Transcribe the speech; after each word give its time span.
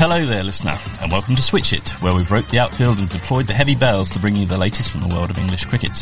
Hello 0.00 0.24
there, 0.24 0.42
listener, 0.42 0.78
and 1.02 1.12
welcome 1.12 1.36
to 1.36 1.42
Switch 1.42 1.72
Hit, 1.72 1.86
where 2.00 2.14
we've 2.14 2.30
roped 2.30 2.48
the 2.48 2.58
outfield 2.58 3.00
and 3.00 3.08
deployed 3.10 3.46
the 3.46 3.52
heavy 3.52 3.74
bells 3.74 4.08
to 4.08 4.18
bring 4.18 4.34
you 4.34 4.46
the 4.46 4.56
latest 4.56 4.90
from 4.90 5.02
the 5.02 5.14
world 5.14 5.28
of 5.28 5.36
English 5.36 5.66
cricket. 5.66 5.92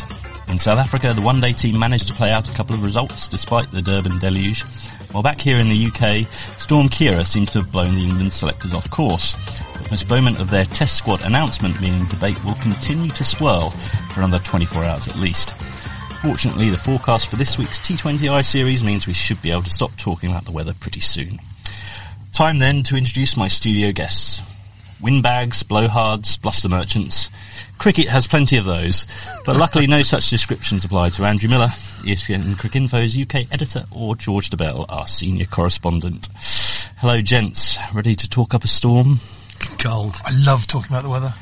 In 0.47 0.57
South 0.57 0.79
Africa, 0.79 1.11
the 1.11 1.21
one-day 1.21 1.51
team 1.51 1.77
managed 1.77 2.07
to 2.07 2.13
play 2.13 2.31
out 2.31 2.49
a 2.49 2.55
couple 2.55 2.73
of 2.73 2.85
results 2.85 3.27
despite 3.27 3.69
the 3.71 3.81
Durban 3.81 4.17
deluge, 4.19 4.61
while 5.11 5.21
back 5.21 5.41
here 5.41 5.57
in 5.57 5.67
the 5.67 5.87
UK, 5.87 6.25
Storm 6.57 6.87
Ciara 6.87 7.25
seems 7.25 7.51
to 7.51 7.59
have 7.59 7.73
blown 7.73 7.93
the 7.93 8.05
England 8.05 8.31
selectors 8.31 8.73
off 8.73 8.89
course. 8.89 9.33
The 9.73 9.89
postponement 9.89 10.39
of 10.39 10.49
their 10.49 10.63
test 10.63 10.95
squad 10.95 11.21
announcement 11.25 11.81
meaning 11.81 12.05
debate 12.05 12.41
will 12.45 12.55
continue 12.55 13.11
to 13.11 13.23
swirl 13.25 13.71
for 14.13 14.21
another 14.21 14.41
24 14.45 14.85
hours 14.85 15.09
at 15.09 15.17
least. 15.17 15.49
Fortunately, 16.21 16.69
the 16.69 16.77
forecast 16.77 17.27
for 17.27 17.35
this 17.35 17.57
week's 17.57 17.79
T20I 17.79 18.45
series 18.45 18.81
means 18.81 19.07
we 19.07 19.11
should 19.11 19.41
be 19.41 19.51
able 19.51 19.63
to 19.63 19.69
stop 19.69 19.91
talking 19.97 20.31
about 20.31 20.45
the 20.45 20.53
weather 20.53 20.73
pretty 20.73 21.01
soon. 21.01 21.41
Time 22.39 22.57
then 22.59 22.83
to 22.83 22.95
introduce 22.95 23.35
my 23.35 23.49
studio 23.49 23.91
guests. 23.91 24.41
Windbags, 25.01 25.61
blowhards, 25.61 26.41
bluster 26.41 26.69
merchants. 26.69 27.29
Cricket 27.77 28.07
has 28.07 28.27
plenty 28.27 28.55
of 28.55 28.63
those, 28.63 29.05
but 29.45 29.57
luckily 29.57 29.87
no 29.87 30.03
such 30.03 30.29
descriptions 30.29 30.85
apply 30.85 31.09
to 31.09 31.25
Andrew 31.25 31.49
Miller, 31.49 31.67
ESPN 31.67 32.57
Cricket 32.57 32.83
Cricinfo's 32.83 33.21
UK 33.21 33.51
editor, 33.51 33.83
or 33.91 34.15
George 34.15 34.51
Dobell, 34.51 34.85
our 34.87 35.05
senior 35.05 35.47
correspondent. 35.47 36.29
Hello 36.99 37.19
gents, 37.19 37.77
ready 37.93 38.15
to 38.15 38.29
talk 38.29 38.53
up 38.53 38.63
a 38.63 38.69
storm? 38.69 39.19
Cold. 39.77 40.21
I 40.23 40.31
love 40.31 40.65
talking 40.65 40.93
about 40.93 41.03
the 41.03 41.09
weather. 41.09 41.33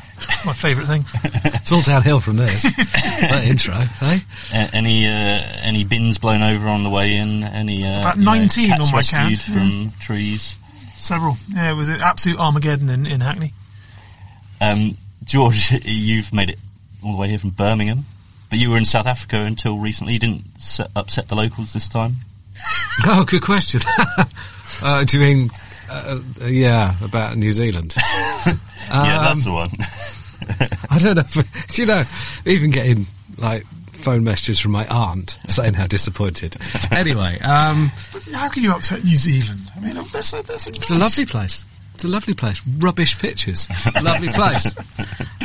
My 0.47 0.53
favourite 0.53 0.87
thing. 0.87 1.05
It's 1.61 1.71
all 1.71 1.83
downhill 1.83 2.21
from 2.21 2.37
this. 2.37 2.63
that 2.73 3.43
intro, 3.45 3.75
eh? 3.75 4.19
Uh, 4.51 4.67
any 4.73 5.05
uh, 5.05 5.41
any 5.61 5.83
bins 5.83 6.17
blown 6.17 6.41
over 6.41 6.67
on 6.67 6.81
the 6.81 6.89
way 6.89 7.17
in? 7.17 7.43
Any 7.43 7.85
uh, 7.85 7.99
About 7.99 8.17
you 8.17 8.25
know, 8.25 8.31
19 8.31 8.69
cats 8.69 8.85
on 8.87 8.91
my 8.91 8.97
rescued 8.97 9.19
count, 9.19 9.39
from 9.39 9.91
trees? 9.99 10.55
Several. 10.99 11.37
Yeah, 11.53 11.71
it 11.71 11.75
was 11.75 11.89
an 11.89 12.01
absolute 12.01 12.39
Armageddon 12.39 12.89
in, 12.89 13.05
in 13.05 13.21
Hackney. 13.21 13.53
Um, 14.59 14.97
George, 15.23 15.71
you've 15.85 16.33
made 16.33 16.49
it 16.49 16.59
all 17.03 17.11
the 17.11 17.17
way 17.17 17.29
here 17.29 17.39
from 17.39 17.51
Birmingham, 17.51 18.05
but 18.49 18.59
you 18.59 18.69
were 18.69 18.77
in 18.77 18.85
South 18.85 19.05
Africa 19.05 19.37
until 19.41 19.77
recently. 19.77 20.13
You 20.13 20.19
didn't 20.19 20.43
set, 20.59 20.89
upset 20.95 21.27
the 21.27 21.35
locals 21.35 21.73
this 21.73 21.89
time. 21.89 22.17
Oh, 23.05 23.23
good 23.25 23.43
question. 23.43 23.81
uh, 24.81 25.03
do 25.03 25.19
you 25.19 25.23
mean, 25.23 25.51
uh, 25.87 26.19
uh, 26.41 26.45
yeah, 26.45 26.95
about 27.03 27.37
New 27.37 27.51
Zealand? 27.51 27.93
yeah, 27.95 28.55
that's 28.89 29.45
the 29.45 29.51
one. 29.51 29.69
I 30.89 30.97
don't 30.97 31.15
know. 31.15 31.21
If, 31.21 31.67
do 31.75 31.81
you 31.83 31.87
know, 31.87 32.03
even 32.45 32.71
getting 32.71 33.05
like 33.37 33.67
phone 34.07 34.23
messages 34.23 34.57
from 34.57 34.71
my 34.71 34.87
aunt 34.87 35.37
saying 35.49 35.73
how 35.73 35.85
disappointed. 35.85 36.55
Anyway, 36.91 37.37
um, 37.41 37.91
How 38.33 38.47
can 38.47 38.63
you 38.63 38.71
upset 38.71 39.03
New 39.03 39.17
Zealand? 39.17 39.69
I 39.75 39.79
mean, 39.81 39.95
that's 40.13 40.31
a, 40.33 40.41
that's 40.41 40.65
a, 40.65 40.69
it's 40.69 40.89
a 40.89 40.95
lovely 40.95 41.25
place. 41.25 41.65
It's 41.93 42.05
a 42.05 42.07
lovely 42.07 42.33
place. 42.33 42.61
Rubbish 42.77 43.19
pictures. 43.19 43.67
lovely 44.01 44.29
place. 44.29 44.73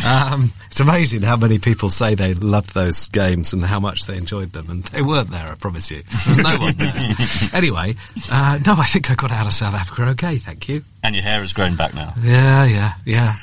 Um, 0.04 0.52
it's 0.66 0.80
amazing 0.80 1.22
how 1.22 1.36
many 1.36 1.60
people 1.60 1.88
say 1.88 2.16
they 2.16 2.34
loved 2.34 2.74
those 2.74 3.08
games 3.08 3.52
and 3.52 3.62
how 3.62 3.78
much 3.78 4.06
they 4.06 4.16
enjoyed 4.16 4.50
them, 4.50 4.68
and 4.68 4.82
they 4.82 5.00
weren't 5.00 5.30
there. 5.30 5.46
I 5.46 5.54
promise 5.54 5.92
you. 5.92 6.02
There's 6.24 6.38
no 6.38 6.58
one 6.58 6.74
there. 6.74 7.14
anyway, 7.52 7.94
uh, 8.28 8.58
no, 8.66 8.74
I 8.74 8.86
think 8.86 9.12
I 9.12 9.14
got 9.14 9.30
out 9.30 9.46
of 9.46 9.52
South 9.52 9.74
Africa 9.74 10.10
okay. 10.10 10.38
Thank 10.38 10.68
you. 10.68 10.82
And 11.04 11.14
your 11.14 11.22
hair 11.22 11.40
has 11.40 11.52
grown 11.52 11.76
back 11.76 11.94
now. 11.94 12.14
Yeah, 12.20 12.64
yeah, 12.64 12.94
yeah. 13.04 13.36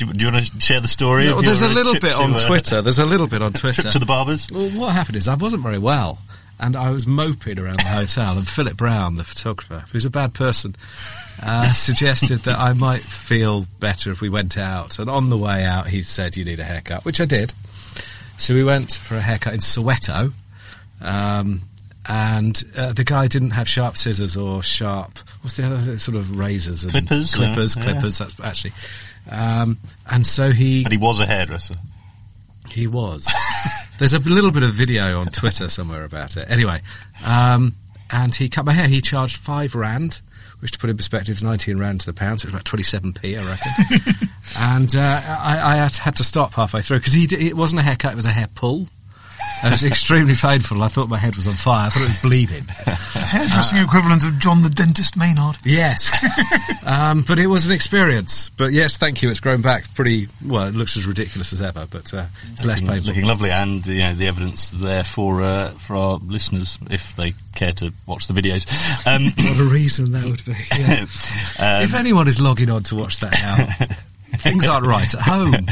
Do 0.00 0.06
you, 0.06 0.12
do 0.14 0.24
you 0.24 0.32
want 0.32 0.46
to 0.46 0.60
share 0.62 0.80
the 0.80 0.88
story? 0.88 1.28
Of 1.28 1.44
there's 1.44 1.60
a 1.60 1.68
little 1.68 1.92
bit 1.92 2.14
on 2.14 2.32
uh, 2.32 2.38
Twitter. 2.38 2.80
There's 2.80 2.98
a 2.98 3.04
little 3.04 3.26
bit 3.26 3.42
on 3.42 3.52
Twitter. 3.52 3.82
Trip 3.82 3.92
to 3.92 3.98
the 3.98 4.06
barbers. 4.06 4.50
Well, 4.50 4.70
what 4.70 4.94
happened 4.94 5.16
is 5.16 5.28
I 5.28 5.34
wasn't 5.34 5.62
very 5.62 5.78
well, 5.78 6.18
and 6.58 6.74
I 6.74 6.90
was 6.90 7.06
moping 7.06 7.58
around 7.58 7.80
the 7.80 7.84
hotel. 7.84 8.38
And 8.38 8.48
Philip 8.48 8.78
Brown, 8.78 9.16
the 9.16 9.24
photographer, 9.24 9.84
who's 9.92 10.06
a 10.06 10.10
bad 10.10 10.32
person, 10.32 10.74
uh, 11.42 11.70
suggested 11.74 12.40
that 12.40 12.58
I 12.58 12.72
might 12.72 13.02
feel 13.02 13.66
better 13.78 14.10
if 14.10 14.22
we 14.22 14.30
went 14.30 14.56
out. 14.56 14.98
And 14.98 15.10
on 15.10 15.28
the 15.28 15.36
way 15.36 15.66
out, 15.66 15.86
he 15.86 16.00
said, 16.00 16.34
"You 16.34 16.46
need 16.46 16.60
a 16.60 16.64
haircut," 16.64 17.04
which 17.04 17.20
I 17.20 17.26
did. 17.26 17.52
So 18.38 18.54
we 18.54 18.64
went 18.64 18.94
for 18.94 19.16
a 19.16 19.20
haircut 19.20 19.52
in 19.52 19.60
Soweto, 19.60 20.32
um, 21.02 21.60
and 22.06 22.62
uh, 22.74 22.94
the 22.94 23.04
guy 23.04 23.26
didn't 23.26 23.50
have 23.50 23.68
sharp 23.68 23.98
scissors 23.98 24.34
or 24.34 24.62
sharp. 24.62 25.18
What's 25.42 25.58
the 25.58 25.64
other 25.64 25.98
sort 25.98 26.16
of 26.16 26.38
razors? 26.38 26.84
And 26.84 26.92
Clippers, 26.92 27.34
clippers, 27.34 27.76
yeah. 27.76 27.82
clippers. 27.82 28.16
That's 28.16 28.40
actually. 28.40 28.72
Um, 29.28 29.78
and 30.08 30.26
so 30.26 30.50
he 30.50 30.82
But 30.82 30.92
he 30.92 30.98
was 30.98 31.20
a 31.20 31.26
hairdresser. 31.26 31.74
he 32.68 32.86
was. 32.86 33.28
There's 33.98 34.12
a 34.12 34.18
little 34.20 34.50
bit 34.50 34.62
of 34.62 34.72
video 34.72 35.20
on 35.20 35.26
Twitter 35.26 35.68
somewhere 35.68 36.04
about 36.04 36.36
it. 36.36 36.50
Anyway, 36.50 36.80
um, 37.24 37.74
and 38.10 38.34
he 38.34 38.48
cut 38.48 38.64
my 38.64 38.72
hair. 38.72 38.88
He 38.88 39.00
charged 39.00 39.36
five 39.36 39.74
rand, 39.74 40.20
which 40.60 40.72
to 40.72 40.78
put 40.78 40.90
in 40.90 40.96
perspective 40.96 41.36
is 41.36 41.42
19 41.42 41.78
rand 41.78 42.00
to 42.00 42.06
the 42.06 42.12
pound, 42.14 42.40
so 42.40 42.48
it's 42.48 42.54
about 42.54 42.64
27p, 42.64 43.38
I 43.38 43.46
reckon. 43.46 44.28
and 44.58 44.96
uh, 44.96 45.22
I, 45.38 45.74
I 45.74 45.76
had, 45.76 45.96
had 45.96 46.16
to 46.16 46.24
stop 46.24 46.54
halfway 46.54 46.80
through 46.82 46.98
because 46.98 47.14
it 47.14 47.56
wasn't 47.56 47.80
a 47.80 47.82
haircut; 47.82 48.12
it 48.12 48.16
was 48.16 48.26
a 48.26 48.30
hair 48.32 48.48
pull. 48.54 48.86
And 49.62 49.68
it 49.68 49.72
was 49.72 49.84
extremely 49.84 50.34
painful. 50.36 50.82
I 50.82 50.88
thought 50.88 51.08
my 51.08 51.18
head 51.18 51.36
was 51.36 51.46
on 51.46 51.52
fire. 51.54 51.86
I 51.86 51.90
thought 51.90 52.02
it 52.02 52.08
was 52.08 52.20
bleeding. 52.20 52.64
hairdressing 53.20 53.78
equivalent 53.78 54.24
of 54.24 54.38
John 54.38 54.62
the 54.62 54.70
Dentist 54.70 55.16
Maynard. 55.16 55.58
Yes. 55.64 56.86
um, 56.86 57.22
but 57.22 57.38
it 57.38 57.46
was 57.46 57.66
an 57.66 57.72
experience. 57.72 58.48
But 58.50 58.72
yes, 58.72 58.96
thank 58.96 59.20
you. 59.22 59.28
It's 59.28 59.40
grown 59.40 59.60
back 59.60 59.84
pretty, 59.94 60.28
well, 60.46 60.66
it 60.66 60.74
looks 60.74 60.96
as 60.96 61.06
ridiculous 61.06 61.52
as 61.52 61.60
ever, 61.60 61.86
but 61.90 62.12
uh, 62.14 62.26
it's 62.52 62.64
less 62.64 62.80
painful. 62.80 63.08
looking 63.08 63.24
lovely, 63.24 63.50
and 63.50 63.86
you 63.86 63.98
know, 63.98 64.14
the 64.14 64.28
evidence 64.28 64.70
there 64.70 65.04
for 65.04 65.42
uh, 65.42 65.70
for 65.72 65.96
our 65.96 66.16
listeners 66.18 66.78
if 66.90 67.14
they 67.16 67.34
care 67.54 67.72
to 67.72 67.92
watch 68.06 68.26
the 68.28 68.34
videos. 68.34 68.66
Um, 69.06 69.24
What 69.24 69.60
a 69.60 69.70
reason 69.70 70.12
that 70.12 70.24
would 70.24 70.44
be. 70.44 70.54
Yeah. 70.78 71.00
um, 71.58 71.82
if 71.84 71.94
anyone 71.94 72.28
is 72.28 72.40
logging 72.40 72.70
on 72.70 72.82
to 72.84 72.96
watch 72.96 73.18
that 73.18 73.32
now, 73.32 73.86
things 74.40 74.66
aren't 74.66 74.86
right 74.86 75.12
at 75.14 75.20
home. 75.20 75.54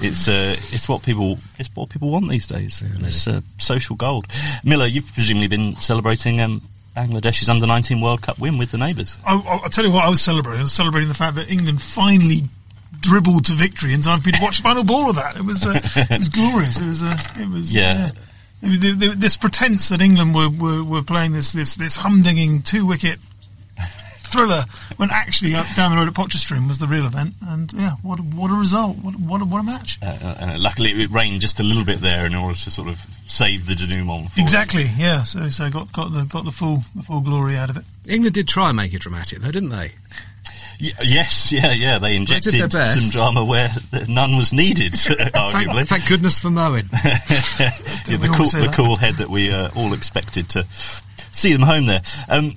it's 0.00 0.28
uh, 0.28 0.56
it's 0.72 0.88
what 0.88 1.02
people 1.02 1.38
it's 1.58 1.70
what 1.74 1.88
people 1.90 2.10
want 2.10 2.28
these 2.28 2.46
days. 2.46 2.82
it's 3.00 3.26
uh, 3.26 3.40
social 3.58 3.96
gold. 3.96 4.26
Miller, 4.64 4.86
you've 4.86 5.12
presumably 5.12 5.48
been 5.48 5.76
celebrating 5.76 6.40
um, 6.40 6.62
Bangladesh's 6.96 7.48
under 7.48 7.66
nineteen 7.66 8.00
World 8.00 8.22
Cup 8.22 8.38
win 8.38 8.58
with 8.58 8.70
the 8.70 8.78
neighbours. 8.78 9.18
I, 9.24 9.34
I, 9.34 9.60
I'll 9.64 9.70
tell 9.70 9.84
you 9.84 9.92
what 9.92 10.04
I 10.04 10.10
was 10.10 10.20
celebrating. 10.20 10.60
I 10.60 10.62
was 10.64 10.72
celebrating 10.72 11.08
the 11.08 11.14
fact 11.14 11.36
that 11.36 11.50
England 11.50 11.80
finally 11.80 12.42
dribbled 13.00 13.44
to 13.46 13.52
victory 13.52 13.92
in 13.92 14.00
time 14.00 14.20
for 14.20 14.28
me 14.28 14.32
to 14.32 14.42
watch 14.42 14.58
the 14.58 14.62
final 14.68 14.84
ball 14.84 15.10
of 15.10 15.16
that. 15.16 15.36
It 15.36 15.44
was, 15.44 15.66
uh, 15.66 15.72
it 15.74 16.18
was 16.18 16.28
glorious. 16.28 16.80
It 16.80 16.86
was, 16.86 17.02
uh, 17.02 17.16
it 17.38 17.48
was, 17.48 17.74
Yeah. 17.74 18.10
It 18.62 18.68
was 18.68 18.78
the, 18.80 18.92
the, 18.92 19.08
this 19.08 19.36
pretense 19.36 19.88
that 19.88 20.00
England 20.00 20.34
were, 20.36 20.48
were, 20.48 20.84
were 20.84 21.02
playing 21.02 21.32
this, 21.32 21.52
this, 21.52 21.74
this 21.74 21.96
humdinging 21.96 22.62
two 22.62 22.86
wicket 22.86 23.18
thriller 24.32 24.64
when 24.96 25.10
actually 25.10 25.54
up 25.54 25.66
down 25.74 25.90
the 25.90 25.96
road 25.96 26.08
at 26.08 26.14
Potchefstroom 26.14 26.68
was 26.68 26.78
the 26.78 26.86
real 26.86 27.06
event. 27.06 27.34
And 27.46 27.72
yeah, 27.72 27.92
what, 28.02 28.18
a- 28.18 28.22
what 28.22 28.50
a 28.50 28.54
result. 28.54 28.96
What, 28.98 29.14
a- 29.14 29.18
what, 29.18 29.40
a, 29.42 29.44
what 29.44 29.60
a 29.60 29.64
match. 29.64 29.98
Uh, 30.02 30.06
uh, 30.06 30.56
luckily, 30.58 30.90
it 30.90 31.10
rained 31.10 31.40
just 31.40 31.60
a 31.60 31.62
little 31.62 31.84
bit 31.84 31.98
there 32.00 32.26
in 32.26 32.34
order 32.34 32.56
to 32.58 32.70
sort 32.70 32.88
of 32.88 33.00
save 33.26 33.66
the 33.66 33.74
denouement. 33.74 34.30
for 34.30 34.40
it. 34.40 34.42
Exactly. 34.42 34.90
Yeah. 34.96 35.22
So, 35.24 35.48
so 35.48 35.70
got, 35.70 35.92
got 35.92 36.12
the, 36.12 36.24
got 36.24 36.44
the 36.44 36.50
full, 36.52 36.82
the 36.96 37.02
full 37.02 37.20
glory 37.20 37.56
out 37.56 37.70
of 37.70 37.76
it. 37.76 37.84
England 38.08 38.34
did 38.34 38.48
try 38.48 38.68
and 38.68 38.76
make 38.76 38.92
it 38.94 39.00
dramatic, 39.02 39.40
though, 39.40 39.50
didn't 39.50 39.68
they? 39.70 39.92
Yes, 40.80 41.52
yeah, 41.52 41.72
yeah. 41.72 41.98
They 41.98 42.16
injected 42.16 42.54
their 42.54 42.66
best. 42.66 43.00
some 43.00 43.10
drama 43.10 43.44
where 43.44 43.68
none 44.08 44.36
was 44.36 44.52
needed, 44.52 44.92
arguably. 44.94 45.74
Thank, 45.86 45.88
thank 45.88 46.08
goodness 46.08 46.40
for 46.40 46.48
Moeen. 46.48 46.90
yeah, 48.10 48.16
the 48.16 48.32
cool, 48.34 48.46
the 48.46 48.72
cool 48.74 48.96
head 48.96 49.14
that 49.16 49.28
we 49.30 49.52
uh, 49.52 49.70
all 49.76 49.92
expected 49.92 50.48
to 50.50 50.66
see 51.30 51.52
them 51.52 51.62
home 51.62 51.86
there. 51.86 52.02
Um, 52.28 52.56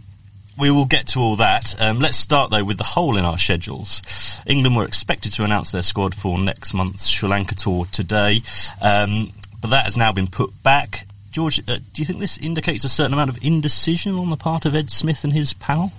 we 0.57 0.71
will 0.71 0.85
get 0.85 1.07
to 1.07 1.19
all 1.19 1.35
that. 1.37 1.75
Um, 1.79 1.99
let's 1.99 2.17
start 2.17 2.51
though 2.51 2.63
with 2.63 2.77
the 2.77 2.83
hole 2.83 3.17
in 3.17 3.25
our 3.25 3.37
schedules. 3.37 4.01
England 4.45 4.75
were 4.75 4.85
expected 4.85 5.33
to 5.33 5.43
announce 5.43 5.71
their 5.71 5.83
squad 5.83 6.15
for 6.15 6.39
next 6.39 6.73
month's 6.73 7.07
Sri 7.07 7.29
Lanka 7.29 7.55
tour 7.55 7.85
today, 7.91 8.41
um, 8.81 9.31
but 9.61 9.69
that 9.69 9.85
has 9.85 9.97
now 9.97 10.11
been 10.11 10.27
put 10.27 10.63
back. 10.63 11.07
George, 11.31 11.59
uh, 11.67 11.75
do 11.75 12.01
you 12.01 12.05
think 12.05 12.19
this 12.19 12.37
indicates 12.37 12.85
a 12.85 12.89
certain 12.89 13.13
amount 13.13 13.29
of 13.29 13.43
indecision 13.43 14.15
on 14.15 14.29
the 14.29 14.37
part 14.37 14.65
of 14.65 14.73
Ed 14.73 14.89
Smith 14.89 15.23
and 15.23 15.33
his 15.33 15.53
panel? 15.53 15.91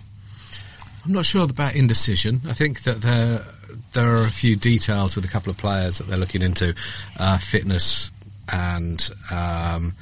I'm 1.05 1.12
not 1.12 1.26
sure 1.26 1.44
about 1.44 1.75
indecision. 1.75 2.41
I 2.49 2.52
think 2.52 2.82
that 2.85 3.02
there 3.02 3.44
there 3.93 4.17
are 4.17 4.25
a 4.25 4.31
few 4.31 4.56
details 4.56 5.14
with 5.14 5.25
a 5.25 5.29
couple 5.29 5.50
of 5.50 5.56
players 5.56 5.99
that 5.99 6.06
they're 6.06 6.19
looking 6.19 6.43
into, 6.43 6.75
uh, 7.19 7.38
fitness 7.38 8.11
and 8.49 9.11
um, 9.31 9.94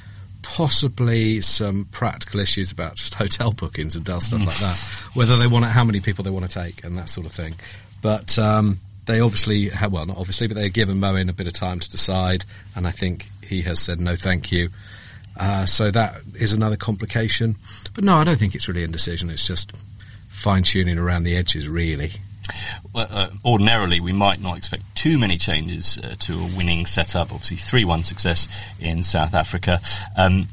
possibly 0.45 1.41
some 1.41 1.85
practical 1.85 2.39
issues 2.39 2.71
about 2.71 2.95
just 2.95 3.13
hotel 3.15 3.51
bookings 3.51 3.95
and 3.95 4.05
stuff 4.05 4.31
like 4.31 4.57
that. 4.59 4.77
Whether 5.13 5.37
they 5.37 5.47
want 5.47 5.65
to, 5.65 5.69
how 5.69 5.83
many 5.83 5.99
people 5.99 6.23
they 6.23 6.29
want 6.29 6.49
to 6.49 6.51
take 6.51 6.83
and 6.83 6.97
that 6.97 7.09
sort 7.09 7.25
of 7.25 7.31
thing. 7.31 7.55
But 8.01 8.37
um, 8.37 8.79
they 9.05 9.19
obviously 9.19 9.69
have, 9.69 9.91
well, 9.91 10.05
not 10.05 10.17
obviously, 10.17 10.47
but 10.47 10.55
they've 10.55 10.71
given 10.71 10.99
Moeen 10.99 11.29
a 11.29 11.33
bit 11.33 11.47
of 11.47 11.53
time 11.53 11.79
to 11.79 11.89
decide, 11.89 12.45
and 12.75 12.85
I 12.87 12.91
think 12.91 13.27
he 13.43 13.63
has 13.63 13.79
said 13.79 13.99
no, 13.99 14.15
thank 14.15 14.51
you. 14.51 14.69
Uh, 15.37 15.65
so 15.65 15.91
that 15.91 16.21
is 16.35 16.53
another 16.53 16.77
complication. 16.77 17.57
But 17.93 18.03
no, 18.03 18.15
I 18.15 18.23
don't 18.23 18.37
think 18.37 18.55
it's 18.55 18.67
really 18.67 18.83
indecision. 18.83 19.29
It's 19.29 19.47
just 19.47 19.75
fine 20.29 20.63
tuning 20.63 20.99
around 20.99 21.23
the 21.23 21.35
edges, 21.35 21.67
really. 21.67 22.11
Well, 22.93 23.07
uh, 23.09 23.29
ordinarily, 23.43 23.99
we 23.99 24.13
might 24.13 24.41
not 24.41 24.57
expect 24.57 24.83
too 24.95 25.17
many 25.17 25.37
changes 25.37 25.97
uh, 25.97 26.15
to 26.19 26.33
a 26.33 26.57
winning 26.57 26.85
setup. 26.85 27.31
Obviously, 27.31 27.57
3-1 27.57 28.03
success 28.03 28.47
in 28.79 29.03
South 29.03 29.33
Africa. 29.33 29.81
Um, 30.17 30.47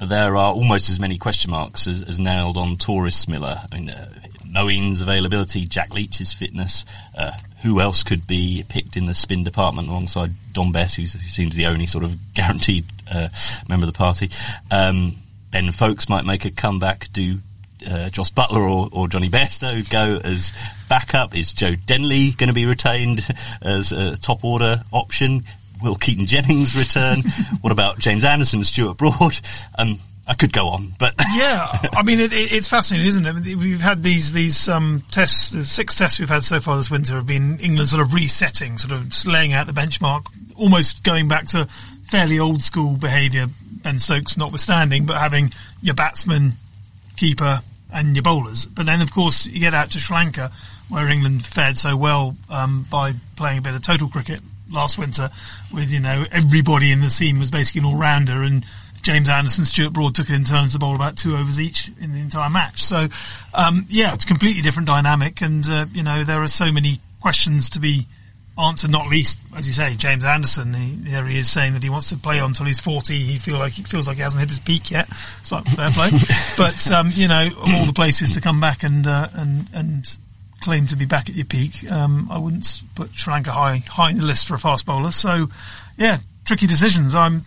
there 0.00 0.36
are 0.36 0.52
almost 0.52 0.88
as 0.88 0.98
many 0.98 1.18
question 1.18 1.50
marks 1.50 1.86
as, 1.86 2.02
as 2.02 2.18
nailed 2.18 2.56
on 2.56 2.76
Taurus 2.76 3.28
Miller. 3.28 3.60
I 3.70 3.78
mean, 3.78 3.90
uh, 3.90 4.08
Moeen's 4.52 5.00
availability, 5.00 5.66
Jack 5.66 5.94
Leach's 5.94 6.32
fitness, 6.32 6.84
uh, 7.16 7.32
who 7.62 7.80
else 7.80 8.02
could 8.02 8.26
be 8.26 8.64
picked 8.68 8.96
in 8.96 9.06
the 9.06 9.14
spin 9.14 9.44
department 9.44 9.88
alongside 9.88 10.32
Dom 10.52 10.72
Bess, 10.72 10.94
who 10.94 11.06
seems 11.06 11.54
the 11.54 11.66
only 11.66 11.86
sort 11.86 12.04
of 12.04 12.16
guaranteed 12.34 12.84
uh, 13.10 13.28
member 13.68 13.86
of 13.86 13.92
the 13.92 13.96
party. 13.96 14.30
Um, 14.70 15.16
ben 15.50 15.70
Foakes 15.72 16.08
might 16.08 16.24
make 16.24 16.44
a 16.44 16.50
comeback. 16.50 17.12
Do 17.12 17.38
uh, 17.86 18.10
Jos 18.10 18.30
Buttler 18.30 18.68
or, 18.68 18.88
or 18.92 19.08
Jonny 19.08 19.28
Bairstow 19.28 19.88
go 19.90 20.20
as 20.22 20.52
backup? 20.88 21.36
Is 21.36 21.52
Joe 21.52 21.74
Denley 21.74 22.32
going 22.32 22.48
to 22.48 22.54
be 22.54 22.66
retained 22.66 23.26
as 23.62 23.92
a 23.92 24.16
top 24.16 24.44
order 24.44 24.82
option? 24.92 25.44
Will 25.82 25.96
Keaton 25.96 26.26
Jennings 26.26 26.76
return? 26.76 27.22
what 27.60 27.72
about 27.72 27.98
James 27.98 28.24
Anderson, 28.24 28.62
Stuart 28.64 28.98
Broad? 28.98 29.38
Um, 29.76 29.98
I 30.26 30.34
could 30.34 30.52
go 30.52 30.68
on, 30.68 30.94
but 30.98 31.14
yeah, 31.34 31.88
I 31.94 32.02
mean 32.04 32.20
it, 32.20 32.32
it, 32.32 32.52
it's 32.52 32.68
fascinating, 32.68 33.08
isn't 33.08 33.26
it? 33.26 33.56
We've 33.56 33.80
had 33.80 34.04
these 34.04 34.32
these 34.32 34.68
um, 34.68 35.02
tests, 35.10 35.50
the 35.50 35.64
six 35.64 35.96
tests 35.96 36.20
we've 36.20 36.28
had 36.28 36.44
so 36.44 36.60
far 36.60 36.76
this 36.76 36.90
winter 36.90 37.14
have 37.14 37.26
been 37.26 37.58
England 37.58 37.88
sort 37.88 38.02
of 38.02 38.14
resetting, 38.14 38.78
sort 38.78 38.92
of 38.92 39.26
laying 39.26 39.52
out 39.52 39.66
the 39.66 39.72
benchmark, 39.72 40.26
almost 40.54 41.02
going 41.02 41.26
back 41.26 41.46
to 41.48 41.66
fairly 42.04 42.38
old 42.38 42.62
school 42.62 42.96
behaviour. 42.96 43.46
Ben 43.82 43.98
Stokes 43.98 44.36
notwithstanding, 44.36 45.06
but 45.06 45.18
having 45.18 45.52
your 45.82 45.94
batsman, 45.94 46.52
keeper, 47.16 47.60
and 47.92 48.14
your 48.14 48.22
bowlers. 48.22 48.66
But 48.66 48.86
then, 48.86 49.00
of 49.00 49.12
course, 49.12 49.46
you 49.46 49.60
get 49.60 49.74
out 49.74 49.90
to 49.92 50.00
Sri 50.00 50.16
Lanka, 50.16 50.50
where 50.88 51.08
England 51.08 51.44
fared 51.44 51.76
so 51.76 51.96
well 51.96 52.36
um, 52.50 52.86
by 52.90 53.14
playing 53.36 53.58
a 53.58 53.62
bit 53.62 53.74
of 53.74 53.82
total 53.82 54.08
cricket 54.08 54.40
last 54.70 54.98
winter, 54.98 55.30
with 55.72 55.90
you 55.90 56.00
know 56.00 56.24
everybody 56.32 56.92
in 56.92 57.00
the 57.00 57.08
team 57.08 57.38
was 57.38 57.50
basically 57.50 57.80
an 57.80 57.86
all 57.86 57.96
rounder 57.96 58.42
and 58.42 58.64
James 59.02 59.28
Anderson, 59.28 59.64
Stuart 59.64 59.92
Broad 59.92 60.14
took 60.14 60.30
it 60.30 60.34
in 60.34 60.44
turns 60.44 60.72
to 60.72 60.78
bowl 60.78 60.94
about 60.94 61.16
two 61.16 61.34
overs 61.34 61.60
each 61.60 61.90
in 62.00 62.12
the 62.12 62.20
entire 62.20 62.48
match. 62.48 62.84
So, 62.84 63.08
um, 63.52 63.84
yeah, 63.88 64.14
it's 64.14 64.24
a 64.24 64.28
completely 64.28 64.62
different 64.62 64.86
dynamic, 64.86 65.42
and 65.42 65.66
uh, 65.68 65.86
you 65.92 66.04
know 66.04 66.22
there 66.22 66.40
are 66.42 66.48
so 66.48 66.70
many 66.70 67.00
questions 67.20 67.70
to 67.70 67.80
be 67.80 68.06
answered. 68.62 68.90
Not 68.90 69.08
least, 69.08 69.38
as 69.56 69.66
you 69.66 69.72
say, 69.72 69.94
James 69.96 70.24
Anderson. 70.24 70.74
He, 70.74 70.94
there 71.10 71.24
he 71.26 71.38
is 71.38 71.50
saying 71.50 71.74
that 71.74 71.82
he 71.82 71.90
wants 71.90 72.10
to 72.10 72.16
play 72.16 72.40
on 72.40 72.50
until 72.50 72.66
he's 72.66 72.80
forty. 72.80 73.18
He 73.18 73.36
feel 73.36 73.58
like 73.58 73.72
he 73.72 73.82
feels 73.82 74.06
like 74.06 74.16
he 74.16 74.22
hasn't 74.22 74.40
hit 74.40 74.48
his 74.48 74.60
peak 74.60 74.90
yet. 74.90 75.08
It's 75.40 75.52
like 75.52 75.66
fair 75.66 75.90
play, 75.90 76.10
but 76.56 76.90
um, 76.90 77.10
you 77.14 77.28
know, 77.28 77.48
all 77.58 77.86
the 77.86 77.92
places 77.94 78.32
to 78.34 78.40
come 78.40 78.60
back 78.60 78.82
and 78.82 79.06
uh, 79.06 79.28
and 79.34 79.66
and 79.74 80.18
claim 80.60 80.86
to 80.86 80.96
be 80.96 81.04
back 81.04 81.28
at 81.28 81.34
your 81.34 81.44
peak. 81.44 81.90
Um, 81.90 82.28
I 82.30 82.38
wouldn't 82.38 82.82
put 82.94 83.14
Sri 83.14 83.32
Lanka 83.32 83.52
high 83.52 83.78
high 83.88 84.10
in 84.10 84.18
the 84.18 84.24
list 84.24 84.46
for 84.46 84.54
a 84.54 84.58
fast 84.58 84.86
bowler. 84.86 85.10
So, 85.10 85.48
yeah, 85.98 86.18
tricky 86.44 86.66
decisions. 86.66 87.14
I'm 87.14 87.44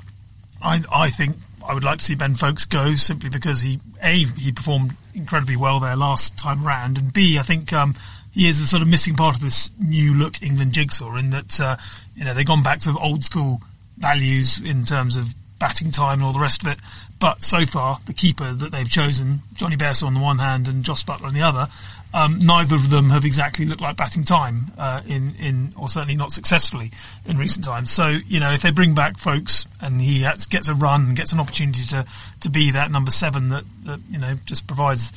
I, 0.62 0.82
I 0.92 1.10
think 1.10 1.38
I 1.68 1.74
would 1.74 1.84
like 1.84 2.00
to 2.00 2.04
see 2.04 2.16
Ben 2.16 2.36
Foakes 2.36 2.66
go 2.66 2.96
simply 2.96 3.30
because 3.30 3.62
he 3.62 3.80
a 4.04 4.26
he 4.26 4.52
performed 4.52 4.96
incredibly 5.14 5.56
well 5.56 5.80
there 5.80 5.96
last 5.96 6.38
time 6.38 6.66
round, 6.66 6.98
and 6.98 7.12
b 7.12 7.38
I 7.40 7.44
think 7.44 7.74
um, 7.74 7.96
he 8.36 8.48
is 8.48 8.60
the 8.60 8.68
sort 8.68 8.82
of 8.82 8.88
missing 8.88 9.16
part 9.16 9.36
of 9.36 9.42
this 9.42 9.72
new 9.80 10.14
look 10.14 10.44
England 10.44 10.74
jigsaw 10.74 11.16
in 11.16 11.32
that 11.32 11.60
uh, 11.60 11.78
you 12.16 12.26
know 12.26 12.34
they've 12.34 12.46
gone 12.46 12.62
back 12.62 12.80
to 12.82 12.96
old 13.00 13.24
school 13.24 13.62
values 13.98 14.60
in 14.60 14.84
terms 14.84 15.16
of 15.16 15.34
batting 15.58 15.90
time 15.90 16.20
and 16.20 16.24
all 16.24 16.34
the 16.34 16.40
rest 16.40 16.62
of 16.62 16.70
it. 16.70 16.78
But 17.18 17.42
so 17.42 17.66
far, 17.66 18.00
the 18.06 18.14
keeper 18.14 18.52
that 18.52 18.74
they've 18.74 18.90
chosen, 18.90 19.42
Jonny 19.54 19.78
Bairstow 19.78 20.08
on 20.08 20.14
the 20.14 20.20
one 20.20 20.38
hand 20.38 20.68
and 20.68 20.84
Jos 20.84 21.04
Buttler 21.04 21.28
on 21.28 21.34
the 21.34 21.44
other, 21.44 21.68
um, 22.14 22.40
neither 22.40 22.76
of 22.76 22.90
them 22.90 23.10
have 23.10 23.24
exactly 23.24 23.66
looked 23.66 23.82
like 23.82 23.96
batting 23.96 24.26
time 24.26 24.72
uh, 24.78 25.02
in 25.08 25.34
in 25.42 25.74
or 25.78 25.88
certainly 25.88 26.18
not 26.18 26.32
successfully 26.32 26.92
in 27.26 27.38
recent 27.38 27.66
times. 27.66 27.90
So 27.90 28.20
you 28.28 28.42
know 28.42 28.52
if 28.52 28.62
they 28.62 28.72
bring 28.72 28.94
back 28.94 29.18
Foakes 29.18 29.66
and 29.80 30.02
he 30.02 30.26
gets 30.50 30.68
a 30.68 30.74
run 30.74 31.06
and 31.06 31.16
gets 31.16 31.32
an 31.32 31.40
opportunity 31.40 31.84
to 31.86 32.06
to 32.42 32.50
be 32.50 32.72
that 32.72 32.92
number 32.92 33.12
seven 33.12 33.50
that, 33.50 33.64
that 33.86 34.00
you 34.10 34.20
know 34.20 34.36
just 34.46 34.68
provides 34.68 35.14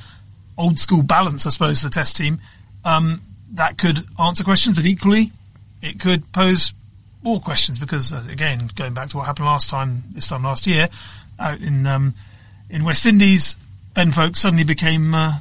old 0.57 0.79
school 0.79 1.03
balance, 1.03 1.47
I 1.47 1.51
suppose, 1.51 1.81
to 1.81 1.87
the 1.87 1.91
Test 1.91 2.17
team. 2.17 2.41
Um, 2.85 3.23
that 3.55 3.79
could 3.79 4.01
answer 4.19 4.45
questions, 4.45 4.77
but 4.77 4.87
equally 4.87 5.33
it 5.83 6.01
could 6.01 6.31
pose 6.33 6.73
more 7.23 7.41
questions 7.41 7.79
because 7.79 8.13
uh, 8.13 8.25
again, 8.31 8.71
going 8.75 8.95
back 8.95 9.09
to 9.11 9.17
what 9.17 9.27
happened 9.27 9.47
last 9.47 9.69
time, 9.69 10.05
this 10.13 10.29
time 10.29 10.45
last 10.45 10.67
year, 10.67 10.89
out 11.39 11.61
in 11.61 11.87
um, 11.87 12.15
in 12.71 12.85
West 12.85 13.07
Indies, 13.07 13.57
Ben 13.95 14.13
Foakes 14.13 14.41
suddenly 14.41 14.65
became 14.65 15.15
uh, 15.15 15.39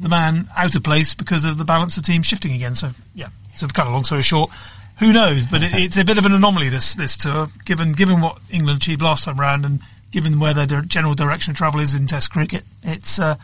the 0.00 0.08
man 0.08 0.48
out 0.56 0.74
of 0.74 0.82
place 0.82 1.14
because 1.14 1.44
of 1.44 1.58
the 1.58 1.64
balance 1.64 1.96
of 1.96 2.02
the 2.02 2.12
team 2.12 2.22
shifting 2.22 2.52
again. 2.52 2.74
So 2.74 2.90
yeah, 3.14 3.28
so 3.54 3.66
kind 3.68 3.88
of 3.88 3.92
long 3.92 4.04
story 4.04 4.22
short, 4.22 4.50
who 4.98 5.12
knows? 5.12 5.46
But 5.46 5.62
it, 5.62 5.70
it's 5.74 5.96
a 5.96 6.04
bit 6.04 6.18
of 6.18 6.26
an 6.26 6.32
anomaly 6.32 6.68
this 6.68 6.94
this 6.94 7.16
tour, 7.16 7.48
given 7.64 7.92
given 7.92 8.20
what 8.20 8.38
England 8.50 8.78
achieved 8.78 9.02
last 9.02 9.24
time 9.24 9.38
round 9.38 9.64
and 9.64 9.80
given 10.10 10.38
where 10.38 10.54
their 10.54 10.82
general 10.82 11.14
direction 11.14 11.50
of 11.52 11.56
travel 11.56 11.80
is 11.80 11.94
in 11.94 12.06
Test 12.06 12.30
cricket. 12.30 12.64
It's 12.82 13.18
uh, 13.18 13.36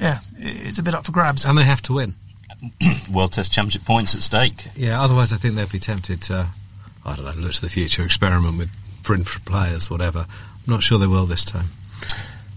yeah, 0.00 0.18
it's 0.38 0.78
a 0.78 0.82
bit 0.82 0.94
up 0.94 1.04
for 1.04 1.12
grabs, 1.12 1.44
and 1.44 1.56
they 1.56 1.64
have 1.64 1.82
to 1.82 1.94
win. 1.94 2.14
World 3.12 3.32
Test 3.32 3.52
Championship 3.52 3.84
points 3.84 4.14
at 4.14 4.22
stake. 4.22 4.68
Yeah, 4.76 5.02
otherwise 5.02 5.32
I 5.32 5.36
think 5.36 5.54
they'd 5.56 5.70
be 5.70 5.78
tempted 5.78 6.22
to, 6.22 6.48
I 7.04 7.16
don't 7.16 7.24
know, 7.24 7.32
look 7.32 7.52
to 7.52 7.60
the 7.60 7.68
future, 7.68 8.02
experiment 8.02 8.58
with 8.58 8.70
print 9.02 9.26
players, 9.44 9.90
whatever. 9.90 10.26
I'm 10.28 10.72
not 10.72 10.82
sure 10.82 10.98
they 10.98 11.06
will 11.06 11.26
this 11.26 11.44
time. 11.44 11.68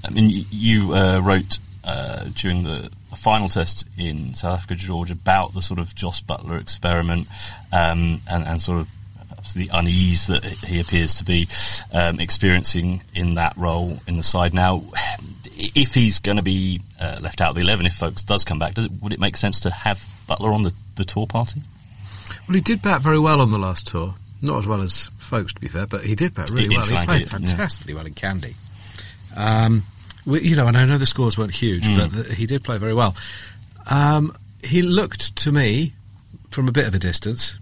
I 0.03 0.09
mean, 0.09 0.45
you 0.49 0.93
uh, 0.93 1.19
wrote 1.19 1.59
uh, 1.83 2.25
during 2.33 2.63
the 2.63 2.89
final 3.15 3.49
test 3.49 3.85
in 3.97 4.33
South 4.33 4.59
Africa, 4.59 4.75
George, 4.75 5.11
about 5.11 5.53
the 5.53 5.61
sort 5.61 5.79
of 5.79 5.95
Jos 5.95 6.21
Buttler 6.21 6.59
experiment 6.59 7.27
um, 7.71 8.21
and, 8.29 8.45
and, 8.45 8.61
sort 8.61 8.81
of 8.81 9.53
the 9.53 9.69
unease 9.73 10.27
that 10.27 10.43
he 10.43 10.79
appears 10.79 11.13
to 11.15 11.23
be 11.23 11.47
um, 11.93 12.19
experiencing 12.19 13.01
in 13.15 13.35
that 13.35 13.55
role 13.57 13.99
in 14.07 14.17
the 14.17 14.23
side 14.23 14.53
now. 14.53 14.83
If 15.59 15.93
he's 15.93 16.19
going 16.19 16.37
to 16.37 16.43
be 16.43 16.81
uh, 16.99 17.17
left 17.21 17.41
out 17.41 17.49
of 17.49 17.55
the 17.55 17.61
11, 17.61 17.87
if 17.87 17.93
Foakes 17.93 18.23
does 18.23 18.45
come 18.45 18.59
back, 18.59 18.75
does 18.75 18.85
it, 18.85 18.91
would 19.01 19.13
it 19.13 19.19
make 19.19 19.37
sense 19.37 19.61
to 19.61 19.71
have 19.71 20.05
Buttler 20.29 20.53
on 20.53 20.63
the, 20.63 20.73
the 20.95 21.03
tour 21.03 21.25
party? 21.25 21.61
Well, 22.47 22.55
he 22.55 22.61
did 22.61 22.81
bat 22.81 23.01
very 23.01 23.19
well 23.19 23.41
on 23.41 23.51
the 23.51 23.57
last 23.57 23.87
tour. 23.87 24.13
Not 24.41 24.59
as 24.59 24.67
well 24.67 24.81
as 24.81 25.09
Foakes, 25.17 25.53
to 25.53 25.59
be 25.59 25.67
fair, 25.67 25.87
but 25.87 26.03
he 26.03 26.15
did 26.15 26.35
bat 26.35 26.51
really 26.51 26.75
well. 26.75 26.85
He 26.85 27.05
played 27.05 27.29
fantastically 27.29 27.93
yeah. 27.93 27.97
well 27.97 28.05
in 28.05 28.13
Kandy. 28.13 28.53
Um, 29.35 29.83
we, 30.25 30.41
you 30.41 30.55
know, 30.55 30.67
and 30.67 30.77
I 30.77 30.85
know 30.85 30.97
the 30.97 31.05
scores 31.05 31.37
weren't 31.37 31.55
huge, 31.55 31.85
mm. 31.85 31.97
but 31.97 32.11
the, 32.11 32.35
he 32.35 32.45
did 32.45 32.63
play 32.63 32.77
very 32.77 32.93
well. 32.93 33.15
Um, 33.89 34.35
he 34.61 34.81
looked 34.81 35.37
to 35.37 35.51
me 35.51 35.93
from 36.51 36.67
a 36.67 36.71
bit 36.71 36.85
of 36.85 36.93
a 36.93 36.99
distance 36.99 37.57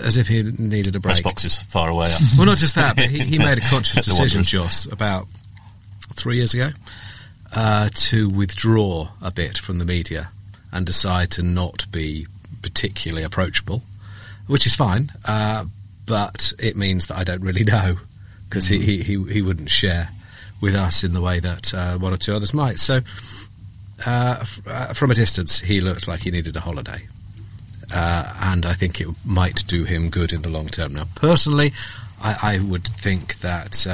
as 0.00 0.16
if 0.16 0.28
he 0.28 0.42
needed 0.42 0.96
a 0.96 1.00
break. 1.00 1.16
Press 1.16 1.20
box 1.20 1.44
is 1.44 1.56
far 1.56 1.90
away. 1.90 2.12
well, 2.36 2.46
not 2.46 2.58
just 2.58 2.76
that, 2.76 2.96
but 2.96 3.06
he, 3.06 3.20
he 3.20 3.38
made 3.38 3.58
a 3.58 3.60
conscious 3.60 4.04
decision, 4.06 4.42
Jos, 4.42 4.86
about 4.86 5.26
three 6.14 6.36
years 6.36 6.54
ago, 6.54 6.70
uh, 7.52 7.88
to 7.94 8.28
withdraw 8.28 9.08
a 9.22 9.30
bit 9.30 9.58
from 9.58 9.78
the 9.78 9.84
media 9.84 10.30
and 10.72 10.84
decide 10.84 11.30
to 11.32 11.42
not 11.42 11.86
be 11.90 12.26
particularly 12.62 13.22
approachable, 13.22 13.82
which 14.46 14.66
is 14.66 14.74
fine. 14.74 15.10
Uh, 15.24 15.64
but 16.06 16.52
it 16.58 16.76
means 16.76 17.06
that 17.06 17.16
I 17.16 17.24
don't 17.24 17.42
really 17.42 17.64
know 17.64 17.96
because 18.48 18.68
mm. 18.68 18.80
he, 18.80 19.02
he, 19.02 19.22
he 19.32 19.42
wouldn't 19.42 19.70
share 19.70 20.10
with 20.60 20.74
us 20.74 21.04
in 21.04 21.12
the 21.12 21.20
way 21.20 21.40
that 21.40 21.74
uh, 21.74 21.96
one 21.98 22.12
or 22.12 22.16
two 22.16 22.34
others 22.34 22.54
might. 22.54 22.78
So, 22.78 23.00
uh, 24.04 24.38
f- 24.40 24.66
uh, 24.66 24.92
from 24.92 25.10
a 25.10 25.14
distance, 25.14 25.60
he 25.60 25.80
looked 25.80 26.08
like 26.08 26.20
he 26.20 26.30
needed 26.30 26.56
a 26.56 26.60
holiday. 26.60 27.06
Uh, 27.92 28.32
and 28.40 28.66
I 28.66 28.72
think 28.72 29.00
it 29.00 29.08
might 29.24 29.66
do 29.66 29.84
him 29.84 30.10
good 30.10 30.32
in 30.32 30.42
the 30.42 30.48
long 30.48 30.68
term. 30.68 30.94
Now, 30.94 31.04
personally, 31.14 31.72
I, 32.20 32.54
I 32.54 32.58
would 32.58 32.84
think 32.84 33.38
that 33.40 33.86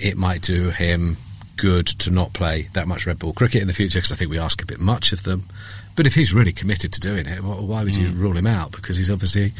it 0.00 0.16
might 0.16 0.42
do 0.42 0.70
him 0.70 1.16
good 1.56 1.86
to 1.86 2.10
not 2.10 2.32
play 2.32 2.68
that 2.72 2.88
much 2.88 3.06
red 3.06 3.18
ball 3.18 3.32
cricket 3.32 3.62
in 3.62 3.68
the 3.68 3.72
future 3.72 3.98
because 3.98 4.12
I 4.12 4.16
think 4.16 4.30
we 4.30 4.38
ask 4.38 4.62
a 4.62 4.66
bit 4.66 4.80
much 4.80 5.12
of 5.12 5.22
them. 5.22 5.48
But 5.96 6.06
if 6.06 6.14
he's 6.14 6.34
really 6.34 6.52
committed 6.52 6.92
to 6.94 7.00
doing 7.00 7.26
it, 7.26 7.42
why 7.42 7.84
would 7.84 7.94
you 7.94 8.08
mm. 8.08 8.18
rule 8.18 8.36
him 8.36 8.46
out? 8.46 8.72
Because 8.72 8.96
he's 8.96 9.10
obviously 9.10 9.46
a 9.46 9.52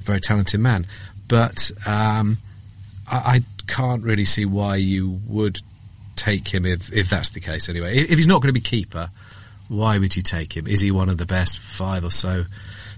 very 0.00 0.20
talented 0.20 0.60
man. 0.60 0.86
But 1.26 1.70
um, 1.86 2.38
I, 3.10 3.16
I 3.16 3.42
can't 3.66 4.02
really 4.02 4.24
see 4.24 4.44
why 4.44 4.76
you 4.76 5.20
would 5.26 5.58
take 6.16 6.48
him 6.48 6.66
if, 6.66 6.92
if 6.92 7.08
that's 7.08 7.30
the 7.30 7.40
case 7.40 7.68
anyway. 7.68 7.96
If, 7.96 8.10
if 8.10 8.18
he's 8.18 8.26
not 8.26 8.42
going 8.42 8.48
to 8.48 8.52
be 8.52 8.60
keeper, 8.60 9.08
why 9.68 9.98
would 9.98 10.16
you 10.16 10.22
take 10.22 10.56
him? 10.56 10.66
Is 10.66 10.80
he 10.80 10.90
one 10.90 11.08
of 11.08 11.18
the 11.18 11.26
best 11.26 11.58
five 11.58 12.04
or 12.04 12.10
so 12.10 12.44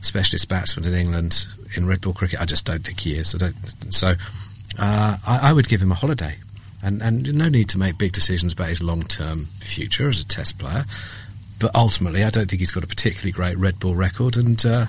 specialist 0.00 0.48
batsmen 0.48 0.86
in 0.86 0.94
England 0.94 1.46
in 1.76 1.86
red 1.86 2.00
ball 2.00 2.12
cricket? 2.12 2.40
I 2.40 2.44
just 2.44 2.66
don't 2.66 2.84
think 2.84 2.98
he 3.00 3.16
is. 3.16 3.34
so 3.90 4.14
uh, 4.78 5.16
I, 5.26 5.50
I, 5.50 5.52
would 5.52 5.68
give 5.68 5.82
him 5.82 5.92
a 5.92 5.96
holiday. 5.96 6.36
And, 6.82 7.02
and 7.02 7.34
no 7.34 7.48
need 7.48 7.68
to 7.70 7.78
make 7.78 7.98
big 7.98 8.12
decisions 8.12 8.52
about 8.54 8.68
his 8.68 8.82
long 8.82 9.02
term 9.02 9.46
future 9.58 10.08
as 10.08 10.20
a 10.20 10.26
test 10.26 10.58
player. 10.58 10.84
But 11.58 11.74
ultimately, 11.74 12.24
I 12.24 12.30
don't 12.30 12.48
think 12.48 12.60
he's 12.60 12.70
got 12.70 12.84
a 12.84 12.86
particularly 12.86 13.32
great 13.32 13.58
red 13.58 13.78
ball 13.78 13.94
record, 13.94 14.38
and 14.38 14.64
uh, 14.64 14.86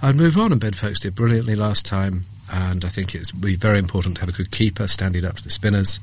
I'd 0.00 0.14
move 0.14 0.38
on. 0.38 0.52
And 0.52 0.60
Ben 0.60 0.74
Foakes 0.74 1.00
did 1.00 1.16
brilliantly 1.16 1.56
last 1.56 1.84
time 1.84 2.26
and 2.52 2.84
I 2.84 2.88
think 2.88 3.14
it's 3.14 3.32
be 3.32 3.56
very 3.56 3.78
important 3.78 4.16
to 4.16 4.20
have 4.20 4.28
a 4.28 4.32
good 4.32 4.50
keeper 4.50 4.86
standing 4.86 5.24
up 5.24 5.36
to 5.36 5.44
the 5.44 5.50
spinners. 5.50 6.00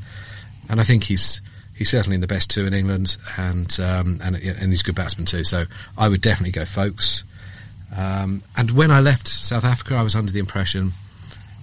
And 0.70 0.80
I 0.80 0.84
think 0.84 1.04
he's 1.04 1.42
he's 1.76 1.90
certainly 1.90 2.16
in 2.16 2.22
the 2.22 2.28
best 2.28 2.50
two 2.50 2.66
in 2.66 2.74
England, 2.74 3.18
and 3.38 3.80
um, 3.80 4.20
and 4.24 4.36
and 4.36 4.72
he's 4.72 4.82
a 4.82 4.86
good 4.86 4.96
batsman 4.96 5.26
too. 5.26 5.44
So 5.44 5.66
I 5.98 6.08
would 6.10 6.22
definitely 6.22 6.52
go 6.52 6.66
Foakes. 6.66 7.24
Um, 7.96 8.42
and 8.56 8.72
when 8.72 8.90
I 8.90 9.02
left 9.02 9.28
South 9.28 9.66
Africa, 9.66 9.96
I 9.96 10.04
was 10.04 10.16
under 10.16 10.32
the 10.32 10.40
impression 10.40 10.94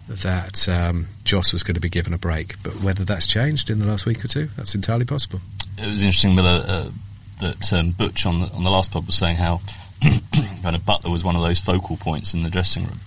that 0.09 0.69
um, 0.69 1.07
Jos 1.25 1.53
was 1.53 1.63
going 1.63 1.75
to 1.75 1.81
be 1.81 1.89
given 1.89 2.13
a 2.13 2.19
break. 2.19 2.63
But 2.63 2.75
whether 2.83 3.05
that's 3.05 3.27
changed 3.27 3.71
in 3.71 3.79
the 3.79 3.87
last 3.87 4.07
week 4.07 4.25
or 4.25 4.29
two, 4.29 4.49
that's 4.57 4.75
entirely 4.75 5.05
possible. 5.05 5.41
It 5.77 5.87
was 5.87 6.03
interesting 6.03 6.35
with 6.35 6.47
a, 6.47 6.93
that 7.41 7.73
um, 7.73 7.91
Butch 7.93 8.27
on 8.27 8.41
the 8.41 8.53
on 8.53 8.65
the 8.65 8.71
last 8.71 8.91
pod 8.93 9.07
was 9.07 9.17
saying 9.17 9.37
how 9.37 9.61
kind 10.63 10.77
of 10.77 10.83
Buttler 10.83 11.11
was 11.11 11.25
one 11.25 11.37
of 11.37 11.43
those 11.43 11.61
focal 11.61 11.97
points 11.97 12.35
in 12.35 12.43
the 12.43 12.51
dressing 12.51 12.85
room, 12.85 13.01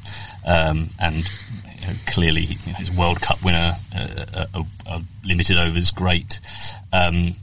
um, 0.46 0.89
and 1.00 1.17
you 1.17 1.88
know, 1.88 1.93
clearly 2.08 2.41
you 2.41 2.55
know, 2.67 2.77
his 2.77 2.91
World 2.91 3.22
Cup 3.22 3.43
winner, 3.43 3.75
uh, 3.96 4.46
a, 4.53 4.65
a 4.86 5.01
limited 5.24 5.58
overs, 5.58 5.91
great, 5.91 6.39
um, 6.93 7.36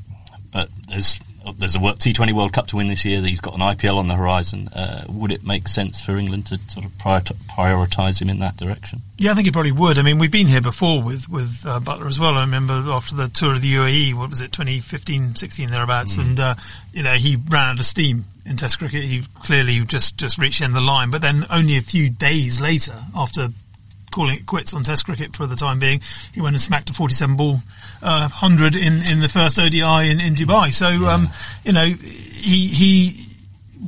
but 0.52 0.68
there's 0.88 1.18
there's 1.56 1.76
a 1.76 1.78
T20 1.78 2.32
World 2.32 2.52
Cup 2.52 2.66
to 2.68 2.76
win 2.76 2.86
this 2.88 3.04
year. 3.04 3.20
He's 3.22 3.40
got 3.40 3.54
an 3.54 3.60
IPL 3.60 3.96
on 3.96 4.08
the 4.08 4.14
horizon. 4.14 4.68
Uh, 4.68 5.04
would 5.08 5.32
it 5.32 5.44
make 5.44 5.68
sense 5.68 6.00
for 6.00 6.16
England 6.16 6.46
to 6.46 6.58
sort 6.68 6.84
of 6.84 6.92
prioritise 6.98 8.20
him 8.20 8.28
in 8.28 8.38
that 8.40 8.56
direction? 8.56 9.02
Yeah, 9.16 9.32
I 9.32 9.34
think 9.34 9.48
it 9.48 9.52
probably 9.52 9.72
would. 9.72 9.98
I 9.98 10.02
mean, 10.02 10.18
we've 10.18 10.30
been 10.30 10.46
here 10.46 10.60
before 10.60 11.02
with 11.02 11.28
with 11.28 11.64
uh, 11.66 11.80
Buttler 11.80 12.06
as 12.06 12.20
well. 12.20 12.34
I 12.34 12.42
remember 12.42 12.74
after 12.74 13.14
the 13.14 13.28
tour 13.28 13.54
of 13.54 13.62
the 13.62 13.74
UAE, 13.74 14.14
what 14.14 14.30
was 14.30 14.40
it, 14.40 14.52
2015, 14.52 15.34
16 15.36 15.70
thereabouts, 15.70 16.16
mm. 16.16 16.22
and 16.22 16.40
uh, 16.40 16.54
you 16.92 17.02
know 17.02 17.14
he 17.14 17.36
ran 17.36 17.72
out 17.72 17.78
of 17.78 17.84
steam 17.84 18.24
in 18.46 18.56
Test 18.56 18.78
cricket. 18.78 19.02
He 19.02 19.24
clearly 19.40 19.84
just 19.84 20.16
just 20.16 20.38
reached 20.38 20.60
the 20.60 20.66
end 20.66 20.76
of 20.76 20.82
the 20.82 20.86
line, 20.86 21.10
but 21.10 21.22
then 21.22 21.44
only 21.50 21.76
a 21.76 21.82
few 21.82 22.10
days 22.10 22.60
later, 22.60 22.94
after 23.14 23.48
calling 24.18 24.36
it 24.36 24.46
quits 24.46 24.74
on 24.74 24.82
Test 24.82 25.04
cricket 25.04 25.36
for 25.36 25.46
the 25.46 25.54
time 25.54 25.78
being. 25.78 26.00
He 26.34 26.40
went 26.40 26.54
and 26.54 26.60
smacked 26.60 26.90
a 26.90 26.92
47 26.92 27.36
ball 27.36 27.58
uh, 28.02 28.28
hundred 28.28 28.74
in 28.74 29.00
in 29.08 29.20
the 29.20 29.28
first 29.28 29.60
ODI 29.60 30.10
in, 30.10 30.20
in 30.20 30.34
Dubai. 30.34 30.72
So 30.72 30.88
yeah. 30.88 31.14
um, 31.14 31.28
you 31.64 31.72
know 31.72 31.84
he 31.86 32.66
he 32.66 33.26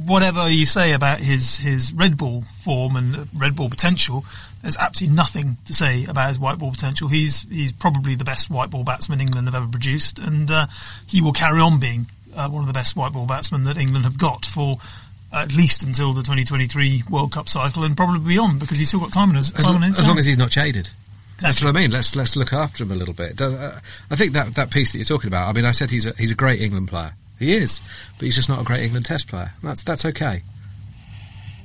whatever 0.06 0.48
you 0.48 0.66
say 0.66 0.92
about 0.92 1.18
his 1.18 1.56
his 1.56 1.92
red 1.92 2.16
ball 2.16 2.44
form 2.60 2.94
and 2.94 3.28
red 3.34 3.56
ball 3.56 3.68
potential. 3.68 4.24
There's 4.62 4.76
absolutely 4.76 5.16
nothing 5.16 5.56
to 5.64 5.72
say 5.72 6.04
about 6.04 6.28
his 6.28 6.38
white 6.38 6.58
ball 6.58 6.70
potential. 6.70 7.08
He's 7.08 7.42
he's 7.50 7.72
probably 7.72 8.14
the 8.14 8.24
best 8.24 8.50
white 8.50 8.70
ball 8.70 8.84
batsman 8.84 9.20
England 9.20 9.48
have 9.48 9.56
ever 9.56 9.66
produced, 9.66 10.20
and 10.20 10.48
uh, 10.48 10.66
he 11.08 11.20
will 11.20 11.32
carry 11.32 11.60
on 11.60 11.80
being 11.80 12.06
uh, 12.36 12.48
one 12.48 12.62
of 12.62 12.68
the 12.68 12.72
best 12.72 12.94
white 12.94 13.12
ball 13.12 13.26
batsmen 13.26 13.64
that 13.64 13.76
England 13.76 14.04
have 14.04 14.16
got 14.18 14.46
for 14.46 14.78
at 15.32 15.54
least 15.54 15.82
until 15.82 16.12
the 16.12 16.22
2023 16.22 17.04
World 17.08 17.32
Cup 17.32 17.48
cycle 17.48 17.84
and 17.84 17.96
probably 17.96 18.20
beyond 18.20 18.60
because 18.60 18.78
he's 18.78 18.88
still 18.88 19.00
got 19.00 19.12
time 19.12 19.30
in 19.30 19.36
his 19.36 19.52
as, 19.52 19.62
time 19.62 19.82
as, 19.82 19.98
as 19.98 20.08
long 20.08 20.18
as 20.18 20.26
he's 20.26 20.38
not 20.38 20.50
jaded. 20.50 20.88
That's 21.40 21.62
what 21.62 21.74
I 21.74 21.80
mean. 21.80 21.90
Let's 21.90 22.14
let's 22.14 22.36
look 22.36 22.52
after 22.52 22.84
him 22.84 22.92
a 22.92 22.94
little 22.94 23.14
bit. 23.14 23.40
Uh, 23.40 23.72
I 24.10 24.16
think 24.16 24.34
that 24.34 24.54
that 24.56 24.70
piece 24.70 24.92
that 24.92 24.98
you're 24.98 25.04
talking 25.06 25.28
about. 25.28 25.48
I 25.48 25.52
mean, 25.52 25.64
I 25.64 25.70
said 25.70 25.90
he's 25.90 26.06
a, 26.06 26.12
he's 26.12 26.30
a 26.30 26.34
great 26.34 26.60
England 26.60 26.88
player. 26.88 27.12
He 27.38 27.54
is, 27.54 27.80
but 28.18 28.26
he's 28.26 28.36
just 28.36 28.50
not 28.50 28.60
a 28.60 28.64
great 28.64 28.84
England 28.84 29.06
Test 29.06 29.28
player. 29.28 29.50
That's 29.62 29.82
that's 29.82 30.04
okay. 30.04 30.42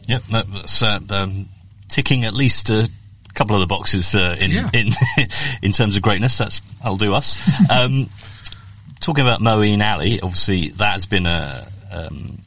Yep, 0.07 0.24
that's 0.31 0.81
uh, 0.81 1.00
um, 1.10 1.50
ticking 1.89 2.24
at 2.24 2.34
least 2.34 2.69
a 2.69 2.89
couple 3.34 3.55
of 3.55 3.62
the 3.62 3.67
boxes 3.67 4.15
uh, 4.15 4.38
in 4.39 4.51
yeah. 4.51 4.69
in 4.74 4.89
in 5.62 5.72
terms 5.74 5.98
of 5.98 6.01
greatness. 6.01 6.38
That's 6.38 6.62
that'll 6.81 6.98
do 6.98 7.13
us. 7.13 7.38
um, 7.69 8.10
talking 9.01 9.25
about 9.25 9.41
Moeen 9.41 9.84
Ali, 9.86 10.22
obviously 10.22 10.69
that 10.69 10.93
has 10.93 11.05
been 11.05 11.25
a 11.25 11.67
um, 11.91 12.45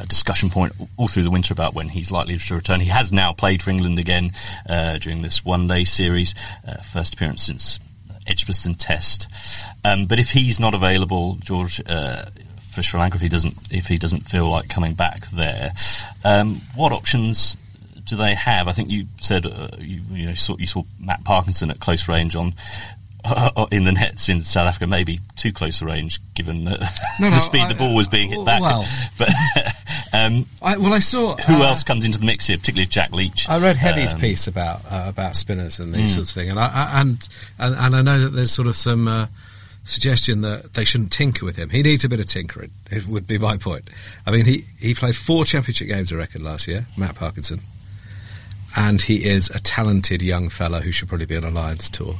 a 0.00 0.06
discussion 0.06 0.50
point 0.50 0.72
all 0.96 1.08
through 1.08 1.22
the 1.22 1.30
winter 1.30 1.52
about 1.52 1.74
when 1.74 1.88
he's 1.88 2.10
likely 2.10 2.36
to 2.36 2.54
return. 2.54 2.80
He 2.80 2.88
has 2.88 3.12
now 3.12 3.32
played 3.32 3.62
for 3.62 3.70
England 3.70 3.98
again 3.98 4.32
uh, 4.68 4.98
during 4.98 5.22
this 5.22 5.44
one-day 5.44 5.84
series, 5.84 6.34
uh, 6.66 6.78
first 6.82 7.14
appearance 7.14 7.42
since 7.42 7.78
Edgbaston 8.26 8.74
Test. 8.74 9.28
Um, 9.84 10.06
but 10.06 10.18
if 10.18 10.30
he's 10.30 10.60
not 10.60 10.74
available, 10.74 11.36
George. 11.40 11.80
Uh, 11.86 12.26
for 12.70 12.84
Sri 12.84 13.00
Lanka, 13.00 13.16
if 13.16 13.22
he 13.22 13.28
doesn't, 13.28 13.56
if 13.72 13.88
he 13.88 13.98
doesn't 13.98 14.28
feel 14.28 14.48
like 14.48 14.68
coming 14.68 14.94
back 14.94 15.28
there, 15.30 15.72
um, 16.22 16.60
what 16.76 16.92
options 16.92 17.56
do 18.04 18.14
they 18.16 18.36
have? 18.36 18.68
I 18.68 18.72
think 18.72 18.90
you 18.90 19.06
said 19.20 19.44
uh, 19.44 19.70
you, 19.78 20.00
you, 20.12 20.26
know 20.26 20.34
saw, 20.34 20.56
you 20.56 20.68
saw 20.68 20.84
Matt 21.00 21.24
Parkinson 21.24 21.70
at 21.70 21.80
close 21.80 22.06
range 22.06 22.36
on 22.36 22.54
uh, 23.24 23.66
in 23.70 23.84
the 23.84 23.92
nets 23.92 24.28
in 24.28 24.40
South 24.42 24.66
Africa, 24.66 24.86
maybe 24.86 25.20
too 25.36 25.52
close 25.52 25.82
a 25.82 25.86
range 25.86 26.20
given 26.34 26.64
the, 26.64 26.70
no, 27.20 27.28
no, 27.28 27.30
the 27.30 27.40
speed 27.40 27.62
I, 27.62 27.68
the 27.68 27.74
ball 27.74 27.94
was 27.94 28.08
being 28.08 28.30
hit 28.30 28.44
back. 28.44 28.60
Well, 28.60 28.86
but 29.18 29.28
um, 30.12 30.46
I, 30.60 30.76
well, 30.76 30.92
I 30.92 30.98
saw 30.98 31.36
who 31.36 31.62
uh, 31.62 31.66
else 31.66 31.84
comes 31.84 32.04
into 32.04 32.18
the 32.18 32.26
mix 32.26 32.46
here, 32.46 32.58
particularly 32.58 32.88
Jack 32.88 33.12
Leach. 33.12 33.48
I 33.48 33.58
read 33.58 33.76
Heavy's 33.76 34.14
um, 34.14 34.20
piece 34.20 34.46
about 34.46 34.84
uh, 34.90 35.04
about 35.06 35.36
spinners 35.36 35.78
and 35.78 35.94
these 35.94 36.12
mm. 36.12 36.14
sorts 36.16 36.30
of 36.30 36.34
things, 36.34 36.50
and 36.50 36.58
I, 36.58 37.00
and, 37.00 37.28
and, 37.58 37.74
and 37.74 37.96
I 37.96 38.02
know 38.02 38.20
that 38.20 38.30
there's 38.30 38.50
sort 38.50 38.68
of 38.68 38.76
some 38.76 39.06
uh, 39.06 39.26
suggestion 39.84 40.40
that 40.40 40.74
they 40.74 40.84
shouldn't 40.84 41.12
tinker 41.12 41.44
with 41.44 41.56
him. 41.56 41.70
He 41.70 41.82
needs 41.82 42.04
a 42.04 42.08
bit 42.08 42.20
of 42.20 42.26
tinkering. 42.26 42.70
It 42.90 43.06
would 43.06 43.26
be 43.26 43.38
my 43.38 43.56
point. 43.56 43.88
I 44.26 44.30
mean, 44.30 44.44
he 44.44 44.64
he 44.78 44.94
played 44.94 45.16
four 45.16 45.44
championship 45.44 45.88
games, 45.88 46.12
I 46.12 46.16
reckon, 46.16 46.42
last 46.42 46.66
year. 46.66 46.86
Matt 46.96 47.14
Parkinson. 47.14 47.60
And 48.76 49.02
he 49.02 49.28
is 49.28 49.50
a 49.50 49.58
talented 49.58 50.22
young 50.22 50.48
fellow 50.48 50.80
who 50.80 50.92
should 50.92 51.08
probably 51.08 51.26
be 51.26 51.36
on 51.36 51.42
a 51.42 51.50
Lions 51.50 51.90
tour. 51.90 52.16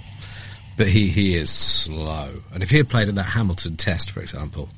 But 0.76 0.88
he, 0.88 1.09
he 1.09 1.37
is 1.37 1.50
slow. 1.50 2.28
And 2.52 2.62
if 2.62 2.70
he 2.70 2.78
had 2.78 2.88
played 2.88 3.09
in 3.09 3.14
that 3.16 3.23
Hamilton 3.23 3.76
test, 3.76 4.11
for 4.11 4.20
example, 4.20 4.68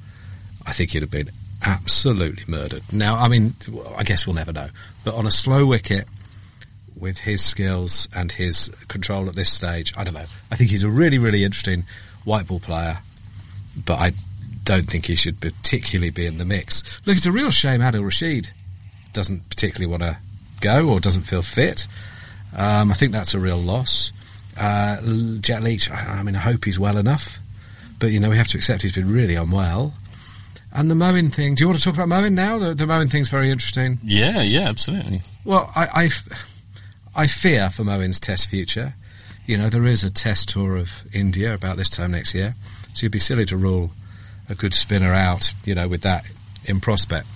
I 0.67 0.73
think 0.73 0.91
he'd 0.91 1.03
have 1.03 1.11
been 1.11 1.31
absolutely 1.63 2.45
murdered. 2.47 2.83
Now, 2.93 3.17
I 3.17 3.29
mean, 3.29 3.55
I 3.97 4.03
guess 4.03 4.27
we'll 4.27 4.35
never 4.35 4.53
know. 4.53 4.69
But 5.05 5.15
on 5.15 5.27
a 5.27 5.31
slow 5.31 5.67
wicket, 5.67 6.07
with 7.03 7.19
his 7.19 7.45
skills 7.45 8.07
and 8.15 8.31
his 8.31 8.71
control 8.87 9.29
at 9.29 9.35
this 9.35 9.53
stage, 9.53 9.93
I 9.97 10.05
don't 10.05 10.15
know. 10.15 10.25
I 10.51 10.57
think 10.57 10.71
he's 10.71 10.85
a 10.85 10.89
really, 10.89 11.19
really 11.19 11.43
interesting 11.43 11.85
white 12.25 12.47
ball 12.47 12.61
player, 12.61 13.01
but 13.85 13.99
I 13.99 14.13
don't 14.63 14.89
think 14.89 15.07
he 15.07 15.17
should 15.17 15.41
particularly 15.41 16.11
be 16.11 16.27
in 16.27 16.39
the 16.39 16.45
mix. 16.45 16.85
Look, 17.05 17.17
it's 17.17 17.27
a 17.27 17.33
real 17.33 17.51
shame 17.51 17.81
Adil 17.81 18.05
Rashid 18.05 18.51
doesn't 19.13 19.49
particularly 19.51 19.91
want 19.91 20.05
to 20.05 20.17
go 20.61 20.89
or 20.89 21.01
doesn't 21.01 21.23
feel 21.23 21.43
fit. 21.43 21.89
Um, 22.57 22.93
I 22.93 22.95
think 22.95 23.11
that's 23.11 23.35
a 23.35 23.41
real 23.41 23.59
loss. 23.59 24.13
Uh, 24.57 24.99
Jack 25.41 25.63
Leach, 25.63 25.91
I 25.91 26.23
mean, 26.23 26.37
I 26.37 26.41
hope 26.41 26.65
he's 26.65 26.79
well 26.79 26.99
enough, 26.99 27.39
but 27.99 28.13
you 28.13 28.21
know, 28.21 28.31
we 28.31 28.37
have 28.37 28.49
to 28.49 28.59
accept 28.59 28.83
he's 28.83 28.93
been 28.93 29.13
really 29.13 29.35
unwell. 29.35 29.93
And 30.75 30.91
the 30.91 30.95
Moeen 30.95 31.33
thing. 31.33 31.55
Do 31.55 31.65
you 31.65 31.69
want 31.69 31.81
to 31.81 31.85
talk 31.85 31.95
about 31.95 32.09
Moeen 32.09 32.33
now? 32.33 32.59
The, 32.59 32.75
the 32.75 32.85
Moeen 32.85 33.11
thing's 33.11 33.29
very 33.29 33.51
interesting. 33.51 33.99
Yeah, 34.03 34.41
yeah, 34.41 34.69
absolutely. 34.69 35.21
Well, 35.45 35.71
I, 35.77 35.87
I, 37.15 37.23
I 37.23 37.27
fear 37.27 37.69
for 37.69 37.85
Moeen's 37.85 38.19
Test 38.19 38.49
future. 38.49 38.95
You 39.45 39.59
know, 39.59 39.69
there 39.69 39.85
is 39.85 40.03
a 40.03 40.11
Test 40.11 40.49
tour 40.49 40.77
of 40.77 41.05
India 41.13 41.53
about 41.53 41.77
this 41.77 41.91
time 41.91 42.13
next 42.13 42.35
year, 42.35 42.55
so 42.95 43.05
you'd 43.05 43.13
be 43.13 43.19
silly 43.19 43.45
to 43.47 43.57
rule 43.57 43.91
a 44.49 44.55
good 44.55 44.73
spinner 44.73 45.13
out. 45.13 45.53
You 45.65 45.75
know, 45.75 45.89
with 45.89 46.03
that 46.03 46.25
in 46.65 46.81
prospect. 46.81 47.27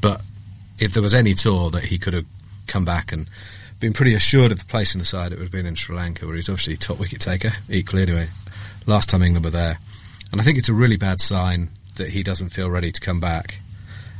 But 0.00 0.20
if 0.78 0.92
there 0.92 1.02
was 1.02 1.14
any 1.14 1.32
tour 1.32 1.70
that 1.70 1.84
he 1.84 1.98
could 1.98 2.12
have 2.12 2.26
come 2.66 2.84
back 2.84 3.12
and 3.12 3.28
been 3.80 3.92
pretty 3.92 4.14
assured 4.14 4.52
of 4.52 4.58
the 4.58 4.64
place 4.66 4.94
in 4.94 4.98
the 4.98 5.04
side, 5.04 5.32
it 5.32 5.36
would 5.36 5.44
have 5.44 5.52
been 5.52 5.66
in 5.66 5.74
Sri 5.74 5.96
Lanka, 5.96 6.26
where 6.26 6.36
he's 6.36 6.48
obviously 6.48 6.76
top 6.76 6.98
wicket 6.98 7.20
taker, 7.20 7.52
equally 7.70 8.02
anyway. 8.02 8.28
Last 8.86 9.08
time 9.08 9.22
England 9.22 9.44
were 9.44 9.50
there. 9.50 9.78
And 10.32 10.40
I 10.40 10.44
think 10.44 10.58
it's 10.58 10.68
a 10.68 10.74
really 10.74 10.96
bad 10.96 11.20
sign 11.20 11.70
that 11.96 12.10
he 12.10 12.22
doesn't 12.22 12.50
feel 12.50 12.70
ready 12.70 12.92
to 12.92 13.00
come 13.00 13.20
back. 13.20 13.60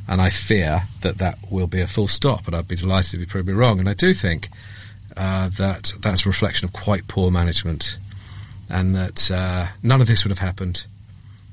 And 0.08 0.20
I 0.20 0.30
fear 0.30 0.82
that 1.00 1.18
that 1.18 1.38
will 1.50 1.66
be 1.66 1.80
a 1.80 1.86
full 1.86 2.08
stop, 2.08 2.46
and 2.46 2.54
I'd 2.54 2.68
be 2.68 2.76
delighted 2.76 3.14
if 3.14 3.20
he 3.20 3.26
proved 3.26 3.48
me 3.48 3.54
wrong. 3.54 3.80
And 3.80 3.88
I 3.88 3.94
do 3.94 4.14
think 4.14 4.48
uh, 5.16 5.48
that 5.56 5.92
that's 6.00 6.24
a 6.24 6.28
reflection 6.28 6.66
of 6.66 6.72
quite 6.72 7.08
poor 7.08 7.30
management, 7.30 7.98
and 8.70 8.94
that 8.94 9.30
uh, 9.30 9.66
none 9.82 10.00
of 10.00 10.06
this 10.06 10.24
would 10.24 10.30
have 10.30 10.38
happened 10.38 10.86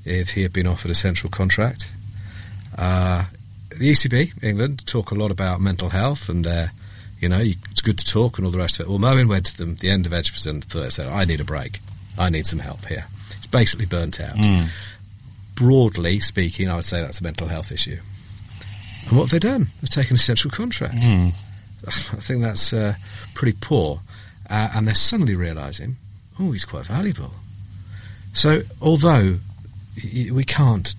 if 0.04 0.30
he 0.30 0.42
had 0.42 0.52
been 0.52 0.66
offered 0.66 0.90
a 0.90 0.94
central 0.94 1.30
contract. 1.30 1.90
Uh, 2.76 3.24
the 3.70 3.90
ECB, 3.90 4.42
England, 4.42 4.86
talk 4.86 5.10
a 5.10 5.14
lot 5.14 5.30
about 5.30 5.60
mental 5.60 5.88
health 5.88 6.28
and 6.28 6.44
their 6.44 6.70
you 7.24 7.30
know, 7.30 7.40
it's 7.40 7.80
good 7.80 7.98
to 7.98 8.04
talk 8.04 8.36
and 8.36 8.44
all 8.44 8.50
the 8.50 8.58
rest 8.58 8.78
of 8.78 8.86
it. 8.86 8.90
Well, 8.90 8.98
Moeen 8.98 9.28
went 9.28 9.46
to 9.46 9.56
them 9.56 9.76
the 9.76 9.88
end 9.88 10.04
of 10.04 10.12
Edgbaston 10.12 10.62
and 10.74 10.92
said, 10.92 11.06
I 11.06 11.24
need 11.24 11.40
a 11.40 11.44
break. 11.44 11.80
I 12.18 12.28
need 12.28 12.46
some 12.46 12.58
help 12.58 12.84
here. 12.84 13.06
It's 13.28 13.46
basically 13.46 13.86
burnt 13.86 14.20
out. 14.20 14.36
Mm. 14.36 14.68
Broadly 15.54 16.20
speaking, 16.20 16.68
I 16.68 16.76
would 16.76 16.84
say 16.84 17.00
that's 17.00 17.20
a 17.20 17.24
mental 17.24 17.48
health 17.48 17.70
issue. 17.70 17.98
And 19.08 19.18
what 19.18 19.24
have 19.24 19.30
they 19.30 19.48
done? 19.48 19.68
They've 19.80 19.90
taken 19.90 20.16
a 20.16 20.18
central 20.18 20.50
contract. 20.50 20.94
Mm. 20.94 21.34
I 21.86 21.90
think 21.90 22.42
that's 22.42 22.72
uh, 22.72 22.94
pretty 23.34 23.56
poor. 23.60 24.00
Uh, 24.48 24.70
and 24.74 24.86
they're 24.86 24.94
suddenly 24.94 25.34
realising, 25.34 25.96
oh, 26.38 26.52
he's 26.52 26.64
quite 26.64 26.86
valuable. 26.86 27.32
So, 28.32 28.62
although 28.80 29.38
we 29.96 30.44
can't 30.44 30.94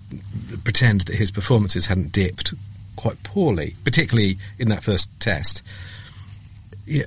pretend 0.63 1.01
that 1.01 1.15
his 1.15 1.31
performances 1.31 1.88
hadn't 1.88 2.12
dipped 2.12 2.53
quite 2.95 3.21
poorly, 3.24 3.75
particularly 3.83 4.38
in 4.57 4.69
that 4.69 4.83
first 4.83 5.09
test, 5.19 5.62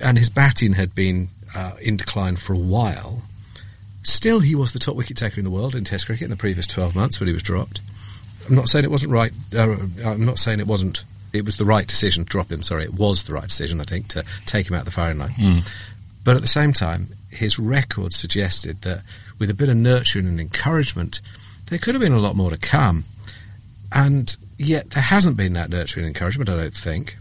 and 0.01 0.17
his 0.17 0.29
batting 0.29 0.73
had 0.73 0.93
been 0.93 1.29
uh, 1.55 1.71
in 1.81 1.97
decline 1.97 2.35
for 2.35 2.53
a 2.53 2.57
while. 2.57 3.23
Still, 4.03 4.39
he 4.39 4.55
was 4.55 4.71
the 4.71 4.79
top 4.79 4.95
wicket 4.95 5.17
taker 5.17 5.39
in 5.39 5.43
the 5.43 5.51
world 5.51 5.75
in 5.75 5.83
Test 5.83 6.05
cricket 6.05 6.23
in 6.25 6.29
the 6.29 6.37
previous 6.37 6.65
12 6.67 6.95
months 6.95 7.19
when 7.19 7.27
he 7.27 7.33
was 7.33 7.43
dropped. 7.43 7.81
I'm 8.47 8.55
not 8.55 8.69
saying 8.69 8.85
it 8.85 8.91
wasn't 8.91 9.11
right. 9.11 9.31
Uh, 9.53 9.77
I'm 10.03 10.25
not 10.25 10.39
saying 10.39 10.59
it 10.59 10.67
wasn't. 10.67 11.03
It 11.33 11.45
was 11.45 11.57
the 11.57 11.65
right 11.65 11.85
decision 11.85 12.23
to 12.23 12.29
drop 12.29 12.51
him. 12.51 12.63
Sorry, 12.63 12.83
it 12.83 12.93
was 12.93 13.23
the 13.23 13.33
right 13.33 13.47
decision, 13.47 13.79
I 13.79 13.83
think, 13.83 14.07
to 14.09 14.25
take 14.45 14.67
him 14.67 14.75
out 14.75 14.79
of 14.79 14.85
the 14.85 14.91
firing 14.91 15.19
line. 15.19 15.31
Mm. 15.31 15.71
But 16.23 16.35
at 16.35 16.41
the 16.41 16.47
same 16.47 16.73
time, 16.73 17.09
his 17.29 17.59
record 17.59 18.13
suggested 18.13 18.81
that 18.81 19.03
with 19.37 19.49
a 19.49 19.53
bit 19.53 19.69
of 19.69 19.77
nurturing 19.77 20.27
and 20.27 20.39
encouragement, 20.39 21.21
there 21.67 21.77
could 21.77 21.93
have 21.93 22.01
been 22.01 22.13
a 22.13 22.19
lot 22.19 22.35
more 22.35 22.49
to 22.49 22.57
come. 22.57 23.03
And 23.91 24.35
yet, 24.57 24.91
there 24.91 25.03
hasn't 25.03 25.37
been 25.37 25.53
that 25.53 25.69
nurturing 25.69 26.05
and 26.05 26.15
encouragement, 26.15 26.49
I 26.49 26.55
don't 26.55 26.73
think. 26.73 27.17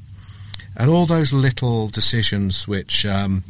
And 0.76 0.90
all 0.90 1.06
those 1.06 1.32
little 1.32 1.88
decisions 1.88 2.66
which 2.66 3.04
um, 3.04 3.44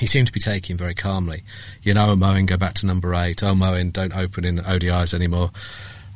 he 0.00 0.06
seemed 0.06 0.26
to 0.26 0.32
be 0.32 0.40
taking 0.40 0.78
very 0.78 0.94
calmly. 0.94 1.42
You 1.82 1.92
know, 1.92 2.08
oh, 2.08 2.16
Moeen, 2.16 2.46
go 2.46 2.56
back 2.56 2.74
to 2.76 2.86
number 2.86 3.14
eight. 3.14 3.42
Oh, 3.42 3.52
Moeen, 3.52 3.92
don't 3.92 4.16
open 4.16 4.46
in 4.46 4.56
ODIs 4.56 5.12
anymore. 5.12 5.50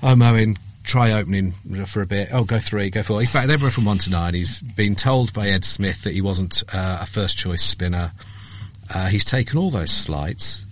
Oh, 0.03 0.15
Moeen, 0.15 0.57
try 0.85 1.13
opening 1.13 1.53
for 1.85 2.01
a 2.01 2.07
bit. 2.07 2.31
Oh, 2.33 2.45
go 2.45 2.59
three, 2.59 2.89
go 2.89 3.03
four. 3.03 3.21
He's 3.21 3.31
batted 3.31 3.51
everywhere 3.51 3.73
from 3.73 3.85
one 3.85 3.99
to 3.99 4.11
nine. 4.11 4.33
He's 4.33 4.59
been 4.59 4.95
told 4.97 5.35
by 5.35 5.49
Ed 5.49 5.67
Smith 5.67 6.03
that 6.05 6.15
he 6.15 6.23
wasn't 6.23 6.63
uh, 6.73 7.01
a 7.03 7.07
first 7.07 7.37
choice 7.37 7.63
spinner. 7.63 8.13
Uh, 8.89 9.09
he's 9.09 9.25
taken 9.27 9.59
all 9.59 9.71
those 9.71 9.91
slights, 9.91 10.65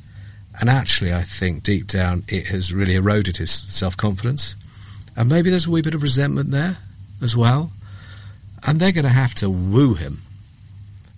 and 0.58 0.70
actually, 0.70 1.12
I 1.12 1.22
think 1.22 1.64
deep 1.64 1.88
down 1.88 2.24
it 2.28 2.46
has 2.46 2.72
really 2.72 2.94
eroded 2.94 3.36
his 3.36 3.50
self 3.50 3.94
confidence. 3.94 4.56
And 5.16 5.28
maybe 5.28 5.50
there's 5.50 5.66
a 5.66 5.70
wee 5.70 5.82
bit 5.82 5.94
of 5.94 6.02
resentment 6.02 6.50
there 6.50 6.78
as 7.20 7.36
well. 7.36 7.72
And 8.62 8.80
they're 8.80 8.92
going 8.92 9.04
to 9.04 9.10
have 9.10 9.34
to 9.36 9.50
woo 9.50 9.92
him. 9.92 10.22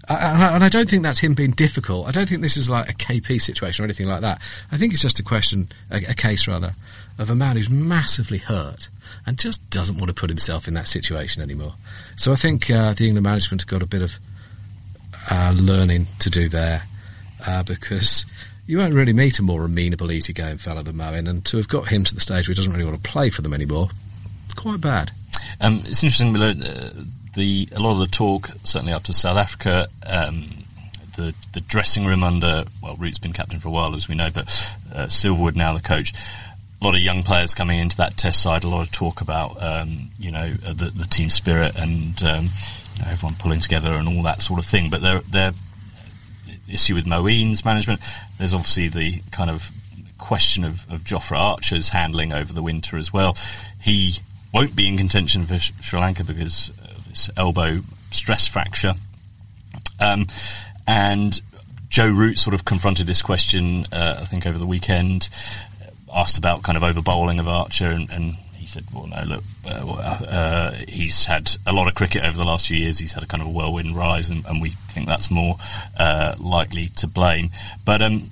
And 0.08 0.64
I 0.64 0.68
don't 0.68 0.88
think 0.88 1.02
that's 1.02 1.18
him 1.18 1.34
being 1.34 1.52
difficult. 1.52 2.06
I 2.06 2.10
don't 2.10 2.28
think 2.28 2.42
this 2.42 2.56
is 2.56 2.68
like 2.68 2.88
a 2.88 2.92
KP 2.92 3.40
situation 3.40 3.82
or 3.82 3.86
anything 3.86 4.06
like 4.06 4.20
that. 4.20 4.40
I 4.70 4.76
think 4.76 4.92
it's 4.92 5.02
just 5.02 5.18
a 5.20 5.22
question, 5.22 5.68
a, 5.90 6.14
case 6.14 6.46
rather, 6.46 6.74
of 7.18 7.30
a 7.30 7.34
man 7.34 7.56
who's 7.56 7.70
massively 7.70 8.38
hurt 8.38 8.88
and 9.26 9.38
just 9.38 9.68
doesn't 9.70 9.96
want 9.96 10.08
to 10.08 10.14
put 10.14 10.30
himself 10.30 10.68
in 10.68 10.74
that 10.74 10.88
situation 10.88 11.42
anymore. 11.42 11.74
So 12.16 12.32
I 12.32 12.36
think 12.36 12.70
uh, 12.70 12.92
the 12.92 13.06
England 13.06 13.24
management 13.24 13.62
have 13.62 13.68
got 13.68 13.82
a 13.82 13.86
bit 13.86 14.02
of 14.02 14.18
uh, 15.30 15.54
learning 15.56 16.06
to 16.18 16.30
do 16.30 16.48
there 16.48 16.82
uh, 17.46 17.62
because 17.62 18.26
you 18.66 18.78
won't 18.78 18.94
really 18.94 19.12
meet 19.12 19.38
a 19.38 19.42
more 19.42 19.64
amenable, 19.64 20.10
easygoing 20.10 20.58
fellow 20.58 20.82
than 20.82 20.96
Moeen, 20.96 21.28
and 21.28 21.44
to 21.46 21.56
have 21.58 21.68
got 21.68 21.88
him 21.88 22.04
to 22.04 22.14
the 22.14 22.20
stage 22.20 22.48
where 22.48 22.54
he 22.54 22.56
doesn't 22.56 22.72
really 22.72 22.84
want 22.84 23.02
to 23.02 23.10
play 23.10 23.30
for 23.30 23.42
them 23.42 23.54
anymore, 23.54 23.88
it's 24.44 24.54
quite 24.54 24.80
bad. 24.80 25.12
Um, 25.60 25.82
it's 25.86 26.02
interesting, 26.02 26.36
uh, 26.36 26.90
the 27.34 27.68
a 27.72 27.80
lot 27.80 27.92
of 27.92 27.98
the 27.98 28.06
talk, 28.06 28.50
certainly 28.64 28.92
up 28.92 29.04
to 29.04 29.12
South 29.12 29.36
Africa, 29.36 29.88
um, 30.06 30.46
the 31.16 31.34
the 31.52 31.60
dressing 31.60 32.06
room 32.06 32.24
under 32.24 32.64
well, 32.82 32.96
Root's 32.96 33.18
been 33.18 33.32
captain 33.32 33.60
for 33.60 33.68
a 33.68 33.70
while, 33.70 33.94
as 33.94 34.08
we 34.08 34.14
know, 34.14 34.30
but 34.30 34.46
uh, 34.94 35.06
Silverwood 35.06 35.56
now 35.56 35.74
the 35.74 35.82
coach. 35.82 36.12
A 36.80 36.84
lot 36.84 36.96
of 36.96 37.00
young 37.00 37.22
players 37.22 37.54
coming 37.54 37.78
into 37.78 37.96
that 37.98 38.16
test 38.16 38.42
side. 38.42 38.62
A 38.62 38.68
lot 38.68 38.82
of 38.86 38.92
talk 38.92 39.20
about 39.20 39.62
um, 39.62 40.10
you 40.18 40.30
know 40.30 40.52
uh, 40.66 40.72
the, 40.72 40.92
the 40.94 41.06
team 41.06 41.30
spirit 41.30 41.76
and 41.76 42.22
um, 42.22 42.50
you 42.96 43.02
know, 43.02 43.10
everyone 43.10 43.36
pulling 43.36 43.60
together 43.60 43.92
and 43.92 44.08
all 44.08 44.22
that 44.24 44.42
sort 44.42 44.58
of 44.58 44.66
thing. 44.66 44.90
But 44.90 45.02
they're 45.02 45.52
issue 46.68 46.94
with 46.94 47.06
Moeen's 47.06 47.64
management. 47.64 48.00
There's 48.38 48.54
obviously 48.54 48.88
the 48.88 49.22
kind 49.30 49.50
of 49.50 49.70
question 50.18 50.64
of, 50.64 50.90
of 50.90 51.00
Jofra 51.00 51.38
Archer's 51.38 51.90
handling 51.90 52.32
over 52.32 52.52
the 52.52 52.62
winter 52.62 52.96
as 52.96 53.12
well. 53.12 53.36
He 53.80 54.18
won't 54.52 54.76
be 54.76 54.88
in 54.88 54.96
contention 54.96 55.46
for 55.46 55.58
Sri 55.58 55.98
Lanka 55.98 56.24
because 56.24 56.72
elbow 57.36 57.80
stress 58.10 58.46
fracture. 58.46 58.94
Um, 60.00 60.26
and 60.86 61.40
Joe 61.88 62.10
Root 62.10 62.38
sort 62.38 62.54
of 62.54 62.64
confronted 62.64 63.06
this 63.06 63.22
question, 63.22 63.86
uh, 63.92 64.18
I 64.20 64.24
think, 64.24 64.46
over 64.46 64.58
the 64.58 64.66
weekend, 64.66 65.28
asked 66.12 66.38
about 66.38 66.62
kind 66.62 66.76
of 66.76 66.84
over 66.84 67.00
bowling 67.02 67.38
of 67.38 67.48
Archer, 67.48 67.86
and, 67.86 68.10
and 68.10 68.36
said, 68.74 68.84
"Well, 68.92 69.06
no, 69.06 69.22
look, 69.22 69.44
uh, 69.64 70.24
uh, 70.28 70.72
he's 70.88 71.24
had 71.24 71.56
a 71.66 71.72
lot 71.72 71.86
of 71.86 71.94
cricket 71.94 72.24
over 72.24 72.36
the 72.36 72.44
last 72.44 72.66
few 72.66 72.76
years. 72.76 72.98
He's 72.98 73.12
had 73.12 73.22
a 73.22 73.26
kind 73.26 73.40
of 73.40 73.48
a 73.48 73.50
whirlwind 73.50 73.96
rise, 73.96 74.30
and, 74.30 74.44
and 74.46 74.60
we 74.60 74.70
think 74.70 75.06
that's 75.06 75.30
more 75.30 75.56
uh, 75.96 76.34
likely 76.38 76.88
to 76.96 77.06
blame." 77.06 77.50
But 77.84 78.02
um, 78.02 78.30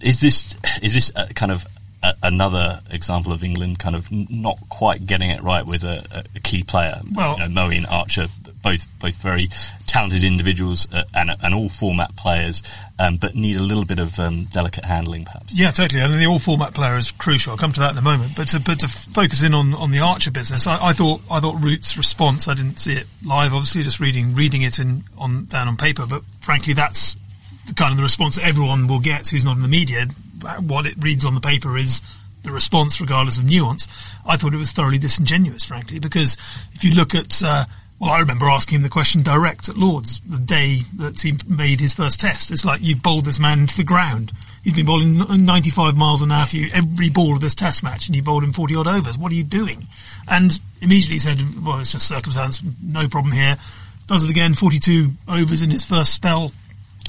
is 0.00 0.20
this 0.20 0.54
is 0.82 0.94
this 0.94 1.12
kind 1.34 1.52
of 1.52 1.66
a, 2.02 2.14
another 2.22 2.80
example 2.90 3.32
of 3.32 3.44
England 3.44 3.78
kind 3.78 3.96
of 3.96 4.08
not 4.10 4.58
quite 4.68 5.06
getting 5.06 5.30
it 5.30 5.42
right 5.42 5.66
with 5.66 5.84
a, 5.84 6.24
a 6.34 6.40
key 6.40 6.62
player? 6.62 7.00
Well, 7.14 7.38
you 7.38 7.48
know, 7.48 7.62
Moeen 7.62 7.90
Archer 7.90 8.26
both 8.62 8.86
both 8.98 9.20
very 9.20 9.48
talented 9.86 10.24
individuals 10.24 10.86
uh, 10.92 11.04
and, 11.14 11.30
and 11.42 11.54
all 11.54 11.68
format 11.68 12.14
players, 12.16 12.62
um, 12.98 13.16
but 13.16 13.34
need 13.34 13.56
a 13.56 13.62
little 13.62 13.84
bit 13.84 13.98
of 13.98 14.18
um, 14.18 14.44
delicate 14.44 14.84
handling, 14.84 15.24
perhaps. 15.24 15.52
Yeah, 15.52 15.70
totally. 15.70 16.00
I 16.00 16.04
And 16.04 16.14
the 16.14 16.26
all 16.26 16.38
format 16.38 16.74
player 16.74 16.96
is 16.96 17.10
crucial. 17.10 17.52
I'll 17.52 17.58
come 17.58 17.72
to 17.72 17.80
that 17.80 17.92
in 17.92 17.98
a 17.98 18.02
moment. 18.02 18.36
But 18.36 18.48
to, 18.48 18.60
but 18.60 18.80
to 18.80 18.88
focus 18.88 19.42
in 19.42 19.54
on, 19.54 19.74
on 19.74 19.90
the 19.90 19.98
Archer 20.00 20.30
business, 20.30 20.66
I, 20.66 20.86
I 20.86 20.92
thought 20.92 21.20
I 21.30 21.40
thought 21.40 21.62
Root's 21.62 21.96
response. 21.96 22.48
I 22.48 22.54
didn't 22.54 22.78
see 22.78 22.94
it 22.94 23.06
live, 23.24 23.52
obviously, 23.52 23.82
just 23.82 24.00
reading 24.00 24.34
reading 24.34 24.62
it 24.62 24.78
in 24.78 25.04
on 25.18 25.46
down 25.46 25.68
on 25.68 25.76
paper. 25.76 26.06
But 26.06 26.22
frankly, 26.40 26.74
that's 26.74 27.16
the 27.66 27.74
kind 27.74 27.90
of 27.90 27.96
the 27.96 28.02
response 28.02 28.36
that 28.36 28.46
everyone 28.46 28.86
will 28.86 29.00
get 29.00 29.28
who's 29.28 29.44
not 29.44 29.56
in 29.56 29.62
the 29.62 29.68
media. 29.68 30.06
What 30.42 30.86
it 30.86 30.94
reads 30.98 31.24
on 31.24 31.34
the 31.34 31.40
paper 31.40 31.76
is 31.76 32.02
the 32.42 32.50
response, 32.50 33.00
regardless 33.00 33.38
of 33.38 33.44
nuance. 33.44 33.86
I 34.26 34.36
thought 34.36 34.54
it 34.54 34.58
was 34.58 34.72
thoroughly 34.72 34.98
disingenuous, 34.98 35.64
frankly, 35.64 35.98
because 35.98 36.36
if 36.72 36.84
you 36.84 36.92
look 36.92 37.14
at 37.14 37.42
uh, 37.44 37.64
well, 38.02 38.10
I 38.10 38.18
remember 38.18 38.46
asking 38.46 38.78
him 38.78 38.82
the 38.82 38.88
question 38.88 39.22
direct 39.22 39.68
at 39.68 39.76
Lords 39.76 40.20
the 40.26 40.36
day 40.36 40.78
that 40.96 41.20
he 41.20 41.38
made 41.46 41.78
his 41.78 41.94
first 41.94 42.18
test. 42.18 42.50
It's 42.50 42.64
like 42.64 42.82
you 42.82 42.96
bowled 42.96 43.26
this 43.26 43.38
man 43.38 43.60
into 43.60 43.76
the 43.76 43.84
ground. 43.84 44.32
He's 44.64 44.72
been 44.72 44.86
bowling 44.86 45.18
95 45.44 45.96
miles 45.96 46.20
an 46.20 46.32
hour 46.32 46.46
for 46.46 46.56
you 46.56 46.68
every 46.74 47.10
ball 47.10 47.34
of 47.34 47.40
this 47.40 47.54
test 47.54 47.84
match, 47.84 48.08
and 48.08 48.16
you 48.16 48.22
bowled 48.24 48.42
him 48.42 48.52
40 48.52 48.74
odd 48.74 48.88
overs. 48.88 49.16
What 49.16 49.30
are 49.30 49.36
you 49.36 49.44
doing? 49.44 49.86
And 50.26 50.58
immediately 50.80 51.20
said, 51.20 51.38
well, 51.64 51.78
it's 51.78 51.92
just 51.92 52.08
circumstance, 52.08 52.60
no 52.82 53.06
problem 53.06 53.32
here. 53.32 53.56
Does 54.08 54.24
it 54.24 54.30
again, 54.30 54.54
42 54.54 55.10
overs 55.28 55.62
in 55.62 55.70
his 55.70 55.84
first 55.84 56.12
spell 56.12 56.50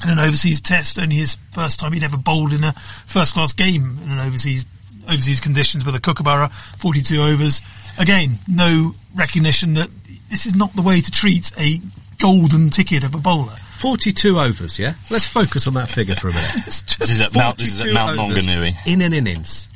in 0.02 0.10
an 0.10 0.18
overseas 0.18 0.60
test, 0.60 0.98
only 0.98 1.16
his 1.16 1.36
first 1.52 1.78
time 1.78 1.92
he'd 1.92 2.02
ever 2.02 2.16
bowled 2.16 2.52
in 2.52 2.64
a 2.64 2.72
first 3.06 3.34
class 3.34 3.52
game 3.52 3.98
in 4.02 4.10
an 4.10 4.18
overseas 4.18 4.66
overseas 5.08 5.40
conditions 5.40 5.84
with 5.84 5.94
a 5.94 6.00
Kookaburra, 6.00 6.50
42 6.78 7.20
overs. 7.20 7.60
Again, 7.98 8.38
no 8.48 8.94
recognition 9.14 9.74
that 9.74 9.90
this 10.30 10.46
is 10.46 10.54
not 10.56 10.74
the 10.74 10.82
way 10.82 11.00
to 11.00 11.10
treat 11.10 11.52
a 11.58 11.80
golden 12.18 12.70
ticket 12.70 13.04
of 13.04 13.14
a 13.14 13.18
bowler. 13.18 13.54
42 13.78 14.38
overs, 14.38 14.78
yeah? 14.78 14.94
Let's 15.10 15.26
focus 15.26 15.66
on 15.66 15.74
that 15.74 15.90
figure 15.90 16.14
for 16.14 16.30
a 16.30 16.32
minute. 16.32 16.50
this 16.64 17.10
is 17.10 17.20
at 17.20 17.34
Mount, 17.34 17.58
this 17.58 17.74
is 17.74 17.80
at 17.82 17.92
Mount 17.92 18.18
Maunganui. 18.18 18.74
In 18.86 19.02
an 19.02 19.12
innings. 19.12 19.68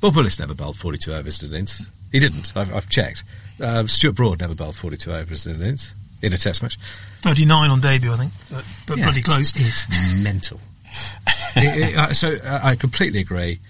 Bob 0.00 0.14
Willis 0.14 0.38
never 0.38 0.54
bowled 0.54 0.78
42 0.78 1.12
overs 1.12 1.42
in 1.42 1.48
an 1.48 1.54
innings. 1.54 1.86
He 2.12 2.20
didn't. 2.20 2.52
I've, 2.56 2.72
I've 2.74 2.88
checked. 2.88 3.24
Um, 3.60 3.88
Stuart 3.88 4.14
Broad 4.14 4.40
never 4.40 4.54
bowled 4.54 4.76
42 4.76 5.12
overs 5.12 5.46
in 5.46 5.56
an 5.56 5.62
innings 5.62 5.94
in 6.22 6.32
a 6.32 6.38
test 6.38 6.62
match. 6.62 6.78
39 7.22 7.70
on 7.70 7.80
debut, 7.80 8.12
I 8.12 8.16
think, 8.16 8.32
but, 8.50 8.64
but 8.86 8.98
yeah. 8.98 9.04
bloody 9.04 9.22
close. 9.22 9.52
It's 9.54 10.22
mental. 10.22 10.60
it, 11.56 11.90
it, 11.90 11.96
uh, 11.96 12.12
so 12.12 12.34
uh, 12.34 12.60
I 12.62 12.76
completely 12.76 13.20
agree. 13.20 13.60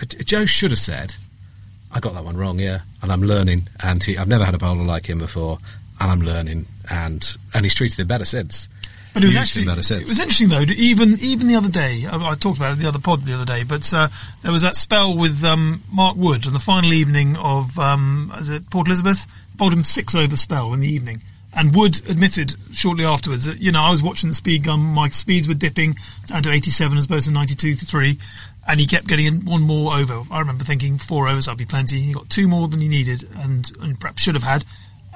Uh, 0.00 0.06
Joe 0.24 0.46
should 0.46 0.70
have 0.70 0.80
said, 0.80 1.14
I 1.92 2.00
got 2.00 2.14
that 2.14 2.24
one 2.24 2.36
wrong, 2.36 2.58
yeah, 2.58 2.80
and 3.02 3.12
I'm 3.12 3.22
learning. 3.22 3.68
And 3.80 4.02
he, 4.02 4.18
I've 4.18 4.28
never 4.28 4.44
had 4.44 4.54
a 4.54 4.58
bowler 4.58 4.84
like 4.84 5.06
him 5.06 5.18
before, 5.18 5.58
and 6.00 6.10
I'm 6.10 6.20
learning. 6.20 6.66
And 6.90 7.36
and 7.54 7.64
he's 7.64 7.74
treated 7.74 7.98
him 7.98 8.08
better 8.08 8.24
since. 8.24 8.68
But 9.14 9.22
it 9.22 9.26
was 9.26 9.36
actually 9.36 9.62
it 9.68 10.08
was 10.08 10.18
interesting 10.18 10.48
though. 10.48 10.62
Even 10.62 11.16
even 11.20 11.46
the 11.46 11.54
other 11.54 11.70
day, 11.70 12.04
I, 12.04 12.16
I 12.16 12.34
talked 12.34 12.58
about 12.58 12.70
it 12.70 12.74
in 12.74 12.78
the 12.80 12.88
other 12.88 12.98
pod 12.98 13.24
the 13.24 13.34
other 13.34 13.44
day. 13.44 13.62
But 13.62 13.94
uh, 13.94 14.08
there 14.42 14.50
was 14.50 14.62
that 14.62 14.74
spell 14.74 15.16
with 15.16 15.42
um, 15.44 15.84
Mark 15.92 16.16
Wood 16.16 16.48
on 16.48 16.52
the 16.52 16.58
final 16.58 16.92
evening 16.92 17.36
of 17.36 17.78
um, 17.78 18.32
is 18.40 18.50
it 18.50 18.68
Port 18.70 18.88
Elizabeth? 18.88 19.26
Bowled 19.54 19.72
him 19.72 19.84
six 19.84 20.16
over 20.16 20.36
spell 20.36 20.74
in 20.74 20.80
the 20.80 20.88
evening. 20.88 21.22
And 21.56 21.74
Wood 21.74 22.00
admitted 22.08 22.54
shortly 22.72 23.04
afterwards 23.04 23.44
that, 23.44 23.60
you 23.60 23.70
know, 23.70 23.80
I 23.80 23.90
was 23.90 24.02
watching 24.02 24.28
the 24.28 24.34
speed 24.34 24.64
gun, 24.64 24.80
my 24.80 25.08
speeds 25.08 25.46
were 25.46 25.54
dipping 25.54 25.94
down 26.26 26.42
to 26.42 26.50
87 26.50 26.98
as 26.98 27.04
opposed 27.04 27.26
to 27.26 27.32
92 27.32 27.76
to 27.76 27.86
3 27.86 28.18
and 28.66 28.80
he 28.80 28.86
kept 28.86 29.06
getting 29.06 29.44
one 29.44 29.62
more 29.62 29.94
over. 29.94 30.22
I 30.30 30.40
remember 30.40 30.64
thinking 30.64 30.98
four 30.98 31.28
overs, 31.28 31.46
that'd 31.46 31.58
be 31.58 31.66
plenty. 31.66 31.98
He 32.00 32.12
got 32.12 32.30
two 32.30 32.48
more 32.48 32.68
than 32.68 32.80
he 32.80 32.88
needed, 32.88 33.28
and, 33.36 33.70
and 33.80 33.98
perhaps 34.00 34.22
should 34.22 34.34
have 34.34 34.42
had. 34.44 34.64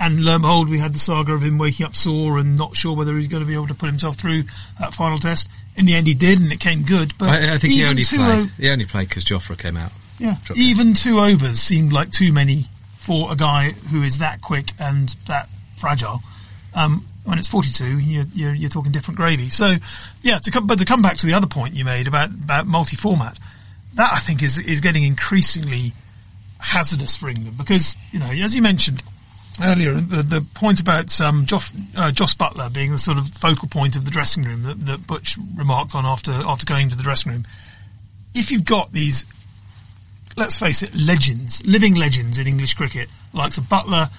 And 0.01 0.25
lo 0.25 0.35
and 0.35 0.43
behold, 0.43 0.69
we 0.69 0.79
had 0.79 0.95
the 0.95 0.99
saga 0.99 1.33
of 1.33 1.43
him 1.43 1.59
waking 1.59 1.85
up 1.85 1.97
sore 1.97 2.39
and 2.39 2.57
not 2.57 2.77
sure 2.77 2.95
whether 2.95 3.17
he's 3.17 3.27
going 3.27 3.43
to 3.43 3.47
be 3.47 3.55
able 3.55 3.67
to 3.67 3.75
put 3.75 3.87
himself 3.87 4.17
through 4.17 4.45
that 4.79 4.95
final 4.95 5.19
test. 5.19 5.49
In 5.77 5.87
the 5.87 5.95
end, 5.95 6.07
he 6.07 6.15
did, 6.15 6.41
and 6.41 6.53
it 6.53 6.61
came 6.61 6.83
good. 6.83 7.15
But 7.19 7.31
I, 7.31 7.55
I 7.55 7.59
think 7.59 7.75
he 7.75 7.85
only 7.85 8.05
played. 8.05 8.21
O- 8.21 8.51
he 8.59 8.71
only 8.71 8.85
played 8.85 9.09
because 9.09 9.25
Jofra 9.25 9.59
came 9.59 9.77
out. 9.77 9.91
Yeah, 10.19 10.37
even 10.57 10.95
two 10.95 11.19
overs 11.21 11.61
seemed 11.61 11.93
like 11.93 12.11
too 12.11 12.33
many 12.33 12.67
for 12.97 13.33
a 13.33 13.37
guy 13.37 13.71
who 13.71 14.03
is 14.03 14.19
that 14.19 14.41
quick 14.41 14.73
and 14.79 15.09
that 15.27 15.49
fragile. 15.79 16.21
Um, 16.75 17.07
when 17.25 17.39
it's 17.39 17.49
42, 17.49 17.99
you're, 17.99 18.25
you're, 18.35 18.55
you're, 18.55 18.71
talking 18.71 18.91
different 18.91 19.17
gravy. 19.17 19.51
So, 19.51 19.75
yeah, 20.23 20.39
to 20.39 20.51
come, 20.51 20.67
but 20.67 20.79
to 20.79 20.85
come 20.85 21.03
back 21.03 21.19
to 21.19 21.27
the 21.27 21.35
other 21.35 21.47
point 21.47 21.75
you 21.75 21.85
made 21.85 22.07
about, 22.07 22.31
about 22.31 22.67
multi-format, 22.67 23.39
that 23.95 24.13
I 24.13 24.19
think 24.19 24.43
is, 24.43 24.59
is 24.59 24.81
getting 24.81 25.03
increasingly 25.03 25.93
hazardous 26.59 27.17
for 27.17 27.29
England 27.29 27.59
because, 27.59 27.97
you 28.13 28.19
know, 28.19 28.31
as 28.31 28.55
you 28.55 28.63
mentioned 28.63 29.03
earlier, 29.63 29.93
the, 29.95 30.23
the 30.23 30.41
point 30.55 30.81
about, 30.81 31.21
um, 31.21 31.45
Joff, 31.47 31.73
uh, 31.97 32.13
Jos 32.13 32.35
Buttler 32.35 32.73
being 32.73 32.93
the 32.93 32.99
sort 32.99 33.19
of 33.19 33.29
focal 33.29 33.69
point 33.69 33.97
of 33.97 34.05
the 34.05 34.11
dressing 34.11 34.45
room 34.45 34.63
that, 34.63 34.87
that 34.87 35.07
Butch 35.07 35.37
remarked 35.55 35.95
on 35.95 36.07
after, 36.07 36.33
after 36.33 36.65
going 36.65 36.89
to 36.91 36.97
the 36.97 37.03
dressing 37.03 37.33
room. 37.33 37.47
If 38.35 38.51
you've 38.51 38.65
got 38.65 38.93
these, 38.93 39.27
let's 40.37 40.59
face 40.59 40.83
it, 40.83 40.95
legends, 40.95 41.65
living 41.67 41.95
legends 41.95 42.39
in 42.39 42.47
English 42.47 42.75
cricket, 42.75 43.09
likes 43.33 43.59
of 43.59 43.65
Buttler 43.65 44.11